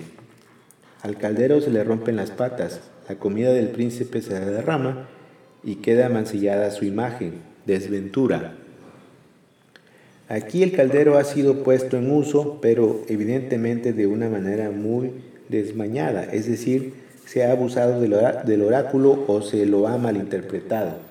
al 1.03 1.17
caldero 1.17 1.61
se 1.61 1.71
le 1.71 1.83
rompen 1.83 2.15
las 2.15 2.31
patas, 2.31 2.81
la 3.09 3.17
comida 3.17 3.53
del 3.53 3.71
príncipe 3.71 4.23
se 4.23 4.39
derrama 4.39 5.09
y 5.65 5.77
queda 5.77 6.09
mancillada 6.09 6.71
su 6.71 6.85
imagen, 6.85 7.41
desventura. 7.67 8.55
Aquí 10.29 10.63
el 10.63 10.71
caldero 10.71 11.19
ha 11.19 11.25
sido 11.25 11.65
puesto 11.65 11.97
en 11.97 12.09
uso, 12.09 12.61
pero 12.63 13.03
evidentemente 13.09 13.93
de 13.93 14.07
una 14.07 14.29
manera 14.29 14.71
muy 14.71 15.11
desmañada, 15.49 16.23
es 16.23 16.47
decir, 16.47 16.95
se 17.27 17.45
ha 17.45 17.51
abusado 17.51 18.01
del 18.01 18.63
oráculo 18.63 19.25
o 19.27 19.43
se 19.43 19.67
lo 19.67 19.89
ha 19.89 19.99
malinterpretado. 19.99 21.10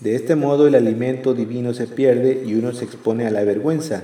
De 0.00 0.16
este 0.16 0.34
modo 0.34 0.66
el 0.66 0.74
alimento 0.74 1.34
divino 1.34 1.72
se 1.72 1.86
pierde 1.86 2.42
y 2.44 2.54
uno 2.54 2.72
se 2.72 2.84
expone 2.84 3.26
a 3.26 3.30
la 3.30 3.44
vergüenza. 3.44 4.02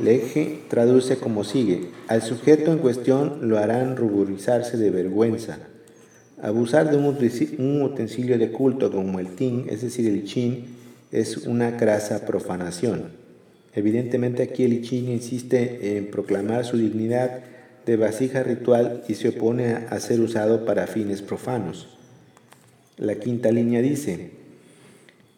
Leje 0.00 0.60
traduce 0.68 1.18
como 1.18 1.44
sigue, 1.44 1.90
al 2.08 2.22
sujeto 2.22 2.72
en 2.72 2.78
cuestión 2.78 3.48
lo 3.48 3.58
harán 3.58 3.96
ruborizarse 3.96 4.76
de 4.76 4.90
vergüenza. 4.90 5.58
Abusar 6.42 6.90
de 6.90 6.96
un 6.96 7.82
utensilio 7.82 8.38
de 8.38 8.50
culto 8.50 8.90
como 8.90 9.20
el 9.20 9.28
tin, 9.28 9.66
es 9.68 9.82
decir, 9.82 10.08
el 10.08 10.24
chin, 10.24 10.66
es 11.12 11.36
una 11.46 11.70
grasa 11.70 12.26
profanación. 12.26 13.04
Evidentemente 13.72 14.42
aquí 14.42 14.64
el 14.64 14.84
I 14.84 15.12
insiste 15.12 15.96
en 15.96 16.10
proclamar 16.10 16.64
su 16.64 16.76
dignidad 16.76 17.40
de 17.86 17.96
vasija 17.96 18.42
ritual 18.42 19.04
y 19.08 19.14
se 19.14 19.28
opone 19.28 19.74
a 19.88 20.00
ser 20.00 20.20
usado 20.20 20.64
para 20.64 20.86
fines 20.86 21.22
profanos. 21.22 21.88
La 22.96 23.16
quinta 23.16 23.52
línea 23.52 23.80
dice, 23.80 24.43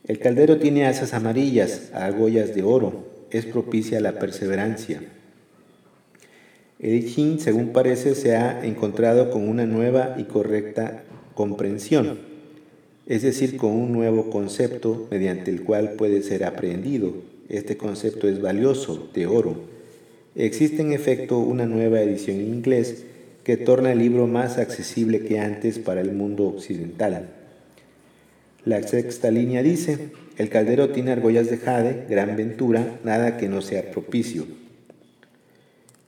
el 0.07 0.19
caldero 0.19 0.59
tiene 0.59 0.87
asas 0.87 1.15
amarillas, 1.15 1.91
argollas 1.93 2.55
de 2.55 2.63
oro, 2.63 3.05
es 3.31 3.47
propicia 3.47 3.99
a 3.99 4.03
la 4.03 4.19
perseverancia. 4.19 5.03
El 6.79 6.95
I 6.95 7.39
según 7.41 7.73
parece, 7.73 8.15
se 8.15 8.37
ha 8.37 8.65
encontrado 8.65 9.31
con 9.31 9.49
una 9.49 9.67
nueva 9.67 10.15
y 10.19 10.25
correcta 10.25 11.05
comprensión 11.35 12.37
es 13.07 13.23
decir, 13.23 13.57
con 13.57 13.71
un 13.71 13.93
nuevo 13.93 14.31
concepto 14.31 15.07
mediante 15.11 15.51
el 15.51 15.63
cual 15.63 15.93
puede 15.93 16.23
ser 16.23 16.45
aprehendido. 16.45 17.15
Este 17.49 17.77
concepto 17.77 18.29
es 18.29 18.43
valioso, 18.43 19.09
de 19.15 19.27
oro. 19.27 19.55
Existe 20.35 20.83
en 20.83 20.93
efecto 20.93 21.39
una 21.39 21.67
nueva 21.67 22.03
edición 22.03 22.39
en 22.39 22.49
inglés 22.49 23.05
que 23.45 23.57
torna 23.57 23.93
el 23.93 24.01
libro 24.01 24.27
más 24.27 24.59
accesible 24.59 25.21
que 25.21 25.39
antes 25.39 25.79
para 25.79 26.01
el 26.01 26.13
mundo 26.13 26.49
occidental. 26.49 27.29
La 28.67 28.83
sexta 28.83 29.31
línea 29.31 29.63
dice, 29.63 30.11
el 30.39 30.49
caldero 30.49 30.91
tiene 30.91 31.13
argollas 31.13 31.49
de 31.49 31.57
jade, 31.57 32.05
gran 32.11 32.35
ventura, 32.37 32.99
nada 33.05 33.37
que 33.37 33.49
no 33.49 33.63
sea 33.63 33.93
propicio. 33.93 34.45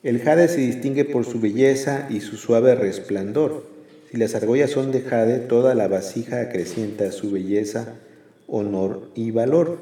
El 0.03 0.19
jade 0.19 0.49
se 0.49 0.63
distingue 0.63 1.05
por 1.05 1.25
su 1.25 1.39
belleza 1.39 2.09
y 2.11 2.19
su 2.19 2.37
suave 2.37 2.75
resplandor. 2.75 3.65
Si 4.11 4.17
las 4.17 4.35
argollas 4.35 4.71
son 4.71 4.91
de 4.91 5.03
jade, 5.03 5.39
toda 5.39 5.77
la 5.77 5.87
vasija 5.87 6.41
acrecienta 6.41 7.13
su 7.13 7.31
belleza, 7.31 7.95
honor 8.49 9.09
y 9.15 9.31
valor. 9.31 9.79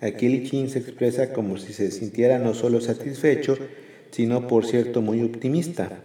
Aquí 0.00 0.24
el 0.24 0.70
se 0.70 0.78
expresa 0.78 1.34
como 1.34 1.58
si 1.58 1.74
se 1.74 1.90
sintiera 1.90 2.38
no 2.38 2.54
solo 2.54 2.80
satisfecho, 2.80 3.58
sino 4.10 4.46
por 4.46 4.64
cierto 4.64 5.02
muy 5.02 5.22
optimista. 5.22 6.00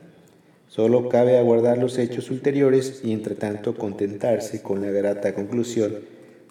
Solo 0.75 1.07
cabe 1.07 1.37
aguardar 1.37 1.77
los 1.77 1.97
hechos 1.97 2.29
ulteriores 2.29 2.99
y 3.01 3.13
entre 3.13 3.35
tanto 3.35 3.75
contentarse 3.75 4.61
con 4.61 4.81
la 4.81 4.91
grata 4.91 5.33
conclusión 5.33 5.99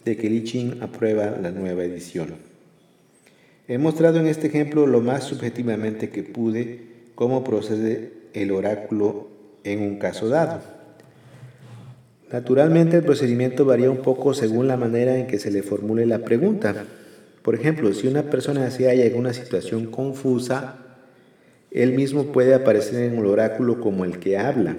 de 0.02 0.16
que 0.16 0.30
Li 0.30 0.44
Chin 0.44 0.78
aprueba 0.80 1.36
la 1.42 1.50
nueva 1.50 1.84
edición. 1.84 2.28
He 3.68 3.76
mostrado 3.76 4.20
en 4.20 4.26
este 4.26 4.46
ejemplo 4.46 4.86
lo 4.86 5.02
más 5.02 5.24
subjetivamente 5.24 6.08
que 6.08 6.22
pude 6.22 6.86
cómo 7.14 7.44
procede 7.44 8.12
el 8.32 8.50
oráculo 8.52 9.28
en 9.62 9.82
un 9.82 9.98
caso 9.98 10.30
dado. 10.30 10.62
Naturalmente 12.32 12.96
el 12.96 13.04
procedimiento 13.04 13.66
varía 13.66 13.90
un 13.90 13.98
poco 13.98 14.32
según 14.32 14.68
la 14.68 14.78
manera 14.78 15.18
en 15.18 15.26
que 15.26 15.38
se 15.38 15.50
le 15.50 15.62
formule 15.62 16.06
la 16.06 16.20
pregunta. 16.20 16.86
Por 17.42 17.54
ejemplo, 17.54 17.92
si 17.92 18.06
una 18.06 18.22
persona 18.22 18.70
se 18.70 18.86
halla 18.86 19.04
en 19.04 19.16
una 19.16 19.34
situación 19.34 19.84
confusa, 19.90 20.83
él 21.74 21.92
mismo 21.92 22.26
puede 22.26 22.54
aparecer 22.54 23.02
en 23.02 23.18
el 23.18 23.26
oráculo 23.26 23.80
como 23.80 24.04
el 24.04 24.20
que 24.20 24.38
habla. 24.38 24.76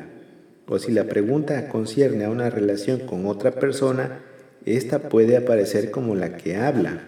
o 0.68 0.80
si 0.80 0.92
la 0.92 1.04
pregunta 1.04 1.68
concierne 1.68 2.24
a 2.24 2.32
una 2.32 2.50
relación 2.50 3.02
con 3.02 3.28
otra 3.28 3.52
persona, 3.52 4.22
esta 4.66 5.10
puede 5.10 5.38
aparecer 5.38 5.92
como 5.92 6.16
la 6.16 6.38
que 6.38 6.56
habla. 6.56 7.02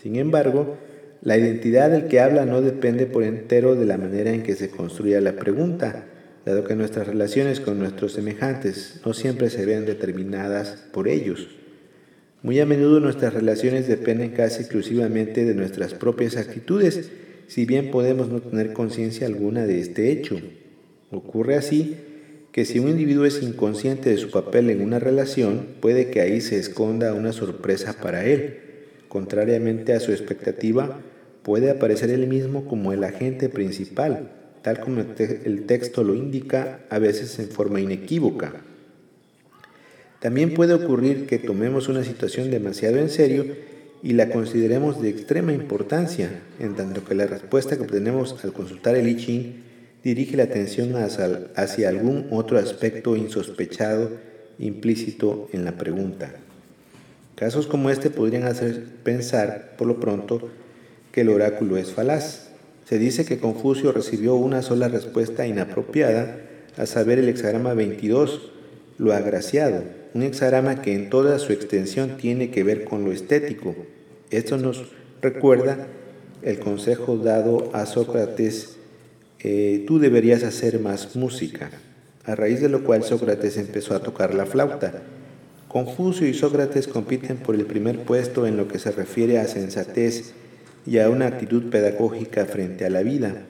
Sin 0.00 0.16
embargo, 0.16 0.78
la 1.20 1.36
identidad 1.36 1.90
del 1.90 2.06
que 2.06 2.20
habla 2.20 2.46
no 2.46 2.62
depende 2.62 3.04
por 3.04 3.24
entero 3.24 3.74
de 3.74 3.84
la 3.84 3.98
manera 3.98 4.30
en 4.30 4.44
que 4.44 4.54
se 4.54 4.70
construya 4.70 5.20
la 5.20 5.32
pregunta, 5.32 6.04
dado 6.46 6.64
que 6.64 6.76
nuestras 6.76 7.08
relaciones 7.08 7.58
con 7.60 7.80
nuestros 7.80 8.12
semejantes 8.12 9.00
no 9.04 9.12
siempre 9.12 9.50
se 9.50 9.66
ven 9.66 9.84
determinadas 9.84 10.84
por 10.92 11.08
ellos. 11.08 11.48
Muy 12.42 12.60
a 12.60 12.66
menudo 12.66 13.00
nuestras 13.00 13.34
relaciones 13.34 13.88
dependen 13.88 14.30
casi 14.30 14.60
exclusivamente 14.62 15.44
de 15.44 15.54
nuestras 15.54 15.94
propias 15.94 16.36
actitudes, 16.36 17.10
si 17.48 17.64
bien 17.64 17.90
podemos 17.90 18.28
no 18.28 18.40
tener 18.40 18.72
conciencia 18.72 19.26
alguna 19.26 19.66
de 19.66 19.80
este 19.80 20.10
hecho. 20.10 20.36
Ocurre 21.10 21.56
así 21.56 21.96
que 22.52 22.64
si 22.64 22.78
un 22.78 22.88
individuo 22.88 23.26
es 23.26 23.42
inconsciente 23.42 24.10
de 24.10 24.16
su 24.16 24.30
papel 24.30 24.70
en 24.70 24.80
una 24.80 24.98
relación, 24.98 25.66
puede 25.80 26.10
que 26.10 26.20
ahí 26.20 26.40
se 26.40 26.58
esconda 26.58 27.12
una 27.12 27.32
sorpresa 27.32 27.94
para 28.00 28.24
él. 28.24 28.60
Contrariamente 29.08 29.92
a 29.92 30.00
su 30.00 30.10
expectativa, 30.10 31.00
puede 31.42 31.70
aparecer 31.70 32.10
él 32.10 32.26
mismo 32.26 32.66
como 32.66 32.92
el 32.92 33.04
agente 33.04 33.48
principal, 33.48 34.30
tal 34.62 34.80
como 34.80 35.00
el 35.00 35.66
texto 35.66 36.02
lo 36.02 36.14
indica, 36.14 36.80
a 36.88 36.98
veces 36.98 37.38
en 37.38 37.48
forma 37.48 37.80
inequívoca. 37.80 38.54
También 40.18 40.54
puede 40.54 40.74
ocurrir 40.74 41.26
que 41.26 41.38
tomemos 41.38 41.88
una 41.88 42.02
situación 42.02 42.50
demasiado 42.50 42.96
en 42.96 43.10
serio 43.10 43.44
y 44.06 44.12
la 44.12 44.30
consideremos 44.30 45.02
de 45.02 45.08
extrema 45.08 45.52
importancia, 45.52 46.30
en 46.60 46.76
tanto 46.76 47.04
que 47.04 47.16
la 47.16 47.26
respuesta 47.26 47.76
que 47.76 47.82
obtenemos 47.82 48.36
al 48.44 48.52
consultar 48.52 48.94
el 48.94 49.08
I 49.08 49.16
Ching 49.16 49.54
dirige 50.04 50.36
la 50.36 50.44
atención 50.44 50.94
hacia, 50.94 51.88
algún 51.88 52.28
otro 52.30 52.56
aspecto 52.56 53.16
insospechado 53.16 54.12
implícito 54.60 55.48
en 55.52 55.64
la 55.64 55.72
pregunta. 55.72 56.30
Casos 57.34 57.66
como 57.66 57.90
este 57.90 58.08
podrían 58.08 58.44
hacer 58.44 58.84
pensar, 59.02 59.74
por 59.76 59.88
lo 59.88 59.98
pronto, 59.98 60.50
que 61.10 61.22
el 61.22 61.28
oráculo 61.28 61.76
es 61.76 61.90
falaz. 61.90 62.50
Se 62.88 63.00
dice 63.00 63.24
que 63.24 63.38
Confucio 63.38 63.90
recibió 63.90 64.36
una 64.36 64.62
sola 64.62 64.86
respuesta 64.86 65.48
inapropiada, 65.48 66.38
a 66.76 66.86
saber 66.86 67.18
el 67.18 67.28
hexagrama 67.28 67.74
22, 67.74 68.52
lo 68.98 69.12
agraciado, 69.12 69.82
un 70.14 70.22
hexagrama 70.22 70.80
que 70.80 70.94
en 70.94 71.10
toda 71.10 71.40
su 71.40 71.52
extensión 71.52 72.18
tiene 72.18 72.52
que 72.52 72.62
ver 72.62 72.84
con 72.84 73.04
lo 73.04 73.10
estético. 73.10 73.74
Esto 74.30 74.58
nos 74.58 74.84
recuerda 75.22 75.86
el 76.42 76.58
consejo 76.58 77.16
dado 77.16 77.70
a 77.72 77.86
Sócrates 77.86 78.76
eh, 79.40 79.84
tú 79.86 79.98
deberías 79.98 80.42
hacer 80.42 80.80
más 80.80 81.14
música, 81.14 81.70
a 82.24 82.34
raíz 82.34 82.60
de 82.60 82.68
lo 82.68 82.82
cual 82.82 83.04
Sócrates 83.04 83.58
empezó 83.58 83.94
a 83.94 84.00
tocar 84.00 84.34
la 84.34 84.46
flauta. 84.46 85.02
Confucio 85.68 86.26
y 86.26 86.34
Sócrates 86.34 86.88
compiten 86.88 87.36
por 87.36 87.54
el 87.54 87.66
primer 87.66 88.00
puesto 88.00 88.46
en 88.46 88.56
lo 88.56 88.66
que 88.66 88.78
se 88.78 88.90
refiere 88.90 89.38
a 89.38 89.46
sensatez 89.46 90.32
y 90.86 90.98
a 90.98 91.10
una 91.10 91.26
actitud 91.26 91.70
pedagógica 91.70 92.46
frente 92.46 92.86
a 92.86 92.90
la 92.90 93.02
vida, 93.02 93.42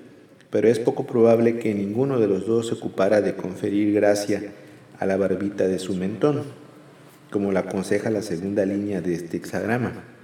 pero 0.50 0.68
es 0.68 0.80
poco 0.80 1.06
probable 1.06 1.58
que 1.58 1.72
ninguno 1.72 2.18
de 2.18 2.26
los 2.26 2.46
dos 2.46 2.66
se 2.66 2.74
ocupara 2.74 3.20
de 3.20 3.36
conferir 3.36 3.94
gracia 3.94 4.42
a 4.98 5.06
la 5.06 5.16
barbita 5.16 5.68
de 5.68 5.78
su 5.78 5.94
mentón, 5.94 6.42
como 7.30 7.52
lo 7.52 7.58
aconseja 7.58 8.10
la 8.10 8.22
segunda 8.22 8.66
línea 8.66 9.00
de 9.00 9.14
este 9.14 9.36
hexagrama. 9.36 10.15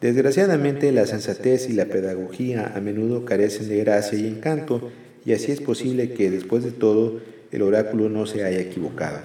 Desgraciadamente, 0.00 0.92
la 0.92 1.06
sensatez 1.06 1.68
y 1.68 1.74
la 1.74 1.84
pedagogía 1.86 2.72
a 2.74 2.80
menudo 2.80 3.24
carecen 3.24 3.68
de 3.68 3.78
gracia 3.78 4.18
y 4.18 4.26
encanto, 4.26 4.90
y 5.26 5.32
así 5.32 5.52
es 5.52 5.60
posible 5.60 6.14
que, 6.14 6.30
después 6.30 6.64
de 6.64 6.70
todo, 6.70 7.20
el 7.52 7.62
oráculo 7.62 8.08
no 8.08 8.24
se 8.26 8.44
haya 8.44 8.60
equivocado. 8.60 9.18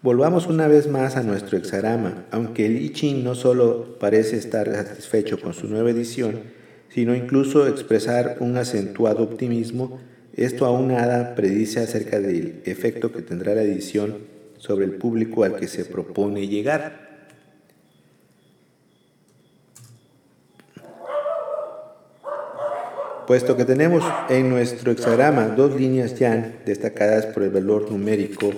Volvamos 0.00 0.46
una 0.46 0.66
vez 0.68 0.88
más 0.88 1.16
a 1.16 1.22
nuestro 1.22 1.58
hexarama, 1.58 2.24
aunque 2.30 2.66
el 2.66 2.80
I 2.80 2.90
Ching 2.90 3.22
no 3.22 3.34
solo 3.34 3.98
parece 4.00 4.36
estar 4.36 4.72
satisfecho 4.74 5.40
con 5.40 5.52
su 5.52 5.68
nueva 5.68 5.90
edición, 5.90 6.40
sino 6.88 7.14
incluso 7.14 7.68
expresar 7.68 8.38
un 8.40 8.56
acentuado 8.56 9.22
optimismo, 9.22 10.00
esto 10.34 10.64
aún 10.64 10.88
nada 10.88 11.34
predice 11.34 11.80
acerca 11.80 12.18
del 12.18 12.62
efecto 12.64 13.12
que 13.12 13.22
tendrá 13.22 13.54
la 13.54 13.62
edición 13.62 14.18
sobre 14.56 14.86
el 14.86 14.92
público 14.92 15.44
al 15.44 15.56
que 15.56 15.68
se 15.68 15.84
propone 15.84 16.48
llegar. 16.48 17.01
Puesto 23.32 23.56
que 23.56 23.64
tenemos 23.64 24.04
en 24.28 24.50
nuestro 24.50 24.92
hexagrama 24.92 25.46
dos 25.56 25.74
líneas 25.74 26.18
yan 26.18 26.56
destacadas 26.66 27.24
por 27.24 27.42
el 27.42 27.48
valor 27.48 27.90
numérico 27.90 28.50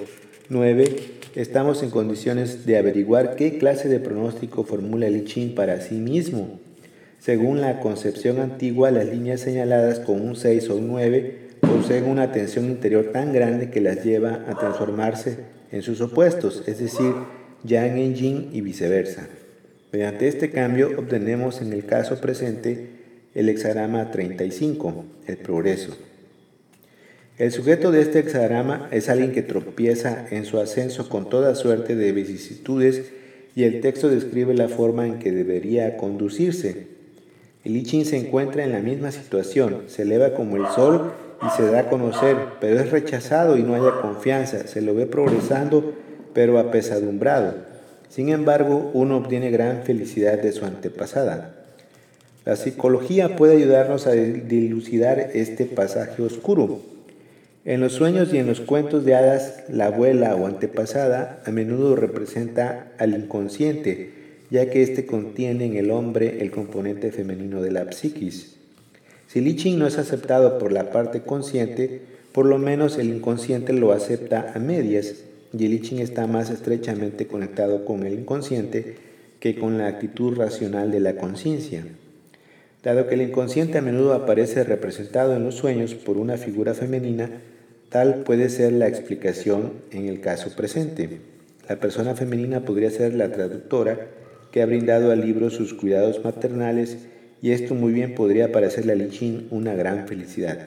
9, 0.48 0.96
estamos 1.36 1.84
en 1.84 1.90
condiciones 1.90 2.66
de 2.66 2.76
averiguar 2.76 3.36
qué 3.36 3.56
clase 3.56 3.88
de 3.88 4.00
pronóstico 4.00 4.64
formula 4.64 5.06
el 5.06 5.28
I 5.32 5.50
para 5.50 5.80
sí 5.80 5.94
mismo. 5.94 6.58
Según 7.20 7.60
la 7.60 7.78
concepción 7.78 8.40
antigua, 8.40 8.90
las 8.90 9.06
líneas 9.06 9.42
señaladas 9.42 10.00
con 10.00 10.20
un 10.20 10.34
6 10.34 10.68
o 10.70 10.74
un 10.78 10.88
9 10.88 11.50
poseen 11.60 12.06
una 12.06 12.32
tensión 12.32 12.64
interior 12.64 13.12
tan 13.12 13.32
grande 13.32 13.70
que 13.70 13.80
las 13.80 14.04
lleva 14.04 14.44
a 14.48 14.58
transformarse 14.58 15.36
en 15.70 15.82
sus 15.82 16.00
opuestos, 16.00 16.64
es 16.66 16.80
decir, 16.80 17.14
yang 17.62 17.96
en 17.96 18.16
yin 18.16 18.48
y 18.52 18.60
viceversa. 18.60 19.28
Mediante 19.92 20.26
este 20.26 20.50
cambio 20.50 20.98
obtenemos 20.98 21.62
en 21.62 21.72
el 21.72 21.86
caso 21.86 22.20
presente 22.20 23.03
el 23.34 23.48
hexagrama 23.48 24.12
35, 24.12 25.04
el 25.26 25.36
progreso. 25.38 25.96
El 27.36 27.50
sujeto 27.50 27.90
de 27.90 28.00
este 28.00 28.20
hexagrama 28.20 28.88
es 28.92 29.08
alguien 29.08 29.32
que 29.32 29.42
tropieza 29.42 30.26
en 30.30 30.44
su 30.44 30.60
ascenso 30.60 31.08
con 31.08 31.28
toda 31.28 31.56
suerte 31.56 31.96
de 31.96 32.12
vicisitudes 32.12 33.10
y 33.56 33.64
el 33.64 33.80
texto 33.80 34.08
describe 34.08 34.54
la 34.54 34.68
forma 34.68 35.06
en 35.06 35.18
que 35.18 35.32
debería 35.32 35.96
conducirse. 35.96 36.86
El 37.64 37.76
I 37.76 38.04
se 38.04 38.18
encuentra 38.18 38.62
en 38.62 38.70
la 38.70 38.78
misma 38.78 39.10
situación, 39.10 39.82
se 39.88 40.02
eleva 40.02 40.34
como 40.34 40.56
el 40.56 40.66
sol 40.68 41.12
y 41.44 41.50
se 41.56 41.68
da 41.68 41.80
a 41.80 41.88
conocer, 41.88 42.36
pero 42.60 42.78
es 42.78 42.92
rechazado 42.92 43.56
y 43.56 43.64
no 43.64 43.74
haya 43.74 44.00
confianza, 44.00 44.68
se 44.68 44.80
lo 44.80 44.94
ve 44.94 45.06
progresando, 45.06 45.92
pero 46.34 46.60
apesadumbrado. 46.60 47.54
Sin 48.08 48.28
embargo, 48.28 48.92
uno 48.94 49.16
obtiene 49.16 49.50
gran 49.50 49.82
felicidad 49.82 50.38
de 50.38 50.52
su 50.52 50.64
antepasada. 50.64 51.63
La 52.44 52.56
psicología 52.56 53.36
puede 53.36 53.56
ayudarnos 53.56 54.06
a 54.06 54.12
dilucidar 54.12 55.30
este 55.32 55.64
pasaje 55.64 56.22
oscuro. 56.22 56.80
En 57.64 57.80
los 57.80 57.94
sueños 57.94 58.34
y 58.34 58.36
en 58.36 58.46
los 58.46 58.60
cuentos 58.60 59.06
de 59.06 59.14
hadas, 59.14 59.64
la 59.70 59.86
abuela 59.86 60.36
o 60.36 60.46
antepasada 60.46 61.42
a 61.46 61.50
menudo 61.50 61.96
representa 61.96 62.92
al 62.98 63.14
inconsciente, 63.14 64.10
ya 64.50 64.68
que 64.68 64.82
éste 64.82 65.06
contiene 65.06 65.64
en 65.64 65.76
el 65.76 65.90
hombre 65.90 66.42
el 66.42 66.50
componente 66.50 67.10
femenino 67.12 67.62
de 67.62 67.70
la 67.70 67.90
psiquis. 67.90 68.56
Si 69.26 69.38
I 69.38 69.76
no 69.76 69.86
es 69.86 69.96
aceptado 69.96 70.58
por 70.58 70.70
la 70.70 70.90
parte 70.90 71.22
consciente, 71.22 72.02
por 72.32 72.44
lo 72.44 72.58
menos 72.58 72.98
el 72.98 73.08
inconsciente 73.08 73.72
lo 73.72 73.92
acepta 73.92 74.52
a 74.54 74.58
medias, 74.58 75.14
y 75.58 75.64
el 75.64 75.72
I 75.72 76.02
está 76.02 76.26
más 76.26 76.50
estrechamente 76.50 77.26
conectado 77.26 77.86
con 77.86 78.04
el 78.04 78.12
inconsciente 78.12 78.96
que 79.40 79.54
con 79.54 79.78
la 79.78 79.86
actitud 79.86 80.36
racional 80.36 80.90
de 80.90 81.00
la 81.00 81.16
conciencia. 81.16 81.86
Dado 82.84 83.06
que 83.06 83.14
el 83.14 83.22
inconsciente 83.22 83.78
a 83.78 83.82
menudo 83.82 84.12
aparece 84.12 84.62
representado 84.62 85.34
en 85.34 85.42
los 85.42 85.54
sueños 85.54 85.94
por 85.94 86.18
una 86.18 86.36
figura 86.36 86.74
femenina, 86.74 87.30
tal 87.88 88.24
puede 88.24 88.50
ser 88.50 88.74
la 88.74 88.88
explicación 88.88 89.72
en 89.90 90.06
el 90.06 90.20
caso 90.20 90.54
presente. 90.54 91.20
La 91.66 91.76
persona 91.76 92.14
femenina 92.14 92.60
podría 92.66 92.90
ser 92.90 93.14
la 93.14 93.32
traductora 93.32 94.08
que 94.52 94.60
ha 94.60 94.66
brindado 94.66 95.12
al 95.12 95.22
libro 95.22 95.48
sus 95.48 95.72
cuidados 95.72 96.22
maternales 96.22 96.98
y 97.40 97.52
esto 97.52 97.74
muy 97.74 97.94
bien 97.94 98.14
podría 98.14 98.52
parecerle 98.52 98.92
a 98.92 98.96
Li 98.96 99.48
una 99.50 99.74
gran 99.74 100.06
felicidad. 100.06 100.66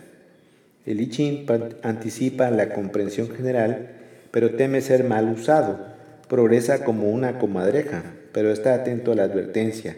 El 0.87 0.99
I 1.01 1.45
anticipa 1.83 2.49
la 2.49 2.69
comprensión 2.69 3.29
general, 3.29 3.89
pero 4.31 4.55
teme 4.55 4.81
ser 4.81 5.03
mal 5.03 5.31
usado. 5.31 5.85
Progresa 6.27 6.83
como 6.83 7.11
una 7.11 7.37
comadreja, 7.37 8.01
pero 8.31 8.51
está 8.51 8.73
atento 8.73 9.11
a 9.11 9.15
la 9.15 9.23
advertencia 9.23 9.95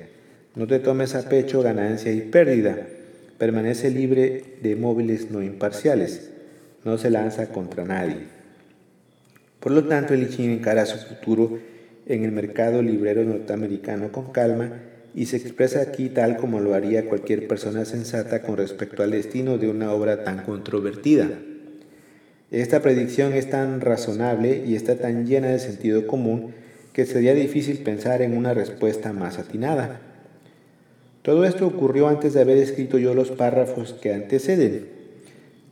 no 0.56 0.66
te 0.68 0.80
tomes 0.80 1.16
a 1.16 1.30
pecho 1.30 1.62
ganancia 1.62 2.12
y 2.12 2.22
pérdida. 2.22 2.88
Permanece 3.38 3.92
libre 3.92 4.44
de 4.62 4.76
móviles 4.76 5.30
no 5.32 5.44
imparciales. 5.44 6.32
No 6.84 6.98
se 6.98 7.10
lanza 7.10 7.50
contra 7.50 7.86
nadie. 7.86 8.18
Por 9.60 9.74
lo 9.74 9.84
tanto, 9.86 10.14
el 10.14 10.24
I 10.24 10.46
encara 10.46 10.86
su 10.86 10.98
futuro 10.98 11.60
en 12.06 12.24
el 12.24 12.32
mercado 12.32 12.82
librero 12.82 13.24
norteamericano 13.24 14.12
con 14.12 14.32
calma 14.32 14.72
y 15.14 15.28
se 15.28 15.38
expresa 15.38 15.82
aquí 15.82 16.10
tal 16.10 16.38
como 16.38 16.60
lo 16.60 16.74
haría 16.74 17.06
cualquier 17.08 17.48
persona 17.48 17.86
sensata 17.86 18.42
con 18.42 18.58
respecto 18.58 19.04
al 19.04 19.12
destino 19.12 19.58
de 19.58 19.70
una 19.70 19.92
obra 19.92 20.24
tan 20.24 20.44
controvertida. 20.44 21.30
Esta 22.52 22.82
predicción 22.82 23.34
es 23.34 23.50
tan 23.50 23.82
razonable 23.82 24.64
y 24.66 24.76
está 24.76 24.96
tan 24.96 25.28
llena 25.28 25.50
de 25.50 25.60
sentido 25.60 26.08
común 26.08 26.54
que 26.94 27.06
sería 27.06 27.36
difícil 27.36 27.80
pensar 27.80 28.24
en 28.24 28.36
una 28.36 28.56
respuesta 28.56 29.14
más 29.14 29.38
atinada. 29.38 30.02
Todo 31.30 31.46
esto 31.46 31.68
ocurrió 31.68 32.08
antes 32.08 32.34
de 32.34 32.42
haber 32.42 32.58
escrito 32.58 32.98
yo 32.98 33.14
los 33.14 33.30
párrafos 33.30 33.94
que 33.94 34.12
anteceden. 34.12 34.88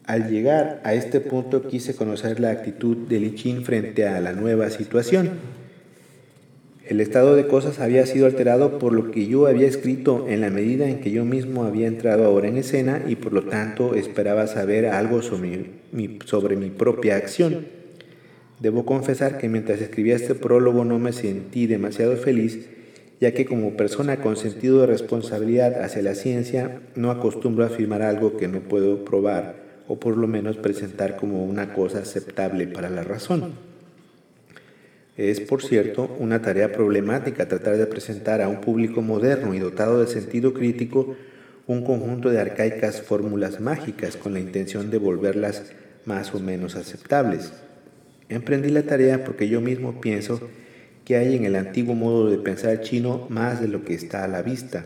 Al 0.05 0.29
llegar 0.29 0.81
a 0.83 0.93
este 0.93 1.19
punto 1.19 1.67
quise 1.67 1.95
conocer 1.95 2.39
la 2.39 2.51
actitud 2.51 2.95
de 2.95 3.19
Li 3.19 3.31
Qin 3.31 3.65
frente 3.65 4.05
a 4.05 4.21
la 4.21 4.33
nueva 4.33 4.69
situación. 4.69 5.31
El 6.85 7.01
estado 7.01 7.35
de 7.35 7.47
cosas 7.47 7.79
había 7.79 8.05
sido 8.05 8.27
alterado 8.27 8.77
por 8.77 8.93
lo 8.93 9.09
que 9.09 9.25
yo 9.25 9.47
había 9.47 9.65
escrito 9.65 10.27
en 10.29 10.41
la 10.41 10.51
medida 10.51 10.87
en 10.87 10.99
que 10.99 11.09
yo 11.09 11.25
mismo 11.25 11.63
había 11.63 11.87
entrado 11.87 12.25
ahora 12.25 12.49
en 12.49 12.57
escena 12.57 13.03
y 13.07 13.15
por 13.15 13.33
lo 13.33 13.41
tanto 13.41 13.95
esperaba 13.95 14.45
saber 14.45 14.85
algo 14.85 15.23
sobre 15.23 15.71
mi, 15.91 16.19
sobre 16.25 16.55
mi 16.55 16.69
propia 16.69 17.15
acción. 17.15 17.65
Debo 18.59 18.85
confesar 18.85 19.39
que 19.39 19.49
mientras 19.49 19.81
escribía 19.81 20.17
este 20.17 20.35
prólogo 20.35 20.85
no 20.85 20.99
me 20.99 21.13
sentí 21.13 21.65
demasiado 21.65 22.15
feliz, 22.15 22.76
ya 23.19 23.33
que 23.33 23.45
como 23.45 23.75
persona 23.75 24.17
con 24.17 24.37
sentido 24.37 24.81
de 24.81 24.87
responsabilidad 24.87 25.81
hacia 25.81 26.01
la 26.01 26.15
ciencia 26.15 26.81
no 26.95 27.11
acostumbro 27.11 27.63
a 27.63 27.67
afirmar 27.67 28.01
algo 28.01 28.37
que 28.37 28.47
no 28.47 28.61
puedo 28.61 29.03
probar 29.03 29.55
o 29.87 29.99
por 29.99 30.17
lo 30.17 30.27
menos 30.27 30.57
presentar 30.57 31.15
como 31.15 31.43
una 31.43 31.73
cosa 31.73 31.99
aceptable 31.99 32.67
para 32.67 32.89
la 32.89 33.03
razón. 33.03 33.53
Es, 35.15 35.39
por 35.39 35.63
cierto, 35.63 36.15
una 36.19 36.43
tarea 36.43 36.71
problemática 36.71 37.47
tratar 37.47 37.77
de 37.77 37.87
presentar 37.87 38.41
a 38.41 38.49
un 38.49 38.61
público 38.61 39.01
moderno 39.01 39.55
y 39.55 39.59
dotado 39.59 39.99
de 39.99 40.07
sentido 40.07 40.53
crítico 40.53 41.15
un 41.65 41.83
conjunto 41.83 42.29
de 42.29 42.39
arcaicas 42.39 43.01
fórmulas 43.01 43.59
mágicas 43.59 44.15
con 44.15 44.33
la 44.33 44.39
intención 44.39 44.91
de 44.91 44.99
volverlas 44.99 45.63
más 46.05 46.33
o 46.35 46.39
menos 46.39 46.75
aceptables. 46.75 47.51
Emprendí 48.29 48.69
la 48.69 48.83
tarea 48.83 49.23
porque 49.23 49.49
yo 49.49 49.59
mismo 49.59 49.99
pienso 49.99 50.39
que 51.07 51.15
hay 51.15 51.37
en 51.37 51.45
el 51.45 51.55
antiguo 51.55 51.95
modo 51.95 52.29
de 52.29 52.37
pensar 52.37 52.81
chino 52.81 53.27
más 53.29 53.61
de 53.61 53.69
lo 53.69 53.85
que 53.85 53.93
está 53.93 54.25
a 54.25 54.27
la 54.27 54.41
vista, 54.41 54.83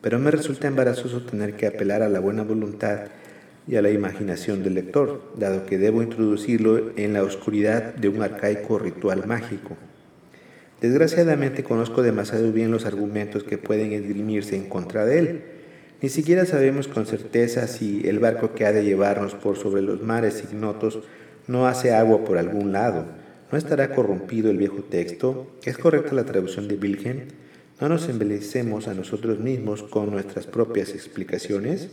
pero 0.00 0.20
me 0.20 0.30
resulta 0.30 0.68
embarazoso 0.68 1.22
tener 1.22 1.54
que 1.54 1.66
apelar 1.66 2.02
a 2.02 2.08
la 2.08 2.20
buena 2.20 2.44
voluntad 2.44 3.06
y 3.66 3.74
a 3.74 3.82
la 3.82 3.90
imaginación 3.90 4.62
del 4.62 4.74
lector, 4.74 5.32
dado 5.36 5.66
que 5.66 5.76
debo 5.76 6.04
introducirlo 6.04 6.92
en 6.96 7.14
la 7.14 7.24
oscuridad 7.24 7.96
de 7.96 8.08
un 8.08 8.22
arcaico 8.22 8.78
ritual 8.78 9.26
mágico. 9.26 9.76
Desgraciadamente 10.80 11.64
conozco 11.64 12.00
demasiado 12.00 12.52
bien 12.52 12.70
los 12.70 12.86
argumentos 12.86 13.42
que 13.42 13.58
pueden 13.58 13.92
esgrimirse 13.92 14.54
en 14.54 14.68
contra 14.68 15.04
de 15.04 15.18
él. 15.18 15.42
Ni 16.00 16.10
siquiera 16.10 16.46
sabemos 16.46 16.86
con 16.86 17.06
certeza 17.06 17.66
si 17.66 18.06
el 18.06 18.20
barco 18.20 18.54
que 18.54 18.66
ha 18.66 18.72
de 18.72 18.84
llevarnos 18.84 19.34
por 19.34 19.56
sobre 19.56 19.82
los 19.82 20.00
mares 20.00 20.44
ignotos 20.48 21.00
no 21.48 21.66
hace 21.66 21.92
agua 21.92 22.24
por 22.24 22.38
algún 22.38 22.70
lado. 22.70 23.25
¿No 23.52 23.56
estará 23.56 23.94
corrompido 23.94 24.50
el 24.50 24.56
viejo 24.56 24.82
texto? 24.82 25.46
¿Es 25.64 25.78
correcta 25.78 26.16
la 26.16 26.24
traducción 26.24 26.66
de 26.66 26.74
Wilhelm? 26.74 27.28
¿No 27.80 27.88
nos 27.88 28.08
embelecemos 28.08 28.88
a 28.88 28.94
nosotros 28.94 29.38
mismos 29.38 29.84
con 29.84 30.10
nuestras 30.10 30.46
propias 30.46 30.90
explicaciones? 30.90 31.90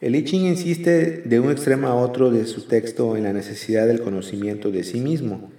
El 0.00 0.16
I 0.16 0.24
Ching 0.24 0.46
insiste 0.46 1.22
de 1.24 1.38
un 1.40 1.52
extremo 1.52 1.86
a 1.86 1.94
otro 1.94 2.32
de 2.32 2.44
su 2.46 2.66
texto 2.66 3.16
en 3.16 3.22
la 3.22 3.32
necesidad 3.32 3.86
del 3.86 4.00
conocimiento 4.00 4.72
de 4.72 4.82
sí 4.82 5.00
mismo. 5.00 5.52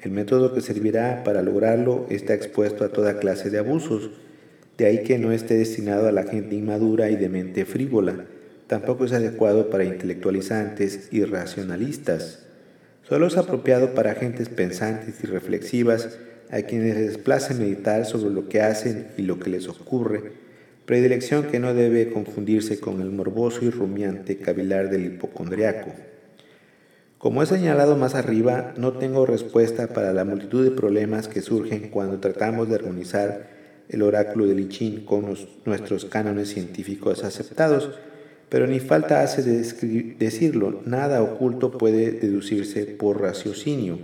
El 0.00 0.12
método 0.12 0.54
que 0.54 0.60
servirá 0.60 1.24
para 1.24 1.42
lograrlo 1.42 2.06
está 2.10 2.34
expuesto 2.34 2.84
a 2.84 2.90
toda 2.90 3.18
clase 3.18 3.50
de 3.50 3.58
abusos, 3.58 4.10
de 4.78 4.86
ahí 4.86 5.02
que 5.02 5.18
no 5.18 5.32
esté 5.32 5.56
destinado 5.56 6.06
a 6.06 6.12
la 6.12 6.22
gente 6.24 6.54
inmadura 6.54 7.10
y 7.10 7.16
de 7.16 7.28
mente 7.28 7.64
frívola. 7.64 8.24
Tampoco 8.68 9.04
es 9.04 9.12
adecuado 9.12 9.68
para 9.68 9.84
intelectualizantes 9.84 11.08
y 11.10 11.24
racionalistas. 11.24 12.41
Solo 13.02 13.26
es 13.26 13.36
apropiado 13.36 13.94
para 13.94 14.14
gentes 14.14 14.48
pensantes 14.48 15.22
y 15.22 15.26
reflexivas 15.26 16.18
a 16.50 16.62
quienes 16.62 16.96
les 16.96 17.18
place 17.18 17.54
meditar 17.54 18.04
sobre 18.06 18.32
lo 18.32 18.48
que 18.48 18.60
hacen 18.60 19.08
y 19.16 19.22
lo 19.22 19.38
que 19.38 19.50
les 19.50 19.68
ocurre 19.68 20.42
predilección 20.86 21.44
que 21.44 21.60
no 21.60 21.74
debe 21.74 22.12
confundirse 22.12 22.80
con 22.80 23.00
el 23.00 23.10
morboso 23.10 23.64
y 23.64 23.70
rumiante 23.70 24.38
cavilar 24.38 24.90
del 24.90 25.06
hipocondriaco. 25.06 25.92
Como 27.18 27.42
he 27.42 27.46
señalado 27.46 27.96
más 27.96 28.16
arriba, 28.16 28.74
no 28.76 28.94
tengo 28.94 29.24
respuesta 29.24 29.88
para 29.88 30.12
la 30.12 30.24
multitud 30.24 30.64
de 30.64 30.72
problemas 30.72 31.28
que 31.28 31.40
surgen 31.40 31.88
cuando 31.90 32.18
tratamos 32.18 32.68
de 32.68 32.74
armonizar 32.74 33.48
el 33.88 34.02
oráculo 34.02 34.46
de 34.46 34.56
Lichín 34.56 35.04
con 35.04 35.36
nuestros 35.64 36.04
cánones 36.06 36.48
científicos 36.48 37.22
aceptados, 37.22 37.90
pero 38.52 38.66
ni 38.66 38.80
falta 38.80 39.22
hace 39.22 39.42
de 39.42 40.14
decirlo, 40.18 40.82
nada 40.84 41.22
oculto 41.22 41.78
puede 41.78 42.12
deducirse 42.12 42.84
por 42.84 43.22
raciocinio. 43.22 43.98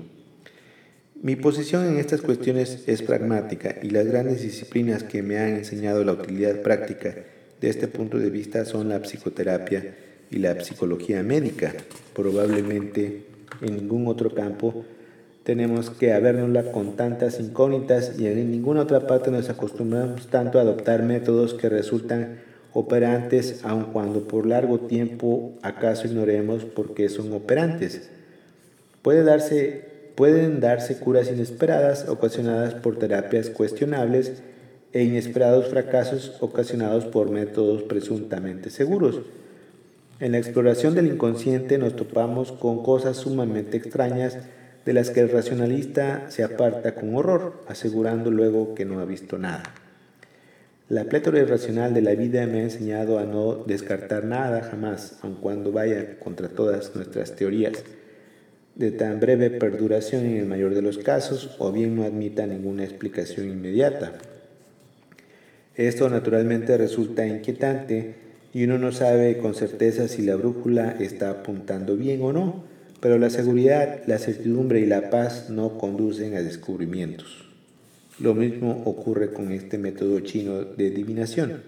Mi 1.20 1.36
posición 1.36 1.84
en 1.84 1.98
estas 1.98 2.22
cuestiones 2.22 2.84
es 2.86 3.02
pragmática 3.02 3.76
y 3.82 3.90
las 3.90 4.06
grandes 4.06 4.40
disciplinas 4.40 5.02
que 5.02 5.22
me 5.22 5.38
han 5.38 5.50
enseñado 5.50 6.02
la 6.02 6.14
utilidad 6.14 6.62
práctica 6.62 7.14
de 7.60 7.68
este 7.68 7.88
punto 7.88 8.16
de 8.16 8.30
vista 8.30 8.64
son 8.64 8.88
la 8.88 9.02
psicoterapia 9.02 9.94
y 10.30 10.38
la 10.38 10.58
psicología 10.64 11.22
médica. 11.22 11.74
Probablemente 12.14 13.26
en 13.60 13.76
ningún 13.76 14.06
otro 14.06 14.32
campo 14.32 14.82
tenemos 15.42 15.90
que 15.90 16.14
habernosla 16.14 16.72
con 16.72 16.96
tantas 16.96 17.38
incógnitas 17.38 18.18
y 18.18 18.26
en 18.26 18.50
ninguna 18.50 18.80
otra 18.80 19.06
parte 19.06 19.30
nos 19.30 19.50
acostumbramos 19.50 20.28
tanto 20.28 20.58
a 20.58 20.62
adoptar 20.62 21.02
métodos 21.02 21.52
que 21.52 21.68
resultan 21.68 22.47
operantes 22.72 23.64
aun 23.64 23.84
cuando 23.92 24.28
por 24.28 24.46
largo 24.46 24.80
tiempo 24.80 25.52
acaso 25.62 26.06
ignoremos 26.06 26.64
por 26.64 26.94
qué 26.94 27.08
son 27.08 27.32
operantes. 27.32 28.10
Pueden 29.02 30.60
darse 30.60 30.98
curas 30.98 31.28
inesperadas 31.30 32.08
ocasionadas 32.08 32.74
por 32.74 32.98
terapias 32.98 33.50
cuestionables 33.50 34.42
e 34.92 35.02
inesperados 35.02 35.68
fracasos 35.68 36.36
ocasionados 36.40 37.04
por 37.04 37.30
métodos 37.30 37.82
presuntamente 37.82 38.70
seguros. 38.70 39.20
En 40.20 40.32
la 40.32 40.38
exploración 40.38 40.94
del 40.94 41.06
inconsciente 41.06 41.78
nos 41.78 41.94
topamos 41.94 42.50
con 42.52 42.82
cosas 42.82 43.18
sumamente 43.18 43.76
extrañas 43.76 44.36
de 44.84 44.92
las 44.92 45.10
que 45.10 45.20
el 45.20 45.30
racionalista 45.30 46.30
se 46.30 46.42
aparta 46.42 46.94
con 46.94 47.14
horror, 47.14 47.62
asegurando 47.68 48.30
luego 48.30 48.74
que 48.74 48.84
no 48.84 49.00
ha 49.00 49.04
visto 49.04 49.38
nada. 49.38 49.62
La 50.88 51.04
plétora 51.04 51.40
irracional 51.40 51.92
de 51.92 52.00
la 52.00 52.14
vida 52.14 52.46
me 52.46 52.60
ha 52.60 52.62
enseñado 52.62 53.18
a 53.18 53.24
no 53.24 53.62
descartar 53.66 54.24
nada 54.24 54.62
jamás, 54.62 55.18
aun 55.20 55.34
cuando 55.34 55.70
vaya 55.70 56.18
contra 56.18 56.48
todas 56.48 56.96
nuestras 56.96 57.36
teorías 57.36 57.84
de 58.74 58.90
tan 58.92 59.20
breve 59.20 59.50
perduración 59.50 60.24
en 60.24 60.36
el 60.38 60.46
mayor 60.46 60.74
de 60.74 60.80
los 60.80 60.96
casos 60.96 61.56
o 61.58 61.72
bien 61.72 61.94
no 61.94 62.04
admita 62.04 62.46
ninguna 62.46 62.84
explicación 62.84 63.50
inmediata. 63.50 64.14
Esto 65.74 66.08
naturalmente 66.08 66.78
resulta 66.78 67.26
inquietante 67.26 68.14
y 68.54 68.64
uno 68.64 68.78
no 68.78 68.90
sabe 68.90 69.36
con 69.36 69.54
certeza 69.54 70.08
si 70.08 70.22
la 70.22 70.36
brújula 70.36 70.96
está 71.00 71.28
apuntando 71.28 71.96
bien 71.96 72.22
o 72.22 72.32
no, 72.32 72.64
pero 73.00 73.18
la 73.18 73.28
seguridad, 73.28 74.00
la 74.06 74.18
certidumbre 74.18 74.80
y 74.80 74.86
la 74.86 75.10
paz 75.10 75.50
no 75.50 75.76
conducen 75.76 76.34
a 76.34 76.42
descubrimientos. 76.42 77.47
Lo 78.20 78.34
mismo 78.34 78.82
ocurre 78.84 79.32
con 79.32 79.52
este 79.52 79.78
método 79.78 80.20
chino 80.20 80.64
de 80.64 80.88
adivinación. 80.88 81.62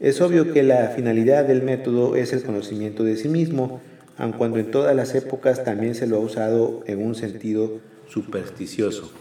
Es 0.00 0.20
obvio 0.20 0.52
que 0.52 0.62
la 0.62 0.88
finalidad 0.88 1.44
del 1.44 1.62
método 1.62 2.16
es 2.16 2.32
el 2.32 2.42
conocimiento 2.42 3.04
de 3.04 3.16
sí 3.16 3.28
mismo, 3.28 3.80
aun 4.16 4.32
cuando 4.32 4.58
en 4.58 4.70
todas 4.70 4.96
las 4.96 5.14
épocas 5.14 5.64
también 5.64 5.94
se 5.94 6.06
lo 6.06 6.16
ha 6.16 6.20
usado 6.20 6.82
en 6.86 7.04
un 7.04 7.14
sentido 7.14 7.80
supersticioso. 8.08 9.12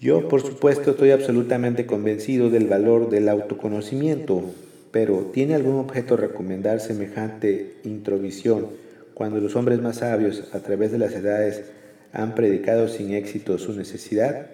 Yo, 0.00 0.28
por 0.28 0.40
supuesto, 0.40 0.92
estoy 0.92 1.10
absolutamente 1.10 1.86
convencido 1.86 2.50
del 2.50 2.66
valor 2.66 3.10
del 3.10 3.28
autoconocimiento, 3.28 4.44
pero 4.90 5.30
¿tiene 5.32 5.54
algún 5.54 5.76
objeto 5.76 6.16
recomendar 6.16 6.80
semejante 6.80 7.74
introvisión 7.84 8.68
cuando 9.12 9.40
los 9.40 9.56
hombres 9.56 9.80
más 9.82 9.96
sabios, 9.98 10.44
a 10.54 10.60
través 10.60 10.92
de 10.92 10.98
las 10.98 11.12
edades, 11.12 11.64
han 12.12 12.34
predicado 12.34 12.88
sin 12.88 13.14
éxito 13.14 13.58
su 13.58 13.72
necesidad? 13.72 14.46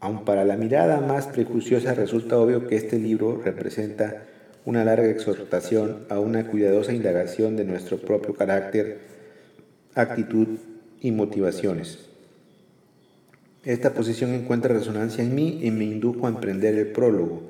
Aun 0.00 0.24
para 0.24 0.44
la 0.44 0.56
mirada 0.56 1.00
más 1.00 1.26
prejuiciosa 1.26 1.94
resulta 1.94 2.38
obvio 2.38 2.66
que 2.66 2.76
este 2.76 2.98
libro 2.98 3.40
representa 3.42 4.24
una 4.64 4.84
larga 4.84 5.08
exhortación 5.08 6.04
a 6.08 6.20
una 6.20 6.46
cuidadosa 6.48 6.92
indagación 6.92 7.56
de 7.56 7.64
nuestro 7.64 7.98
propio 7.98 8.34
carácter, 8.34 8.98
actitud 9.94 10.58
y 11.00 11.12
motivaciones. 11.12 12.00
Esta 13.64 13.94
posición 13.94 14.34
encuentra 14.34 14.74
resonancia 14.74 15.24
en 15.24 15.34
mí 15.34 15.60
y 15.62 15.70
me 15.70 15.84
indujo 15.84 16.26
a 16.26 16.30
emprender 16.30 16.74
el 16.74 16.88
prólogo. 16.88 17.42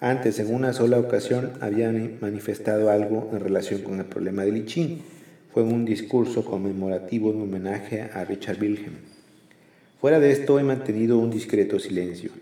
Antes, 0.00 0.40
en 0.40 0.52
una 0.52 0.72
sola 0.72 0.98
ocasión, 0.98 1.52
había 1.60 1.92
manifestado 2.20 2.90
algo 2.90 3.30
en 3.32 3.40
relación 3.40 3.82
con 3.82 4.00
el 4.00 4.06
problema 4.06 4.44
de 4.44 4.52
Lichín. 4.52 5.02
Fue 5.54 5.62
un 5.62 5.84
discurso 5.84 6.44
conmemorativo 6.44 7.30
en 7.30 7.40
homenaje 7.40 8.10
a 8.12 8.24
Richard 8.24 8.60
Wilhelm. 8.60 8.96
Fuera 10.00 10.18
de 10.18 10.32
esto, 10.32 10.58
he 10.58 10.64
mantenido 10.64 11.16
un 11.18 11.30
discreto 11.30 11.78
silencio. 11.78 12.32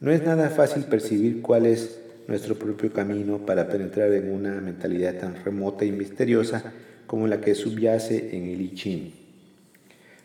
No 0.00 0.10
es 0.10 0.22
nada 0.22 0.48
fácil 0.48 0.84
percibir 0.84 1.42
cuál 1.42 1.66
es 1.66 2.00
nuestro 2.26 2.54
propio 2.54 2.90
camino 2.90 3.44
para 3.44 3.68
penetrar 3.68 4.10
en 4.14 4.32
una 4.32 4.62
mentalidad 4.62 5.18
tan 5.18 5.44
remota 5.44 5.84
y 5.84 5.92
misteriosa 5.92 6.72
como 7.06 7.26
la 7.26 7.42
que 7.42 7.54
subyace 7.54 8.34
en 8.34 8.46
el 8.46 8.62
I 8.62 8.74
Ching. 8.74 9.12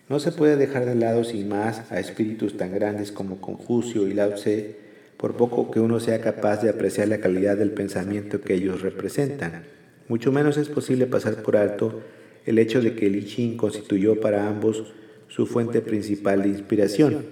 No 0.07 0.21
se 0.21 0.31
puede 0.31 0.55
dejar 0.55 0.85
de 0.85 0.95
lado 0.95 1.25
sin 1.25 1.49
más 1.49 1.91
a 1.91 1.99
espíritus 1.99 2.55
tan 2.55 2.73
grandes 2.73 3.11
como 3.11 3.41
Confucio 3.41 4.07
y 4.07 4.13
Lao 4.13 4.35
Tse 4.35 4.77
por 5.17 5.35
poco 5.35 5.71
que 5.71 5.81
uno 5.81 5.99
sea 5.99 6.21
capaz 6.21 6.61
de 6.61 6.69
apreciar 6.69 7.09
la 7.09 7.19
calidad 7.19 7.57
del 7.57 7.71
pensamiento 7.71 8.39
que 8.39 8.53
ellos 8.53 8.81
representan. 8.81 9.63
Mucho 10.07 10.31
menos 10.31 10.55
es 10.55 10.69
posible 10.69 11.05
pasar 11.05 11.43
por 11.43 11.57
alto 11.57 12.01
el 12.49 12.57
hecho 12.57 12.81
de 12.81 12.95
que 12.95 13.05
el 13.05 13.15
I 13.15 13.25
Ching 13.25 13.57
constituyó 13.57 14.19
para 14.19 14.47
ambos 14.47 14.83
su 15.27 15.45
fuente 15.45 15.81
principal 15.81 16.41
de 16.41 16.49
inspiración. 16.49 17.23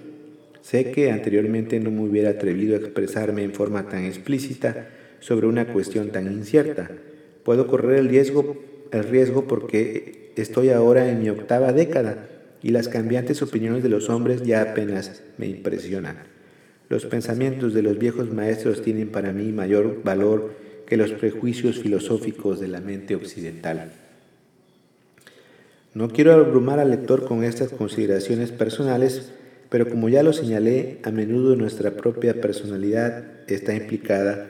Sé 0.62 0.92
que 0.92 1.10
anteriormente 1.10 1.80
no 1.80 1.90
me 1.90 2.02
hubiera 2.02 2.30
atrevido 2.30 2.76
a 2.76 2.78
expresarme 2.78 3.42
en 3.42 3.52
forma 3.52 3.88
tan 3.88 4.04
explícita 4.04 4.90
sobre 5.18 5.48
una 5.48 5.72
cuestión 5.72 6.10
tan 6.10 6.32
incierta. 6.32 6.92
Puedo 7.42 7.66
correr 7.66 7.98
el 7.98 8.08
riesgo, 8.08 8.62
el 8.92 9.02
riesgo 9.02 9.48
porque 9.48 10.30
estoy 10.36 10.68
ahora 10.68 11.10
en 11.10 11.20
mi 11.20 11.30
octava 11.30 11.72
década 11.72 12.28
y 12.62 12.68
las 12.68 12.86
cambiantes 12.86 13.42
opiniones 13.42 13.82
de 13.82 13.88
los 13.88 14.10
hombres 14.10 14.44
ya 14.44 14.62
apenas 14.62 15.24
me 15.36 15.48
impresionan. 15.48 16.18
Los 16.88 17.06
pensamientos 17.06 17.74
de 17.74 17.82
los 17.82 17.98
viejos 17.98 18.32
maestros 18.32 18.82
tienen 18.82 19.08
para 19.08 19.32
mí 19.32 19.50
mayor 19.50 20.00
valor 20.04 20.52
que 20.86 20.96
los 20.96 21.10
prejuicios 21.10 21.80
filosóficos 21.80 22.60
de 22.60 22.68
la 22.68 22.80
mente 22.80 23.16
occidental. 23.16 23.90
No 25.98 26.10
quiero 26.10 26.32
abrumar 26.32 26.78
al 26.78 26.92
lector 26.92 27.24
con 27.24 27.42
estas 27.42 27.70
consideraciones 27.70 28.52
personales, 28.52 29.32
pero 29.68 29.88
como 29.88 30.08
ya 30.08 30.22
lo 30.22 30.32
señalé, 30.32 31.00
a 31.02 31.10
menudo 31.10 31.56
nuestra 31.56 31.96
propia 31.96 32.40
personalidad 32.40 33.24
está 33.48 33.74
implicada 33.74 34.48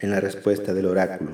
en 0.00 0.10
la 0.10 0.20
respuesta 0.20 0.72
del 0.72 0.86
oráculo. 0.86 1.32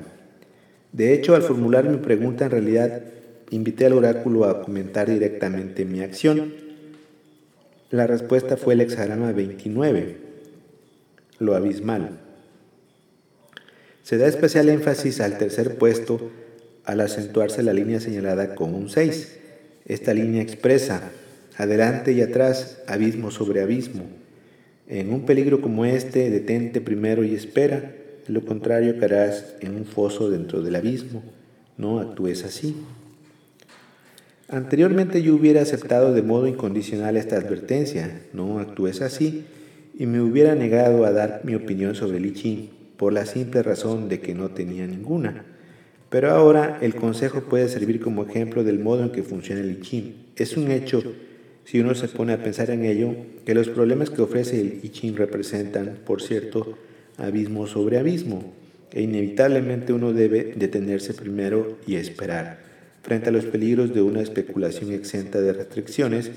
De 0.90 1.14
hecho, 1.14 1.36
al 1.36 1.42
formular 1.42 1.88
mi 1.88 1.98
pregunta, 1.98 2.46
en 2.46 2.50
realidad 2.50 3.02
invité 3.50 3.86
al 3.86 3.92
oráculo 3.92 4.46
a 4.46 4.60
comentar 4.60 5.08
directamente 5.08 5.84
mi 5.84 6.00
acción. 6.00 6.52
La 7.92 8.08
respuesta 8.08 8.56
fue 8.56 8.74
el 8.74 8.80
hexagrama 8.80 9.30
29, 9.30 10.16
lo 11.38 11.54
abismal. 11.54 12.18
Se 14.02 14.18
da 14.18 14.26
especial 14.26 14.68
énfasis 14.68 15.20
al 15.20 15.38
tercer 15.38 15.78
puesto 15.78 16.32
al 16.84 17.00
acentuarse 17.00 17.62
la 17.62 17.72
línea 17.72 18.00
señalada 18.00 18.56
con 18.56 18.74
un 18.74 18.90
6. 18.90 19.42
Esta 19.86 20.14
línea 20.14 20.42
expresa 20.42 21.10
adelante 21.56 22.12
y 22.12 22.20
atrás, 22.20 22.82
abismo 22.86 23.30
sobre 23.30 23.62
abismo. 23.62 24.04
En 24.88 25.12
un 25.12 25.24
peligro 25.24 25.60
como 25.60 25.84
este, 25.84 26.30
detente 26.30 26.80
primero 26.80 27.24
y 27.24 27.34
espera, 27.34 27.92
lo 28.26 28.44
contrario 28.44 28.98
caerás 28.98 29.54
en 29.60 29.76
un 29.76 29.84
foso 29.84 30.30
dentro 30.30 30.62
del 30.62 30.76
abismo. 30.76 31.22
No 31.76 32.00
actúes 32.00 32.44
así. 32.44 32.76
Anteriormente 34.48 35.22
yo 35.22 35.34
hubiera 35.34 35.62
aceptado 35.62 36.12
de 36.12 36.22
modo 36.22 36.46
incondicional 36.46 37.16
esta 37.16 37.36
advertencia, 37.36 38.22
no 38.32 38.58
actúes 38.58 39.00
así, 39.00 39.44
y 39.98 40.06
me 40.06 40.20
hubiera 40.20 40.54
negado 40.54 41.04
a 41.04 41.12
dar 41.12 41.40
mi 41.44 41.54
opinión 41.54 41.94
sobre 41.94 42.20
Li 42.20 42.32
Ching, 42.34 42.68
por 42.96 43.12
la 43.12 43.26
simple 43.26 43.62
razón 43.62 44.08
de 44.08 44.20
que 44.20 44.34
no 44.34 44.50
tenía 44.50 44.86
ninguna. 44.86 45.44
Pero 46.14 46.30
ahora 46.30 46.78
el 46.80 46.94
consejo 46.94 47.40
puede 47.40 47.68
servir 47.68 47.98
como 47.98 48.22
ejemplo 48.22 48.62
del 48.62 48.78
modo 48.78 49.02
en 49.02 49.10
que 49.10 49.24
funciona 49.24 49.62
el 49.62 49.72
I 49.72 49.80
Ching. 49.80 50.14
Es 50.36 50.56
un 50.56 50.70
hecho, 50.70 51.02
si 51.64 51.80
uno 51.80 51.96
se 51.96 52.06
pone 52.06 52.32
a 52.32 52.40
pensar 52.40 52.70
en 52.70 52.84
ello, 52.84 53.16
que 53.44 53.52
los 53.52 53.68
problemas 53.68 54.10
que 54.10 54.22
ofrece 54.22 54.60
el 54.60 54.78
I 54.84 54.90
Ching 54.90 55.16
representan, 55.16 55.98
por 56.06 56.22
cierto, 56.22 56.78
abismo 57.16 57.66
sobre 57.66 57.98
abismo, 57.98 58.54
e 58.92 59.02
inevitablemente 59.02 59.92
uno 59.92 60.12
debe 60.12 60.54
detenerse 60.54 61.14
primero 61.14 61.78
y 61.84 61.96
esperar, 61.96 62.60
frente 63.02 63.30
a 63.30 63.32
los 63.32 63.46
peligros 63.46 63.92
de 63.92 64.02
una 64.02 64.20
especulación 64.20 64.92
exenta 64.92 65.40
de 65.40 65.52
restricciones 65.52 66.30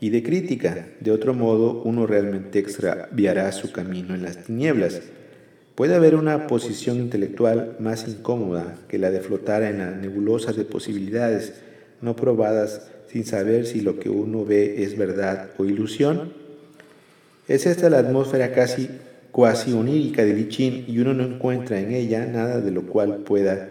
y 0.00 0.10
de 0.10 0.22
crítica. 0.22 0.86
De 1.00 1.12
otro 1.12 1.32
modo, 1.32 1.80
uno 1.82 2.06
realmente 2.06 2.58
extraviará 2.58 3.50
su 3.52 3.72
camino 3.72 4.14
en 4.14 4.22
las 4.22 4.44
tinieblas 4.44 5.00
Puede 5.78 5.94
haber 5.94 6.16
una 6.16 6.48
posición 6.48 6.96
intelectual 6.96 7.76
más 7.78 8.08
incómoda 8.08 8.74
que 8.88 8.98
la 8.98 9.12
de 9.12 9.20
flotar 9.20 9.62
en 9.62 9.78
la 9.78 9.92
nebulosa 9.92 10.52
de 10.52 10.64
posibilidades 10.64 11.52
no 12.02 12.16
probadas 12.16 12.90
sin 13.06 13.24
saber 13.24 13.64
si 13.64 13.80
lo 13.80 14.00
que 14.00 14.10
uno 14.10 14.44
ve 14.44 14.82
es 14.82 14.98
verdad 14.98 15.50
o 15.56 15.64
ilusión. 15.64 16.32
Es 17.46 17.64
esta 17.64 17.90
la 17.90 18.00
atmósfera 18.00 18.52
casi 18.52 18.90
cuasi 19.30 19.72
onírica 19.72 20.24
de 20.24 20.34
Lichin 20.34 20.84
y 20.88 20.98
uno 20.98 21.14
no 21.14 21.22
encuentra 21.22 21.78
en 21.78 21.92
ella 21.92 22.26
nada 22.26 22.60
de 22.60 22.72
lo 22.72 22.82
cual 22.82 23.18
pueda 23.18 23.70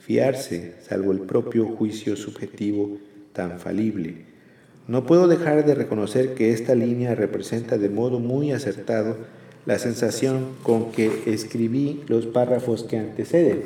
fiarse, 0.00 0.72
salvo 0.80 1.12
el 1.12 1.20
propio 1.20 1.66
juicio 1.66 2.16
subjetivo 2.16 2.98
tan 3.32 3.60
falible. 3.60 4.24
No 4.88 5.06
puedo 5.06 5.28
dejar 5.28 5.64
de 5.64 5.76
reconocer 5.76 6.34
que 6.34 6.50
esta 6.50 6.74
línea 6.74 7.14
representa 7.14 7.78
de 7.78 7.90
modo 7.90 8.18
muy 8.18 8.50
acertado 8.50 9.43
la 9.66 9.78
sensación 9.78 10.48
con 10.62 10.92
que 10.92 11.22
escribí 11.26 12.02
los 12.08 12.26
párrafos 12.26 12.84
que 12.84 12.98
anteceden. 12.98 13.62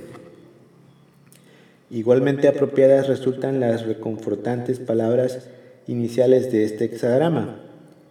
Igualmente 1.90 2.48
apropiadas 2.48 3.08
resultan 3.08 3.60
las 3.60 3.86
reconfortantes 3.86 4.78
palabras 4.78 5.48
iniciales 5.86 6.52
de 6.52 6.64
este 6.64 6.84
hexagrama. 6.84 7.60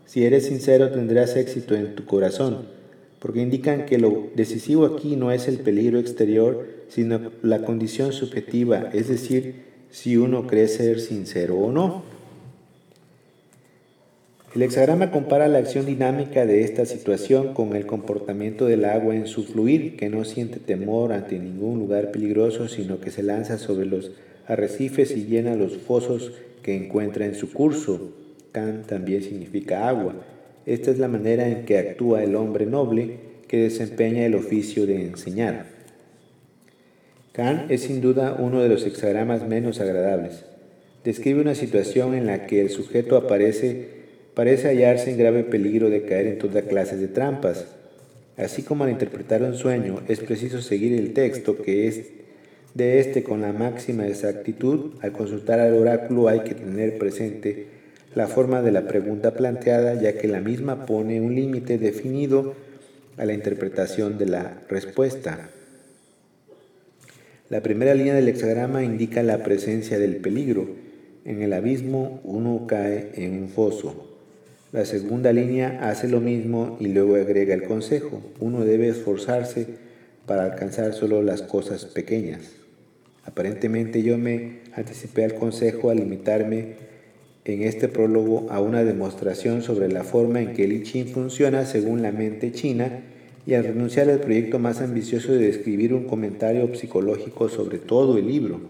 Si 0.06 0.26
eres 0.26 0.46
sincero 0.48 0.92
tendrás 0.92 1.36
éxito 1.36 1.76
en 1.76 1.96
tu 1.96 2.06
corazón, 2.06 2.68
porque 3.20 3.42
indican 3.42 3.86
que 3.86 3.98
lo 3.98 4.28
decisivo 4.36 4.86
aquí 4.86 5.16
no 5.16 5.32
es 5.32 5.48
el 5.48 5.60
peligro 5.60 6.00
exterior, 6.00 6.66
sino 6.90 7.32
la 7.42 7.64
condición 7.64 8.14
subjetiva, 8.14 8.90
es 8.94 9.10
decir, 9.10 9.66
si 9.92 10.18
uno 10.18 10.48
cree 10.48 10.68
ser 10.68 11.00
sincero 11.00 11.58
o 11.58 11.72
no. 11.72 12.17
El 14.58 14.64
hexagrama 14.64 15.12
compara 15.12 15.48
la 15.48 15.60
acción 15.60 15.86
dinámica 15.86 16.48
de 16.48 16.64
esta 16.64 16.88
situación 16.88 17.54
con 17.54 17.76
el 17.76 17.86
comportamiento 17.86 18.66
del 18.66 18.86
agua 18.86 19.16
en 19.16 19.28
su 19.28 19.44
fluir, 19.44 19.96
que 19.98 20.10
no 20.10 20.26
siente 20.26 20.60
temor 20.60 21.14
ante 21.14 21.38
ningún 21.38 21.78
lugar 21.78 22.10
peligroso, 22.10 22.68
sino 22.68 23.00
que 23.00 23.12
se 23.12 23.22
lanza 23.22 23.60
sobre 23.60 23.86
los 23.86 24.14
arrecifes 24.48 25.16
y 25.16 25.28
llena 25.28 25.56
los 25.56 25.78
fosos 25.78 26.32
que 26.64 26.76
encuentra 26.76 27.28
en 27.28 27.36
su 27.36 27.54
curso. 27.54 28.16
Can 28.52 28.82
también 28.88 29.22
significa 29.22 29.88
agua. 29.88 30.16
Esta 30.66 30.90
es 30.90 30.98
la 30.98 31.08
manera 31.08 31.48
en 31.48 31.66
que 31.66 31.78
actúa 31.78 32.24
el 32.24 32.36
hombre 32.36 32.66
noble 32.66 33.20
que 33.48 33.62
desempeña 33.62 34.26
el 34.26 34.34
oficio 34.34 34.88
de 34.88 35.06
enseñar. 35.06 35.68
Can 37.32 37.68
es 37.70 37.82
sin 37.82 38.02
duda 38.02 38.36
uno 38.40 38.64
de 38.64 38.70
los 38.70 38.88
hexagramas 38.88 39.48
menos 39.48 39.80
agradables. 39.80 40.46
Describe 41.04 41.42
una 41.42 41.54
situación 41.54 42.16
en 42.16 42.26
la 42.26 42.48
que 42.48 42.60
el 42.60 42.72
sujeto 42.72 43.18
aparece 43.18 43.97
parece 44.38 44.68
hallarse 44.68 45.10
en 45.10 45.18
grave 45.18 45.44
peligro 45.44 45.90
de 45.90 46.04
caer 46.04 46.28
en 46.28 46.38
toda 46.38 46.62
clase 46.62 46.96
de 46.96 47.08
trampas. 47.08 47.66
Así 48.38 48.62
como 48.62 48.84
al 48.84 48.92
interpretar 48.92 49.42
un 49.42 49.56
sueño 49.56 50.04
es 50.08 50.20
preciso 50.20 50.62
seguir 50.62 50.94
el 50.94 51.14
texto 51.14 51.58
que 51.60 51.88
es 51.88 52.04
de 52.76 53.00
este 53.00 53.24
con 53.24 53.42
la 53.42 53.52
máxima 53.52 54.08
exactitud, 54.08 54.92
al 55.02 55.12
consultar 55.12 55.60
al 55.60 55.74
oráculo 55.74 56.28
hay 56.28 56.42
que 56.42 56.54
tener 56.54 57.00
presente 57.00 57.66
la 58.14 58.28
forma 58.28 58.62
de 58.62 58.72
la 58.72 58.88
pregunta 58.88 59.34
planteada, 59.34 60.00
ya 60.00 60.20
que 60.20 60.28
la 60.28 60.40
misma 60.40 60.86
pone 60.86 61.20
un 61.20 61.34
límite 61.34 61.80
definido 61.80 62.54
a 63.18 63.26
la 63.26 63.34
interpretación 63.34 64.20
de 64.20 64.28
la 64.28 64.62
respuesta. 64.70 65.50
La 67.50 67.62
primera 67.64 67.96
línea 67.96 68.14
del 68.14 68.28
hexagrama 68.28 68.84
indica 68.84 69.24
la 69.24 69.42
presencia 69.42 69.98
del 69.98 70.18
peligro. 70.18 70.68
En 71.26 71.42
el 71.42 71.54
abismo 71.54 72.22
uno 72.24 72.68
cae 72.68 73.10
en 73.16 73.34
un 73.34 73.50
foso. 73.50 74.07
La 74.78 74.86
segunda 74.86 75.34
línea 75.34 75.80
hace 75.90 76.08
lo 76.08 76.22
mismo 76.22 76.78
y 76.80 76.90
luego 76.90 77.16
agrega 77.16 77.56
el 77.56 77.64
consejo. 77.64 78.22
Uno 78.40 78.64
debe 78.64 78.90
esforzarse 78.90 79.66
para 80.28 80.44
alcanzar 80.44 80.94
solo 80.94 81.24
las 81.24 81.42
cosas 81.42 81.86
pequeñas. 81.86 82.42
Aparentemente 83.26 84.04
yo 84.04 84.20
me 84.20 84.60
anticipé 84.76 85.26
al 85.26 85.34
consejo 85.34 85.90
al 85.90 85.98
limitarme 85.98 86.76
en 87.46 87.64
este 87.64 87.88
prólogo 87.88 88.46
a 88.52 88.62
una 88.62 88.84
demostración 88.84 89.64
sobre 89.64 89.92
la 89.92 90.04
forma 90.04 90.42
en 90.42 90.54
que 90.54 90.66
el 90.66 90.74
I 90.74 90.84
Ching 90.84 91.08
funciona 91.08 91.66
según 91.66 92.04
la 92.04 92.12
mente 92.12 92.52
china 92.52 93.00
y 93.48 93.56
al 93.56 93.64
renunciar 93.64 94.12
al 94.12 94.20
proyecto 94.20 94.60
más 94.60 94.80
ambicioso 94.82 95.32
de 95.32 95.50
escribir 95.50 95.92
un 95.92 96.04
comentario 96.04 96.76
psicológico 96.76 97.50
sobre 97.50 97.80
todo 97.80 98.20
el 98.20 98.28
libro. 98.28 98.62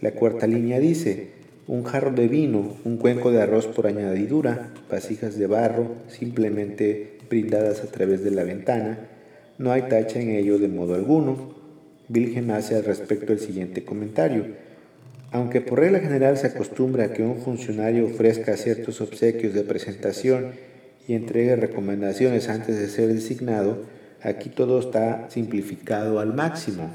La 0.00 0.12
cuarta 0.12 0.46
línea 0.46 0.80
dice, 0.80 1.37
un 1.68 1.84
jarro 1.84 2.10
de 2.12 2.28
vino, 2.28 2.76
un 2.84 2.96
cuenco 2.96 3.30
de 3.30 3.42
arroz 3.42 3.66
por 3.66 3.86
añadidura, 3.86 4.70
vasijas 4.90 5.38
de 5.38 5.46
barro 5.46 5.96
simplemente 6.08 7.18
brindadas 7.28 7.82
a 7.82 7.86
través 7.88 8.24
de 8.24 8.30
la 8.30 8.42
ventana, 8.42 8.98
no 9.58 9.70
hay 9.70 9.82
tacha 9.82 10.18
en 10.18 10.30
ello 10.30 10.58
de 10.58 10.68
modo 10.68 10.94
alguno. 10.94 11.54
Wilhelm 12.08 12.52
hace 12.52 12.74
al 12.74 12.84
respecto 12.84 13.34
el 13.34 13.38
siguiente 13.38 13.84
comentario. 13.84 14.46
Aunque 15.30 15.60
por 15.60 15.80
regla 15.80 15.98
general 15.98 16.38
se 16.38 16.46
acostumbra 16.46 17.04
a 17.04 17.12
que 17.12 17.22
un 17.22 17.36
funcionario 17.36 18.06
ofrezca 18.06 18.56
ciertos 18.56 19.02
obsequios 19.02 19.52
de 19.52 19.62
presentación 19.62 20.52
y 21.06 21.14
entregue 21.14 21.54
recomendaciones 21.56 22.48
antes 22.48 22.78
de 22.78 22.88
ser 22.88 23.12
designado, 23.12 23.82
aquí 24.22 24.48
todo 24.48 24.80
está 24.80 25.28
simplificado 25.28 26.18
al 26.18 26.32
máximo. 26.32 26.88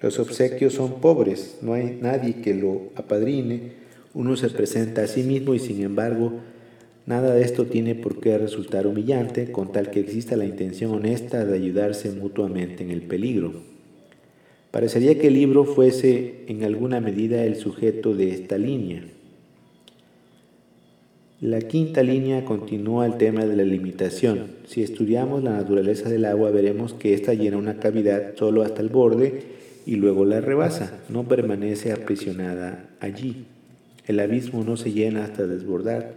Los 0.00 0.18
obsequios 0.18 0.72
son 0.72 1.00
pobres, 1.00 1.58
no 1.60 1.74
hay 1.74 1.98
nadie 2.00 2.36
que 2.36 2.54
lo 2.54 2.90
apadrine, 2.96 3.81
uno 4.14 4.36
se 4.36 4.48
presenta 4.50 5.02
a 5.02 5.06
sí 5.06 5.22
mismo 5.22 5.54
y 5.54 5.58
sin 5.58 5.82
embargo 5.82 6.40
Nada 7.04 7.34
de 7.34 7.42
esto 7.42 7.66
tiene 7.66 7.96
por 7.96 8.20
qué 8.20 8.38
resultar 8.38 8.86
humillante 8.86 9.50
con 9.50 9.72
tal 9.72 9.90
que 9.90 10.00
exista 10.00 10.36
la 10.36 10.44
intención 10.44 10.92
honesta 10.92 11.44
de 11.44 11.54
ayudarse 11.54 12.10
mutuamente 12.12 12.84
en 12.84 12.90
el 12.90 13.02
peligro. 13.02 13.54
Parecería 14.70 15.18
que 15.18 15.26
el 15.26 15.34
libro 15.34 15.64
fuese 15.64 16.44
en 16.46 16.62
alguna 16.62 17.00
medida 17.00 17.44
el 17.44 17.56
sujeto 17.56 18.14
de 18.14 18.30
esta 18.30 18.56
línea. 18.56 19.02
La 21.40 21.60
quinta 21.60 22.04
línea 22.04 22.44
continúa 22.44 23.04
el 23.04 23.16
tema 23.16 23.44
de 23.44 23.56
la 23.56 23.64
limitación. 23.64 24.52
Si 24.64 24.80
estudiamos 24.84 25.42
la 25.42 25.50
naturaleza 25.50 26.08
del 26.08 26.24
agua 26.24 26.52
veremos 26.52 26.94
que 26.94 27.14
ésta 27.14 27.34
llena 27.34 27.56
una 27.56 27.80
cavidad 27.80 28.36
solo 28.36 28.62
hasta 28.62 28.80
el 28.80 28.90
borde 28.90 29.42
y 29.86 29.96
luego 29.96 30.24
la 30.24 30.40
rebasa, 30.40 31.00
no 31.08 31.26
permanece 31.26 31.90
aprisionada 31.90 32.88
allí. 33.00 33.44
El 34.06 34.20
abismo 34.20 34.64
no 34.64 34.76
se 34.76 34.92
llena 34.92 35.24
hasta 35.24 35.46
desbordar, 35.46 36.14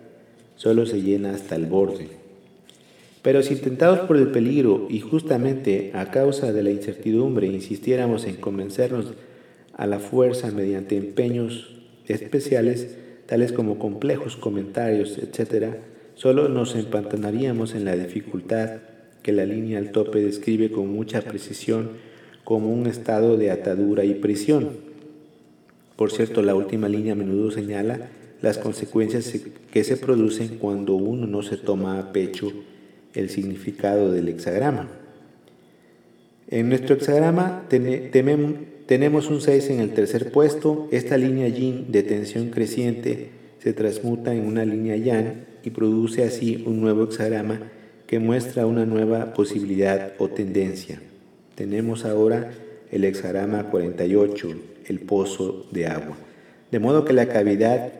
solo 0.55 0.85
se 0.85 1.01
llena 1.01 1.33
hasta 1.33 1.55
el 1.55 1.65
borde. 1.65 2.07
Pero 3.21 3.41
si 3.41 3.55
tentados 3.55 4.01
por 4.01 4.17
el 4.17 4.27
peligro 4.27 4.87
y 4.89 4.99
justamente 4.99 5.91
a 5.93 6.11
causa 6.11 6.53
de 6.53 6.61
la 6.61 6.69
incertidumbre 6.69 7.47
insistiéramos 7.47 8.25
en 8.25 8.35
convencernos 8.35 9.13
a 9.73 9.87
la 9.87 9.99
fuerza 9.99 10.51
mediante 10.51 10.95
empeños 10.95 11.75
especiales, 12.07 12.95
tales 13.25 13.51
como 13.51 13.79
complejos 13.79 14.35
comentarios, 14.35 15.17
etc., 15.17 15.77
solo 16.13 16.49
nos 16.49 16.75
empantanaríamos 16.75 17.73
en 17.73 17.85
la 17.85 17.95
dificultad 17.95 18.81
que 19.23 19.31
la 19.31 19.45
línea 19.45 19.79
al 19.79 19.91
tope 19.91 20.21
describe 20.21 20.71
con 20.71 20.87
mucha 20.89 21.21
precisión 21.21 21.89
como 22.43 22.71
un 22.71 22.85
estado 22.85 23.37
de 23.37 23.49
atadura 23.49 24.05
y 24.05 24.13
prisión. 24.13 24.84
Por 25.95 26.11
cierto, 26.11 26.41
la 26.41 26.55
última 26.55 26.89
línea 26.89 27.13
a 27.13 27.15
menudo 27.15 27.51
señala 27.51 28.09
las 28.41 28.57
consecuencias 28.57 29.33
que 29.71 29.83
se 29.83 29.97
producen 29.97 30.57
cuando 30.59 30.95
uno 30.95 31.25
no 31.25 31.41
se 31.41 31.57
toma 31.57 31.99
a 31.99 32.11
pecho 32.11 32.51
el 33.13 33.29
significado 33.29 34.11
del 34.11 34.29
hexagrama. 34.29 34.89
En 36.47 36.69
nuestro 36.69 36.95
hexagrama 36.95 37.67
tenemos 37.69 39.29
un 39.29 39.41
6 39.41 39.69
en 39.69 39.79
el 39.79 39.93
tercer 39.93 40.31
puesto. 40.31 40.87
Esta 40.91 41.17
línea 41.17 41.47
yin 41.47 41.91
de 41.91 42.03
tensión 42.03 42.49
creciente 42.49 43.29
se 43.59 43.73
transmuta 43.73 44.35
en 44.35 44.45
una 44.45 44.63
línea 44.63 44.95
yang 44.95 45.45
y 45.63 45.71
produce 45.71 46.23
así 46.23 46.63
un 46.67 46.81
nuevo 46.81 47.05
hexagrama 47.05 47.71
que 48.05 48.19
muestra 48.19 48.67
una 48.67 48.85
nueva 48.85 49.33
posibilidad 49.33 50.13
o 50.19 50.27
tendencia. 50.27 51.01
Tenemos 51.55 52.05
ahora 52.05 52.51
el 52.91 53.05
hexagrama 53.05 53.71
48, 53.71 54.49
el 54.87 54.99
pozo 54.99 55.65
de 55.71 55.87
agua. 55.87 56.17
De 56.71 56.79
modo 56.79 57.05
que 57.05 57.13
la 57.13 57.27
cavidad 57.27 57.93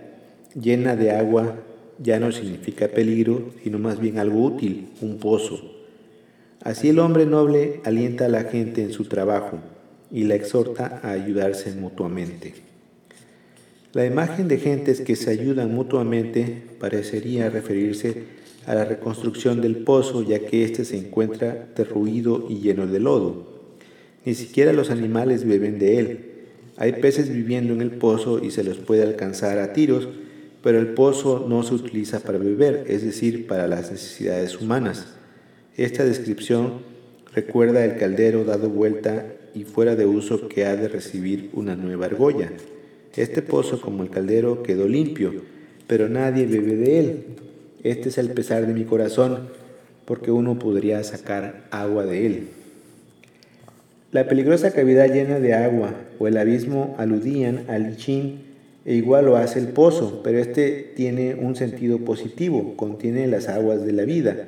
llena 0.60 0.96
de 0.96 1.12
agua 1.12 1.58
ya 2.00 2.20
no 2.20 2.32
significa 2.32 2.88
peligro, 2.88 3.52
sino 3.64 3.80
más 3.80 4.00
bien 4.00 4.20
algo 4.20 4.44
útil, 4.44 4.90
un 5.02 5.18
pozo. 5.18 5.60
Así 6.62 6.90
el 6.90 7.00
hombre 7.00 7.26
noble 7.26 7.82
alienta 7.86 8.26
a 8.26 8.30
la 8.30 8.44
gente 8.44 8.82
en 8.82 8.92
su 8.92 9.06
trabajo 9.06 9.60
y 10.12 10.24
la 10.24 10.36
exhorta 10.36 11.00
a 11.04 11.12
ayudarse 11.12 11.74
mutuamente. 11.74 12.54
La 13.94 14.06
imagen 14.06 14.48
de 14.48 14.58
gentes 14.58 15.00
que 15.00 15.16
se 15.16 15.30
ayudan 15.30 15.74
mutuamente 15.74 16.64
parecería 16.80 17.50
referirse 17.50 18.24
a 18.66 18.76
la 18.76 18.84
reconstrucción 18.84 19.62
del 19.62 19.78
pozo, 19.78 20.24
ya 20.24 20.40
que 20.40 20.64
éste 20.64 20.86
se 20.86 20.98
encuentra 20.98 21.70
derruido 21.76 22.48
y 22.50 22.60
lleno 22.60 22.88
de 22.88 23.00
lodo. 23.00 23.48
Ni 24.26 24.34
siquiera 24.34 24.74
los 24.74 24.90
animales 24.90 25.46
beben 25.46 25.80
de 25.80 26.00
él. 26.00 26.20
Hay 26.78 26.94
peces 26.94 27.30
viviendo 27.30 27.74
en 27.74 27.82
el 27.82 27.92
pozo 27.92 28.44
y 28.44 28.52
se 28.52 28.64
los 28.64 28.78
puede 28.78 29.04
alcanzar 29.04 29.60
a 29.60 29.72
tiros, 29.72 30.10
pero 30.62 30.80
el 30.80 30.88
pozo 30.88 31.46
no 31.48 31.64
se 31.64 31.74
utiliza 31.74 32.20
para 32.20 32.38
beber, 32.38 32.86
es 32.88 33.04
decir, 33.04 33.48
para 33.48 33.68
las 33.68 33.92
necesidades 33.92 34.60
humanas. 34.60 35.08
Esta 35.78 36.04
descripción 36.04 36.80
recuerda 37.34 37.86
el 37.86 37.98
caldero 37.98 38.44
dado 38.44 38.70
vuelta 38.70 39.26
y 39.54 39.64
fuera 39.64 39.96
de 39.96 40.06
uso 40.06 40.50
que 40.50 40.66
ha 40.66 40.76
de 40.76 40.90
recibir 40.90 41.50
una 41.54 41.76
nueva 41.76 42.08
argolla. 42.08 42.52
Este 43.16 43.42
pozo, 43.42 43.80
como 43.80 44.04
el 44.04 44.10
caldero, 44.10 44.64
quedó 44.64 44.88
limpio, 44.88 45.34
pero 45.88 46.10
nadie 46.10 46.46
bebe 46.46 46.76
de 46.76 47.00
él. 47.00 47.26
Este 47.84 48.10
es 48.10 48.18
el 48.18 48.32
pesar 48.32 48.68
de 48.68 48.74
mi 48.74 48.84
corazón, 48.84 49.48
porque 50.04 50.32
uno 50.32 50.60
podría 50.60 51.04
sacar 51.04 51.68
agua 51.72 52.06
de 52.06 52.26
él. 52.26 52.48
La 54.16 54.30
peligrosa 54.30 54.72
cavidad 54.72 55.12
llena 55.12 55.42
de 55.42 55.54
agua 55.54 55.94
o 56.20 56.30
el 56.30 56.38
abismo 56.38 56.96
aludían 56.98 57.66
al 57.68 57.90
lichín 57.90 58.44
e 58.86 58.94
igual 58.94 59.26
lo 59.26 59.36
hace 59.36 59.60
el 59.60 59.68
pozo, 59.68 60.22
pero 60.24 60.40
este 60.40 60.94
tiene 60.96 61.36
un 61.36 61.58
sentido 61.58 62.00
positivo, 62.00 62.78
contiene 62.78 63.28
las 63.28 63.50
aguas 63.50 63.86
de 63.86 63.92
la 63.92 64.06
vida, 64.06 64.48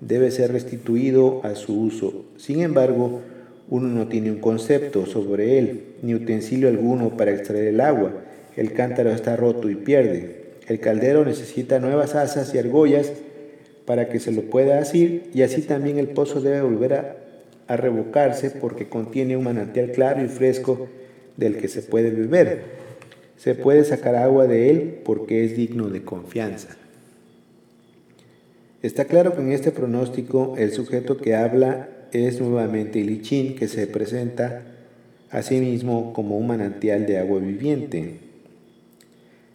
debe 0.00 0.30
ser 0.30 0.52
restituido 0.52 1.40
a 1.42 1.56
su 1.56 1.80
uso. 1.80 2.26
Sin 2.36 2.60
embargo, 2.60 3.22
uno 3.68 3.88
no 3.88 4.06
tiene 4.06 4.30
un 4.30 4.38
concepto 4.38 5.04
sobre 5.06 5.58
él, 5.58 5.82
ni 6.02 6.14
utensilio 6.14 6.68
alguno 6.68 7.16
para 7.16 7.32
extraer 7.32 7.66
el 7.66 7.80
agua. 7.80 8.12
El 8.56 8.72
cántaro 8.72 9.10
está 9.10 9.34
roto 9.34 9.68
y 9.68 9.74
pierde. 9.74 10.44
El 10.68 10.78
caldero 10.78 11.24
necesita 11.24 11.80
nuevas 11.80 12.14
asas 12.14 12.54
y 12.54 12.58
argollas 12.58 13.12
para 13.84 14.08
que 14.08 14.20
se 14.20 14.30
lo 14.30 14.42
pueda 14.42 14.78
asir, 14.78 15.24
y 15.34 15.42
así 15.42 15.62
también 15.62 15.98
el 15.98 16.06
pozo 16.06 16.40
debe 16.40 16.62
volver 16.62 16.94
a, 16.94 17.16
a 17.66 17.76
revocarse 17.76 18.50
porque 18.50 18.88
contiene 18.88 19.36
un 19.36 19.44
manantial 19.44 19.92
claro 19.92 20.24
y 20.24 20.28
fresco 20.28 20.88
del 21.36 21.56
que 21.56 21.68
se 21.68 21.82
puede 21.82 22.10
beber. 22.10 22.82
Se 23.36 23.54
puede 23.54 23.84
sacar 23.84 24.14
agua 24.14 24.46
de 24.46 24.70
él 24.70 25.00
porque 25.04 25.44
es 25.44 25.56
digno 25.56 25.88
de 25.88 26.02
confianza. 26.02 26.76
Está 28.82 29.04
claro 29.04 29.34
que 29.34 29.42
en 29.42 29.52
este 29.52 29.70
pronóstico 29.70 30.54
el 30.58 30.72
sujeto 30.72 31.16
que 31.16 31.34
habla 31.34 31.88
es 32.12 32.40
nuevamente 32.40 32.98
Ilichín, 32.98 33.54
que 33.54 33.68
se 33.68 33.86
presenta 33.86 34.62
a 35.30 35.42
sí 35.42 35.60
mismo 35.60 36.12
como 36.12 36.36
un 36.36 36.48
manantial 36.48 37.06
de 37.06 37.18
agua 37.18 37.40
viviente. 37.40 38.16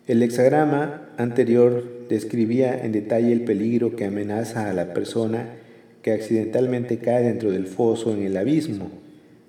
El 0.07 0.23
hexagrama 0.23 1.09
anterior 1.17 2.07
describía 2.09 2.79
en 2.83 2.93
detalle 2.93 3.31
el 3.33 3.41
peligro 3.41 3.95
que 3.95 4.05
amenaza 4.05 4.69
a 4.69 4.73
la 4.73 4.93
persona 4.93 5.49
que 6.01 6.11
accidentalmente 6.11 6.99
cae 6.99 7.23
dentro 7.23 7.51
del 7.51 7.67
foso 7.67 8.13
en 8.13 8.23
el 8.23 8.37
abismo. 8.37 8.89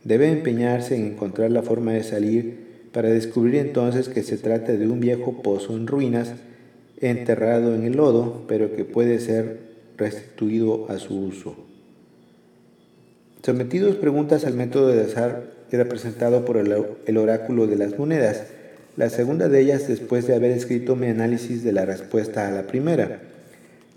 Debe 0.05 0.30
empeñarse 0.30 0.96
en 0.96 1.07
encontrar 1.07 1.51
la 1.51 1.62
forma 1.62 1.92
de 1.92 2.03
salir 2.03 2.68
para 2.92 3.11
descubrir 3.11 3.57
entonces 3.57 4.09
que 4.09 4.22
se 4.22 4.38
trata 4.38 4.72
de 4.72 4.88
un 4.88 5.01
viejo 5.01 5.42
pozo 5.42 5.76
en 5.76 5.86
ruinas, 5.86 6.32
enterrado 7.01 7.74
en 7.74 7.84
el 7.84 7.96
lodo, 7.96 8.44
pero 8.49 8.74
que 8.74 8.84
puede 8.84 9.20
ser 9.20 9.59
restituido 9.96 10.90
a 10.90 10.99
su 10.99 11.18
uso. 11.18 11.57
Sometidos 13.42 13.96
preguntas 13.96 14.44
al 14.44 14.55
método 14.55 14.88
de 14.88 15.03
azar 15.03 15.44
era 15.70 15.88
presentado 15.88 16.44
por 16.44 16.57
el 16.57 17.16
oráculo 17.16 17.66
de 17.66 17.76
las 17.76 17.99
monedas, 17.99 18.44
la 18.96 19.11
segunda 19.11 19.49
de 19.49 19.61
ellas 19.61 19.86
después 19.86 20.26
de 20.26 20.34
haber 20.34 20.51
escrito 20.51 20.96
mi 20.96 21.07
análisis 21.07 21.62
de 21.62 21.72
la 21.72 21.84
respuesta 21.84 22.49
a 22.49 22.51
la 22.51 22.66
primera. 22.66 23.20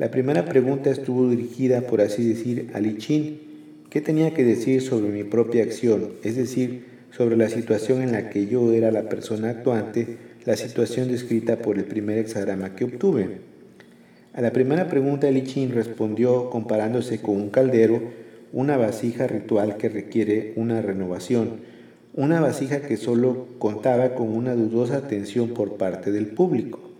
La 0.01 0.09
primera 0.09 0.45
pregunta 0.45 0.89
estuvo 0.89 1.29
dirigida, 1.29 1.81
por 1.81 2.01
así 2.01 2.27
decir, 2.27 2.71
a 2.73 2.79
Lichín, 2.79 3.39
¿qué 3.91 4.01
tenía 4.01 4.33
que 4.33 4.43
decir 4.43 4.81
sobre 4.81 5.11
mi 5.11 5.23
propia 5.23 5.61
acción? 5.61 6.13
Es 6.23 6.35
decir, 6.35 6.85
sobre 7.11 7.37
la 7.37 7.49
situación 7.49 8.01
en 8.01 8.11
la 8.11 8.31
que 8.31 8.47
yo 8.47 8.73
era 8.73 8.89
la 8.89 9.09
persona 9.09 9.51
actuante, 9.51 10.17
la 10.43 10.57
situación 10.57 11.07
descrita 11.07 11.57
por 11.57 11.77
el 11.77 11.83
primer 11.83 12.17
hexagrama 12.17 12.73
que 12.73 12.85
obtuve. 12.85 13.41
A 14.33 14.41
la 14.41 14.51
primera 14.51 14.87
pregunta, 14.87 15.29
Lichin 15.29 15.71
respondió 15.71 16.49
comparándose 16.49 17.21
con 17.21 17.35
un 17.35 17.51
caldero, 17.51 18.01
una 18.53 18.77
vasija 18.77 19.27
ritual 19.27 19.77
que 19.77 19.89
requiere 19.89 20.53
una 20.55 20.81
renovación, 20.81 21.57
una 22.15 22.41
vasija 22.41 22.81
que 22.81 22.97
solo 22.97 23.45
contaba 23.59 24.15
con 24.15 24.29
una 24.29 24.55
dudosa 24.55 24.97
atención 24.97 25.49
por 25.49 25.77
parte 25.77 26.11
del 26.11 26.25
público. 26.25 26.90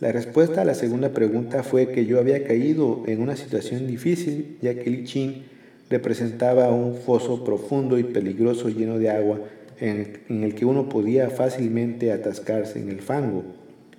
La 0.00 0.12
respuesta 0.12 0.62
a 0.62 0.64
la 0.64 0.72
segunda 0.72 1.10
pregunta 1.10 1.62
fue 1.62 1.88
que 1.92 2.06
yo 2.06 2.18
había 2.18 2.42
caído 2.44 3.02
en 3.06 3.20
una 3.20 3.36
situación 3.36 3.86
difícil, 3.86 4.56
ya 4.62 4.74
que 4.74 4.88
Lichin 4.88 5.44
representaba 5.90 6.70
un 6.70 6.94
foso 6.94 7.44
profundo 7.44 7.98
y 7.98 8.04
peligroso 8.04 8.70
lleno 8.70 8.98
de 8.98 9.10
agua 9.10 9.40
en, 9.78 10.42
el 10.42 10.54
que 10.54 10.64
uno 10.64 10.88
podía 10.88 11.28
fácilmente 11.28 12.12
atascarse 12.12 12.80
en 12.80 12.88
el 12.88 13.02
fango. 13.02 13.44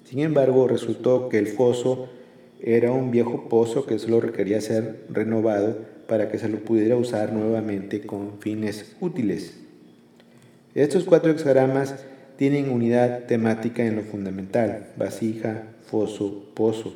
Sin 0.04 0.20
embargo, 0.20 0.68
resultó 0.68 1.30
que 1.30 1.38
el 1.38 1.48
foso 1.48 2.10
era 2.60 2.92
un 2.92 3.12
viejo 3.12 3.48
pozo 3.48 3.86
que 3.86 4.00
solo 4.00 4.22
requería 4.22 4.60
ser 4.60 5.06
renovado 5.08 5.78
para 6.08 6.30
que 6.30 6.40
se 6.40 6.50
lo 6.50 6.60
pudiera 6.60 6.98
usar 6.98 7.32
nuevamente 7.32 8.02
con 8.02 8.40
fines 8.40 8.96
útiles. 9.02 9.56
Estos 10.74 11.04
cuatro 11.04 11.32
hexagramas 11.32 12.06
tienen 12.42 12.72
unidad 12.72 13.26
temática 13.28 13.86
en 13.86 13.98
lo 13.98 14.02
fundamental, 14.02 14.88
vasija, 14.98 15.66
foso, 15.86 16.44
pozo 16.56 16.92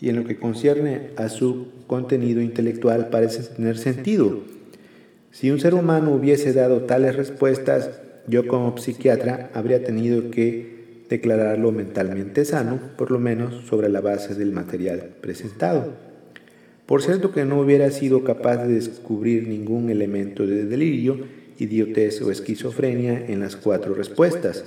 y 0.00 0.08
en 0.08 0.16
lo 0.16 0.24
que 0.24 0.36
concierne 0.36 1.10
a 1.16 1.28
su 1.28 1.68
contenido 1.86 2.42
intelectual 2.42 3.08
parece 3.08 3.44
tener 3.54 3.78
sentido. 3.78 4.40
Si 5.30 5.52
un 5.52 5.60
ser 5.60 5.74
humano 5.74 6.12
hubiese 6.12 6.52
dado 6.52 6.80
tales 6.80 7.14
respuestas, 7.14 7.88
yo 8.26 8.48
como 8.48 8.76
psiquiatra 8.76 9.48
habría 9.54 9.84
tenido 9.84 10.32
que 10.32 11.04
declararlo 11.08 11.70
mentalmente 11.70 12.44
sano, 12.44 12.80
por 12.98 13.12
lo 13.12 13.20
menos 13.20 13.66
sobre 13.68 13.88
la 13.88 14.00
base 14.00 14.34
del 14.34 14.50
material 14.50 15.10
presentado. 15.20 15.92
Por 16.84 17.00
cierto 17.00 17.30
que 17.30 17.44
no 17.44 17.60
hubiera 17.60 17.92
sido 17.92 18.24
capaz 18.24 18.56
de 18.56 18.74
descubrir 18.74 19.46
ningún 19.46 19.88
elemento 19.88 20.44
de 20.48 20.64
delirio, 20.64 21.43
idiotez 21.58 22.20
o 22.22 22.30
esquizofrenia 22.30 23.26
en 23.28 23.40
las 23.40 23.56
cuatro 23.56 23.94
respuestas. 23.94 24.64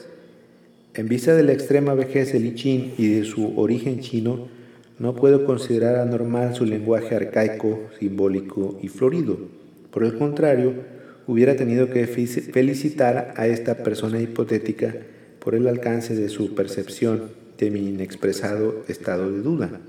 En 0.94 1.08
vista 1.08 1.36
de 1.36 1.44
la 1.44 1.54
extrema 1.54 1.94
vejez 1.94 2.34
de 2.34 2.40
Li 2.40 2.94
y 2.98 3.08
de 3.08 3.24
su 3.24 3.60
origen 3.60 4.00
chino, 4.00 4.48
no 5.00 5.16
puedo 5.16 5.46
considerar 5.46 5.98
anormal 5.98 6.56
su 6.56 6.66
lenguaje 6.66 7.16
arcaico, 7.16 7.82
simbólico 8.00 8.80
y 8.82 8.88
florido. 8.88 9.38
Por 9.92 10.04
el 10.04 10.18
contrario, 10.18 10.74
hubiera 11.28 11.56
tenido 11.56 11.90
que 11.90 12.08
felicitar 12.08 13.34
a 13.38 13.48
esta 13.48 13.84
persona 13.84 14.20
hipotética 14.20 14.96
por 15.40 15.54
el 15.54 15.68
alcance 15.68 16.16
de 16.16 16.30
su 16.30 16.56
percepción 16.56 17.30
de 17.58 17.70
mi 17.70 17.88
inexpresado 17.90 18.84
estado 18.88 19.32
de 19.32 19.42
duda. 19.42 19.82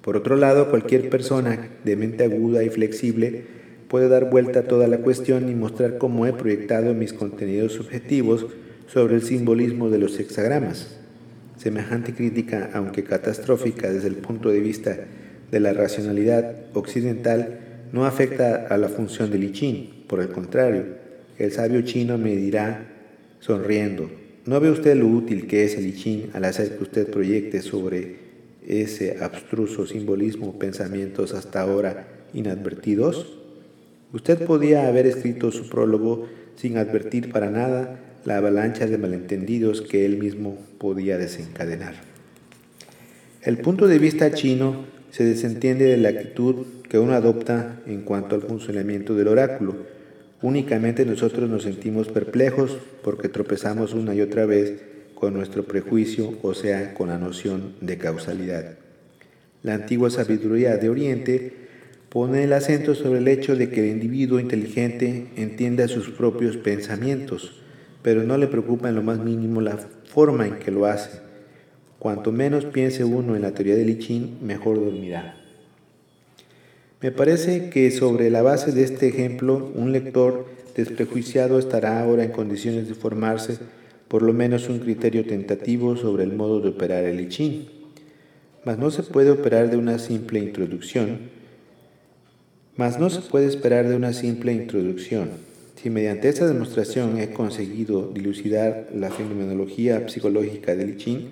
Por 0.00 0.16
otro 0.16 0.36
lado, 0.36 0.70
cualquier 0.70 1.10
persona 1.10 1.68
de 1.84 1.96
mente 1.96 2.24
aguda 2.24 2.62
y 2.64 2.70
flexible 2.70 3.61
puede 3.92 4.08
dar 4.08 4.30
vuelta 4.30 4.60
a 4.60 4.62
toda 4.62 4.88
la 4.88 4.96
cuestión 5.00 5.50
y 5.50 5.54
mostrar 5.54 5.98
cómo 5.98 6.26
he 6.26 6.32
proyectado 6.32 6.94
mis 6.94 7.12
contenidos 7.12 7.74
subjetivos 7.74 8.46
sobre 8.86 9.16
el 9.16 9.22
simbolismo 9.22 9.90
de 9.90 9.98
los 9.98 10.18
hexagramas. 10.18 10.96
Semejante 11.58 12.14
crítica, 12.14 12.70
aunque 12.72 13.04
catastrófica 13.04 13.92
desde 13.92 14.08
el 14.08 14.14
punto 14.14 14.48
de 14.48 14.60
vista 14.60 14.96
de 15.50 15.60
la 15.60 15.74
racionalidad 15.74 16.54
occidental, 16.72 17.58
no 17.92 18.06
afecta 18.06 18.66
a 18.66 18.78
la 18.78 18.88
función 18.88 19.30
del 19.30 19.44
I 19.44 19.52
Ching. 19.52 20.06
Por 20.06 20.20
el 20.20 20.28
contrario, 20.28 20.86
el 21.36 21.52
sabio 21.52 21.82
chino 21.82 22.16
me 22.16 22.34
dirá, 22.34 22.86
sonriendo, 23.40 24.10
¿no 24.46 24.58
ve 24.58 24.70
usted 24.70 24.96
lo 24.96 25.06
útil 25.06 25.46
que 25.46 25.64
es 25.64 25.76
el 25.76 25.84
I 25.84 25.92
Ching 25.92 26.30
al 26.32 26.46
hacer 26.46 26.78
que 26.78 26.82
usted 26.82 27.10
proyecte 27.10 27.60
sobre 27.60 28.16
ese 28.66 29.18
abstruso 29.20 29.86
simbolismo 29.86 30.58
pensamientos 30.58 31.34
hasta 31.34 31.60
ahora 31.60 32.08
inadvertidos? 32.32 33.41
Usted 34.12 34.44
podía 34.44 34.88
haber 34.88 35.06
escrito 35.06 35.50
su 35.50 35.68
prólogo 35.68 36.28
sin 36.56 36.76
advertir 36.76 37.32
para 37.32 37.50
nada 37.50 37.98
la 38.24 38.36
avalancha 38.36 38.86
de 38.86 38.98
malentendidos 38.98 39.80
que 39.80 40.04
él 40.04 40.18
mismo 40.18 40.58
podía 40.78 41.16
desencadenar. 41.16 41.94
El 43.42 43.58
punto 43.58 43.88
de 43.88 43.98
vista 43.98 44.32
chino 44.32 44.84
se 45.10 45.24
desentiende 45.24 45.86
de 45.86 45.96
la 45.96 46.10
actitud 46.10 46.66
que 46.88 46.98
uno 46.98 47.14
adopta 47.14 47.80
en 47.86 48.02
cuanto 48.02 48.34
al 48.34 48.42
funcionamiento 48.42 49.14
del 49.14 49.28
oráculo. 49.28 49.76
Únicamente 50.42 51.06
nosotros 51.06 51.48
nos 51.48 51.62
sentimos 51.62 52.08
perplejos 52.08 52.78
porque 53.02 53.28
tropezamos 53.28 53.94
una 53.94 54.14
y 54.14 54.20
otra 54.20 54.46
vez 54.46 54.82
con 55.14 55.34
nuestro 55.34 55.64
prejuicio, 55.64 56.34
o 56.42 56.52
sea, 56.52 56.94
con 56.94 57.08
la 57.08 57.18
noción 57.18 57.74
de 57.80 57.96
causalidad. 57.96 58.74
La 59.62 59.74
antigua 59.74 60.10
sabiduría 60.10 60.76
de 60.76 60.88
Oriente 60.90 61.61
pone 62.12 62.44
el 62.44 62.52
acento 62.52 62.94
sobre 62.94 63.20
el 63.20 63.28
hecho 63.28 63.56
de 63.56 63.70
que 63.70 63.80
el 63.80 63.96
individuo 63.96 64.38
inteligente 64.38 65.28
entienda 65.36 65.88
sus 65.88 66.10
propios 66.10 66.58
pensamientos, 66.58 67.62
pero 68.02 68.22
no 68.22 68.36
le 68.36 68.48
preocupa 68.48 68.90
en 68.90 68.96
lo 68.96 69.02
más 69.02 69.18
mínimo 69.18 69.62
la 69.62 69.78
forma 70.04 70.46
en 70.46 70.58
que 70.58 70.70
lo 70.70 70.84
hace. 70.84 71.20
Cuanto 71.98 72.30
menos 72.30 72.66
piense 72.66 73.02
uno 73.02 73.34
en 73.34 73.40
la 73.40 73.52
teoría 73.52 73.76
del 73.76 73.88
I 73.88 74.36
mejor 74.42 74.78
dormirá. 74.78 75.38
Me 77.00 77.12
parece 77.12 77.70
que 77.70 77.90
sobre 77.90 78.28
la 78.28 78.42
base 78.42 78.72
de 78.72 78.82
este 78.82 79.08
ejemplo, 79.08 79.72
un 79.74 79.90
lector 79.90 80.46
desprejuiciado 80.76 81.58
estará 81.58 81.98
ahora 81.98 82.24
en 82.24 82.32
condiciones 82.32 82.88
de 82.88 82.94
formarse 82.94 83.56
por 84.08 84.20
lo 84.20 84.34
menos 84.34 84.68
un 84.68 84.80
criterio 84.80 85.24
tentativo 85.24 85.96
sobre 85.96 86.24
el 86.24 86.34
modo 86.34 86.60
de 86.60 86.68
operar 86.68 87.04
el 87.04 87.20
I 87.20 87.70
Mas 88.66 88.76
no 88.76 88.90
se 88.90 89.02
puede 89.02 89.30
operar 89.30 89.70
de 89.70 89.78
una 89.78 89.98
simple 89.98 90.40
introducción, 90.40 91.41
mas 92.76 92.98
no 92.98 93.10
se 93.10 93.20
puede 93.20 93.46
esperar 93.46 93.88
de 93.88 93.96
una 93.96 94.12
simple 94.12 94.52
introducción. 94.52 95.30
Si 95.82 95.90
mediante 95.90 96.28
esta 96.28 96.46
demostración 96.46 97.18
he 97.18 97.30
conseguido 97.30 98.10
dilucidar 98.12 98.88
la 98.94 99.10
fenomenología 99.10 100.08
psicológica 100.08 100.74
del 100.74 100.96
I 101.00 101.28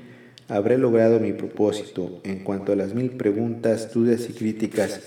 habré 0.49 0.77
logrado 0.77 1.21
mi 1.21 1.33
propósito 1.33 2.21
en 2.25 2.41
cuanto 2.41 2.73
a 2.73 2.77
las 2.77 2.95
mil 2.95 3.11
preguntas, 3.11 3.95
dudas 3.95 4.29
y 4.29 4.33
críticas 4.33 5.01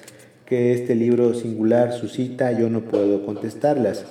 que 0.45 0.73
este 0.73 0.95
libro 0.95 1.33
singular 1.33 1.93
suscita, 1.93 2.57
yo 2.57 2.69
no 2.69 2.81
puedo 2.81 3.25
contestarlas. 3.25 4.05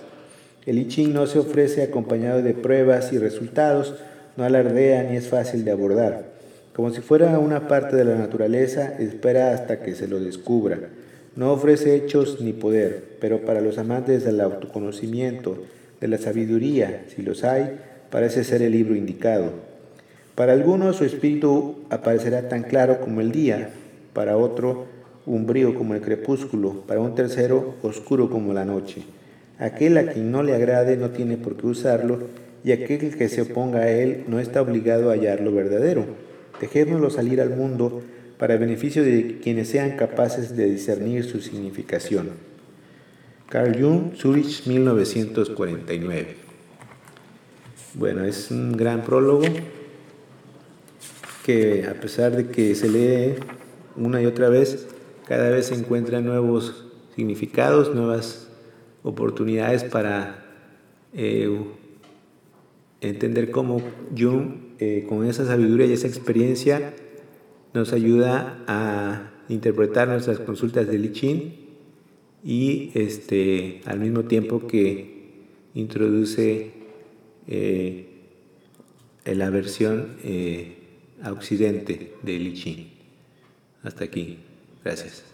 El 0.67 0.79
I 0.79 1.07
no 1.07 1.27
se 1.27 1.39
ofrece 1.39 1.83
acompañado 1.83 2.43
de 2.43 2.55
pruebas 2.55 3.13
y 3.13 3.19
resultados, 3.19 3.95
no 4.37 4.45
alardea 4.45 5.03
ni 5.05 5.17
es 5.17 5.29
fácil 5.29 5.65
de 5.65 5.73
abordar. 5.73 6.27
Como 6.73 6.91
si 6.91 7.01
fuera 7.01 7.39
una 7.39 7.69
parte 7.69 7.97
de 7.97 8.05
la 8.05 8.15
naturaleza, 8.15 8.95
espera 8.99 9.53
hasta 9.53 9.83
que 9.83 9.95
se 9.95 10.09
lo 10.09 10.21
descubra. 10.21 10.79
No 11.35 11.53
ofrece 11.53 11.95
hechos 11.95 12.41
ni 12.41 12.53
poder, 12.53 13.17
pero 13.21 13.41
para 13.47 13.63
los 13.63 13.79
amantes 13.79 14.25
del 14.25 14.41
autoconocimiento, 14.41 15.57
de 16.01 16.09
la 16.09 16.19
sabiduría, 16.19 17.05
si 17.09 17.23
los 17.23 17.43
hay, 17.45 17.79
parece 18.11 18.45
ser 18.45 18.61
el 18.61 18.73
libro 18.73 18.95
indicado. 18.95 19.53
Para 20.35 20.53
algunos 20.53 20.97
su 20.97 21.05
espíritu 21.05 21.77
aparecerá 21.89 22.49
tan 22.49 22.65
claro 22.65 23.01
como 23.01 23.21
el 23.21 23.33
día, 23.33 23.71
para 24.13 24.37
otro 24.37 24.87
umbrío 25.25 25.75
como 25.75 25.95
el 25.95 26.01
crepúsculo, 26.03 26.83
para 26.87 27.01
un 27.01 27.15
tercero 27.15 27.77
oscuro 27.83 28.29
como 28.29 28.53
la 28.53 28.65
noche. 28.65 29.03
Aquel 29.59 29.97
a 29.97 30.13
quien 30.13 30.33
no 30.33 30.43
le 30.43 30.55
agrade 30.55 30.97
no 30.97 31.11
tiene 31.11 31.37
por 31.37 31.57
qué 31.57 31.67
usarlo 31.67 32.19
y 32.65 32.73
aquel 32.73 33.17
que 33.17 33.29
se 33.29 33.43
oponga 33.43 33.81
a 33.81 33.91
él 33.91 34.25
no 34.27 34.41
está 34.41 34.61
obligado 34.61 35.11
a 35.11 35.15
hallarlo 35.15 35.53
verdadero. 35.53 36.05
Dejémoslo 36.61 37.11
salir 37.11 37.41
al 37.41 37.51
mundo 37.51 38.03
para 38.43 38.57
beneficio 38.57 39.05
de 39.05 39.39
quienes 39.41 39.69
sean 39.69 39.97
capaces 39.97 40.57
de 40.57 40.69
discernir 40.69 41.23
su 41.23 41.41
significación. 41.41 42.31
Carl 43.49 43.81
Jung, 43.81 44.17
Zurich, 44.17 44.67
1949. 44.67 46.35
Bueno, 47.95 48.25
es 48.25 48.51
un 48.51 48.73
gran 48.73 49.05
prólogo 49.05 49.45
que 51.47 51.87
a 51.87 51.95
pesar 52.01 52.35
de 52.35 52.49
que 52.49 52.75
se 52.75 52.89
lee 52.89 53.37
una 53.95 54.21
y 54.21 54.27
otra 54.27 54.49
vez, 54.49 54.89
cada 55.29 55.49
vez 55.49 55.67
se 55.67 55.77
encuentran 55.77 56.25
nuevos 56.25 56.87
significados, 57.15 57.95
nuevas 57.95 58.49
oportunidades 59.05 59.85
para 59.85 60.45
eh, 61.15 61.49
entender 63.01 63.53
cómo 63.53 63.81
Jung, 64.19 64.75
eh, 64.81 65.07
con 65.09 65.29
esa 65.29 65.47
sabiduría 65.47 65.87
y 65.87 65.93
esa 65.93 66.09
experiencia, 66.09 66.93
nos 67.75 67.93
ayuda 67.93 68.63
a 68.67 69.31
interpretar 69.49 70.09
nuestras 70.09 70.39
consultas 70.39 70.87
de 70.87 70.99
Lichin 70.99 71.55
y 72.45 72.91
este, 72.95 73.81
al 73.87 74.01
mismo 74.01 74.25
tiempo 74.25 74.67
que 74.67 75.13
introduce 75.75 76.73
eh, 77.47 78.07
la 79.25 79.51
versión 79.51 80.17
eh, 80.25 80.77
a 81.23 81.33
occidente 81.33 82.15
de 82.23 82.39
Lichin. 82.39 82.89
Hasta 83.83 84.05
aquí. 84.05 84.39
Gracias. 84.85 85.32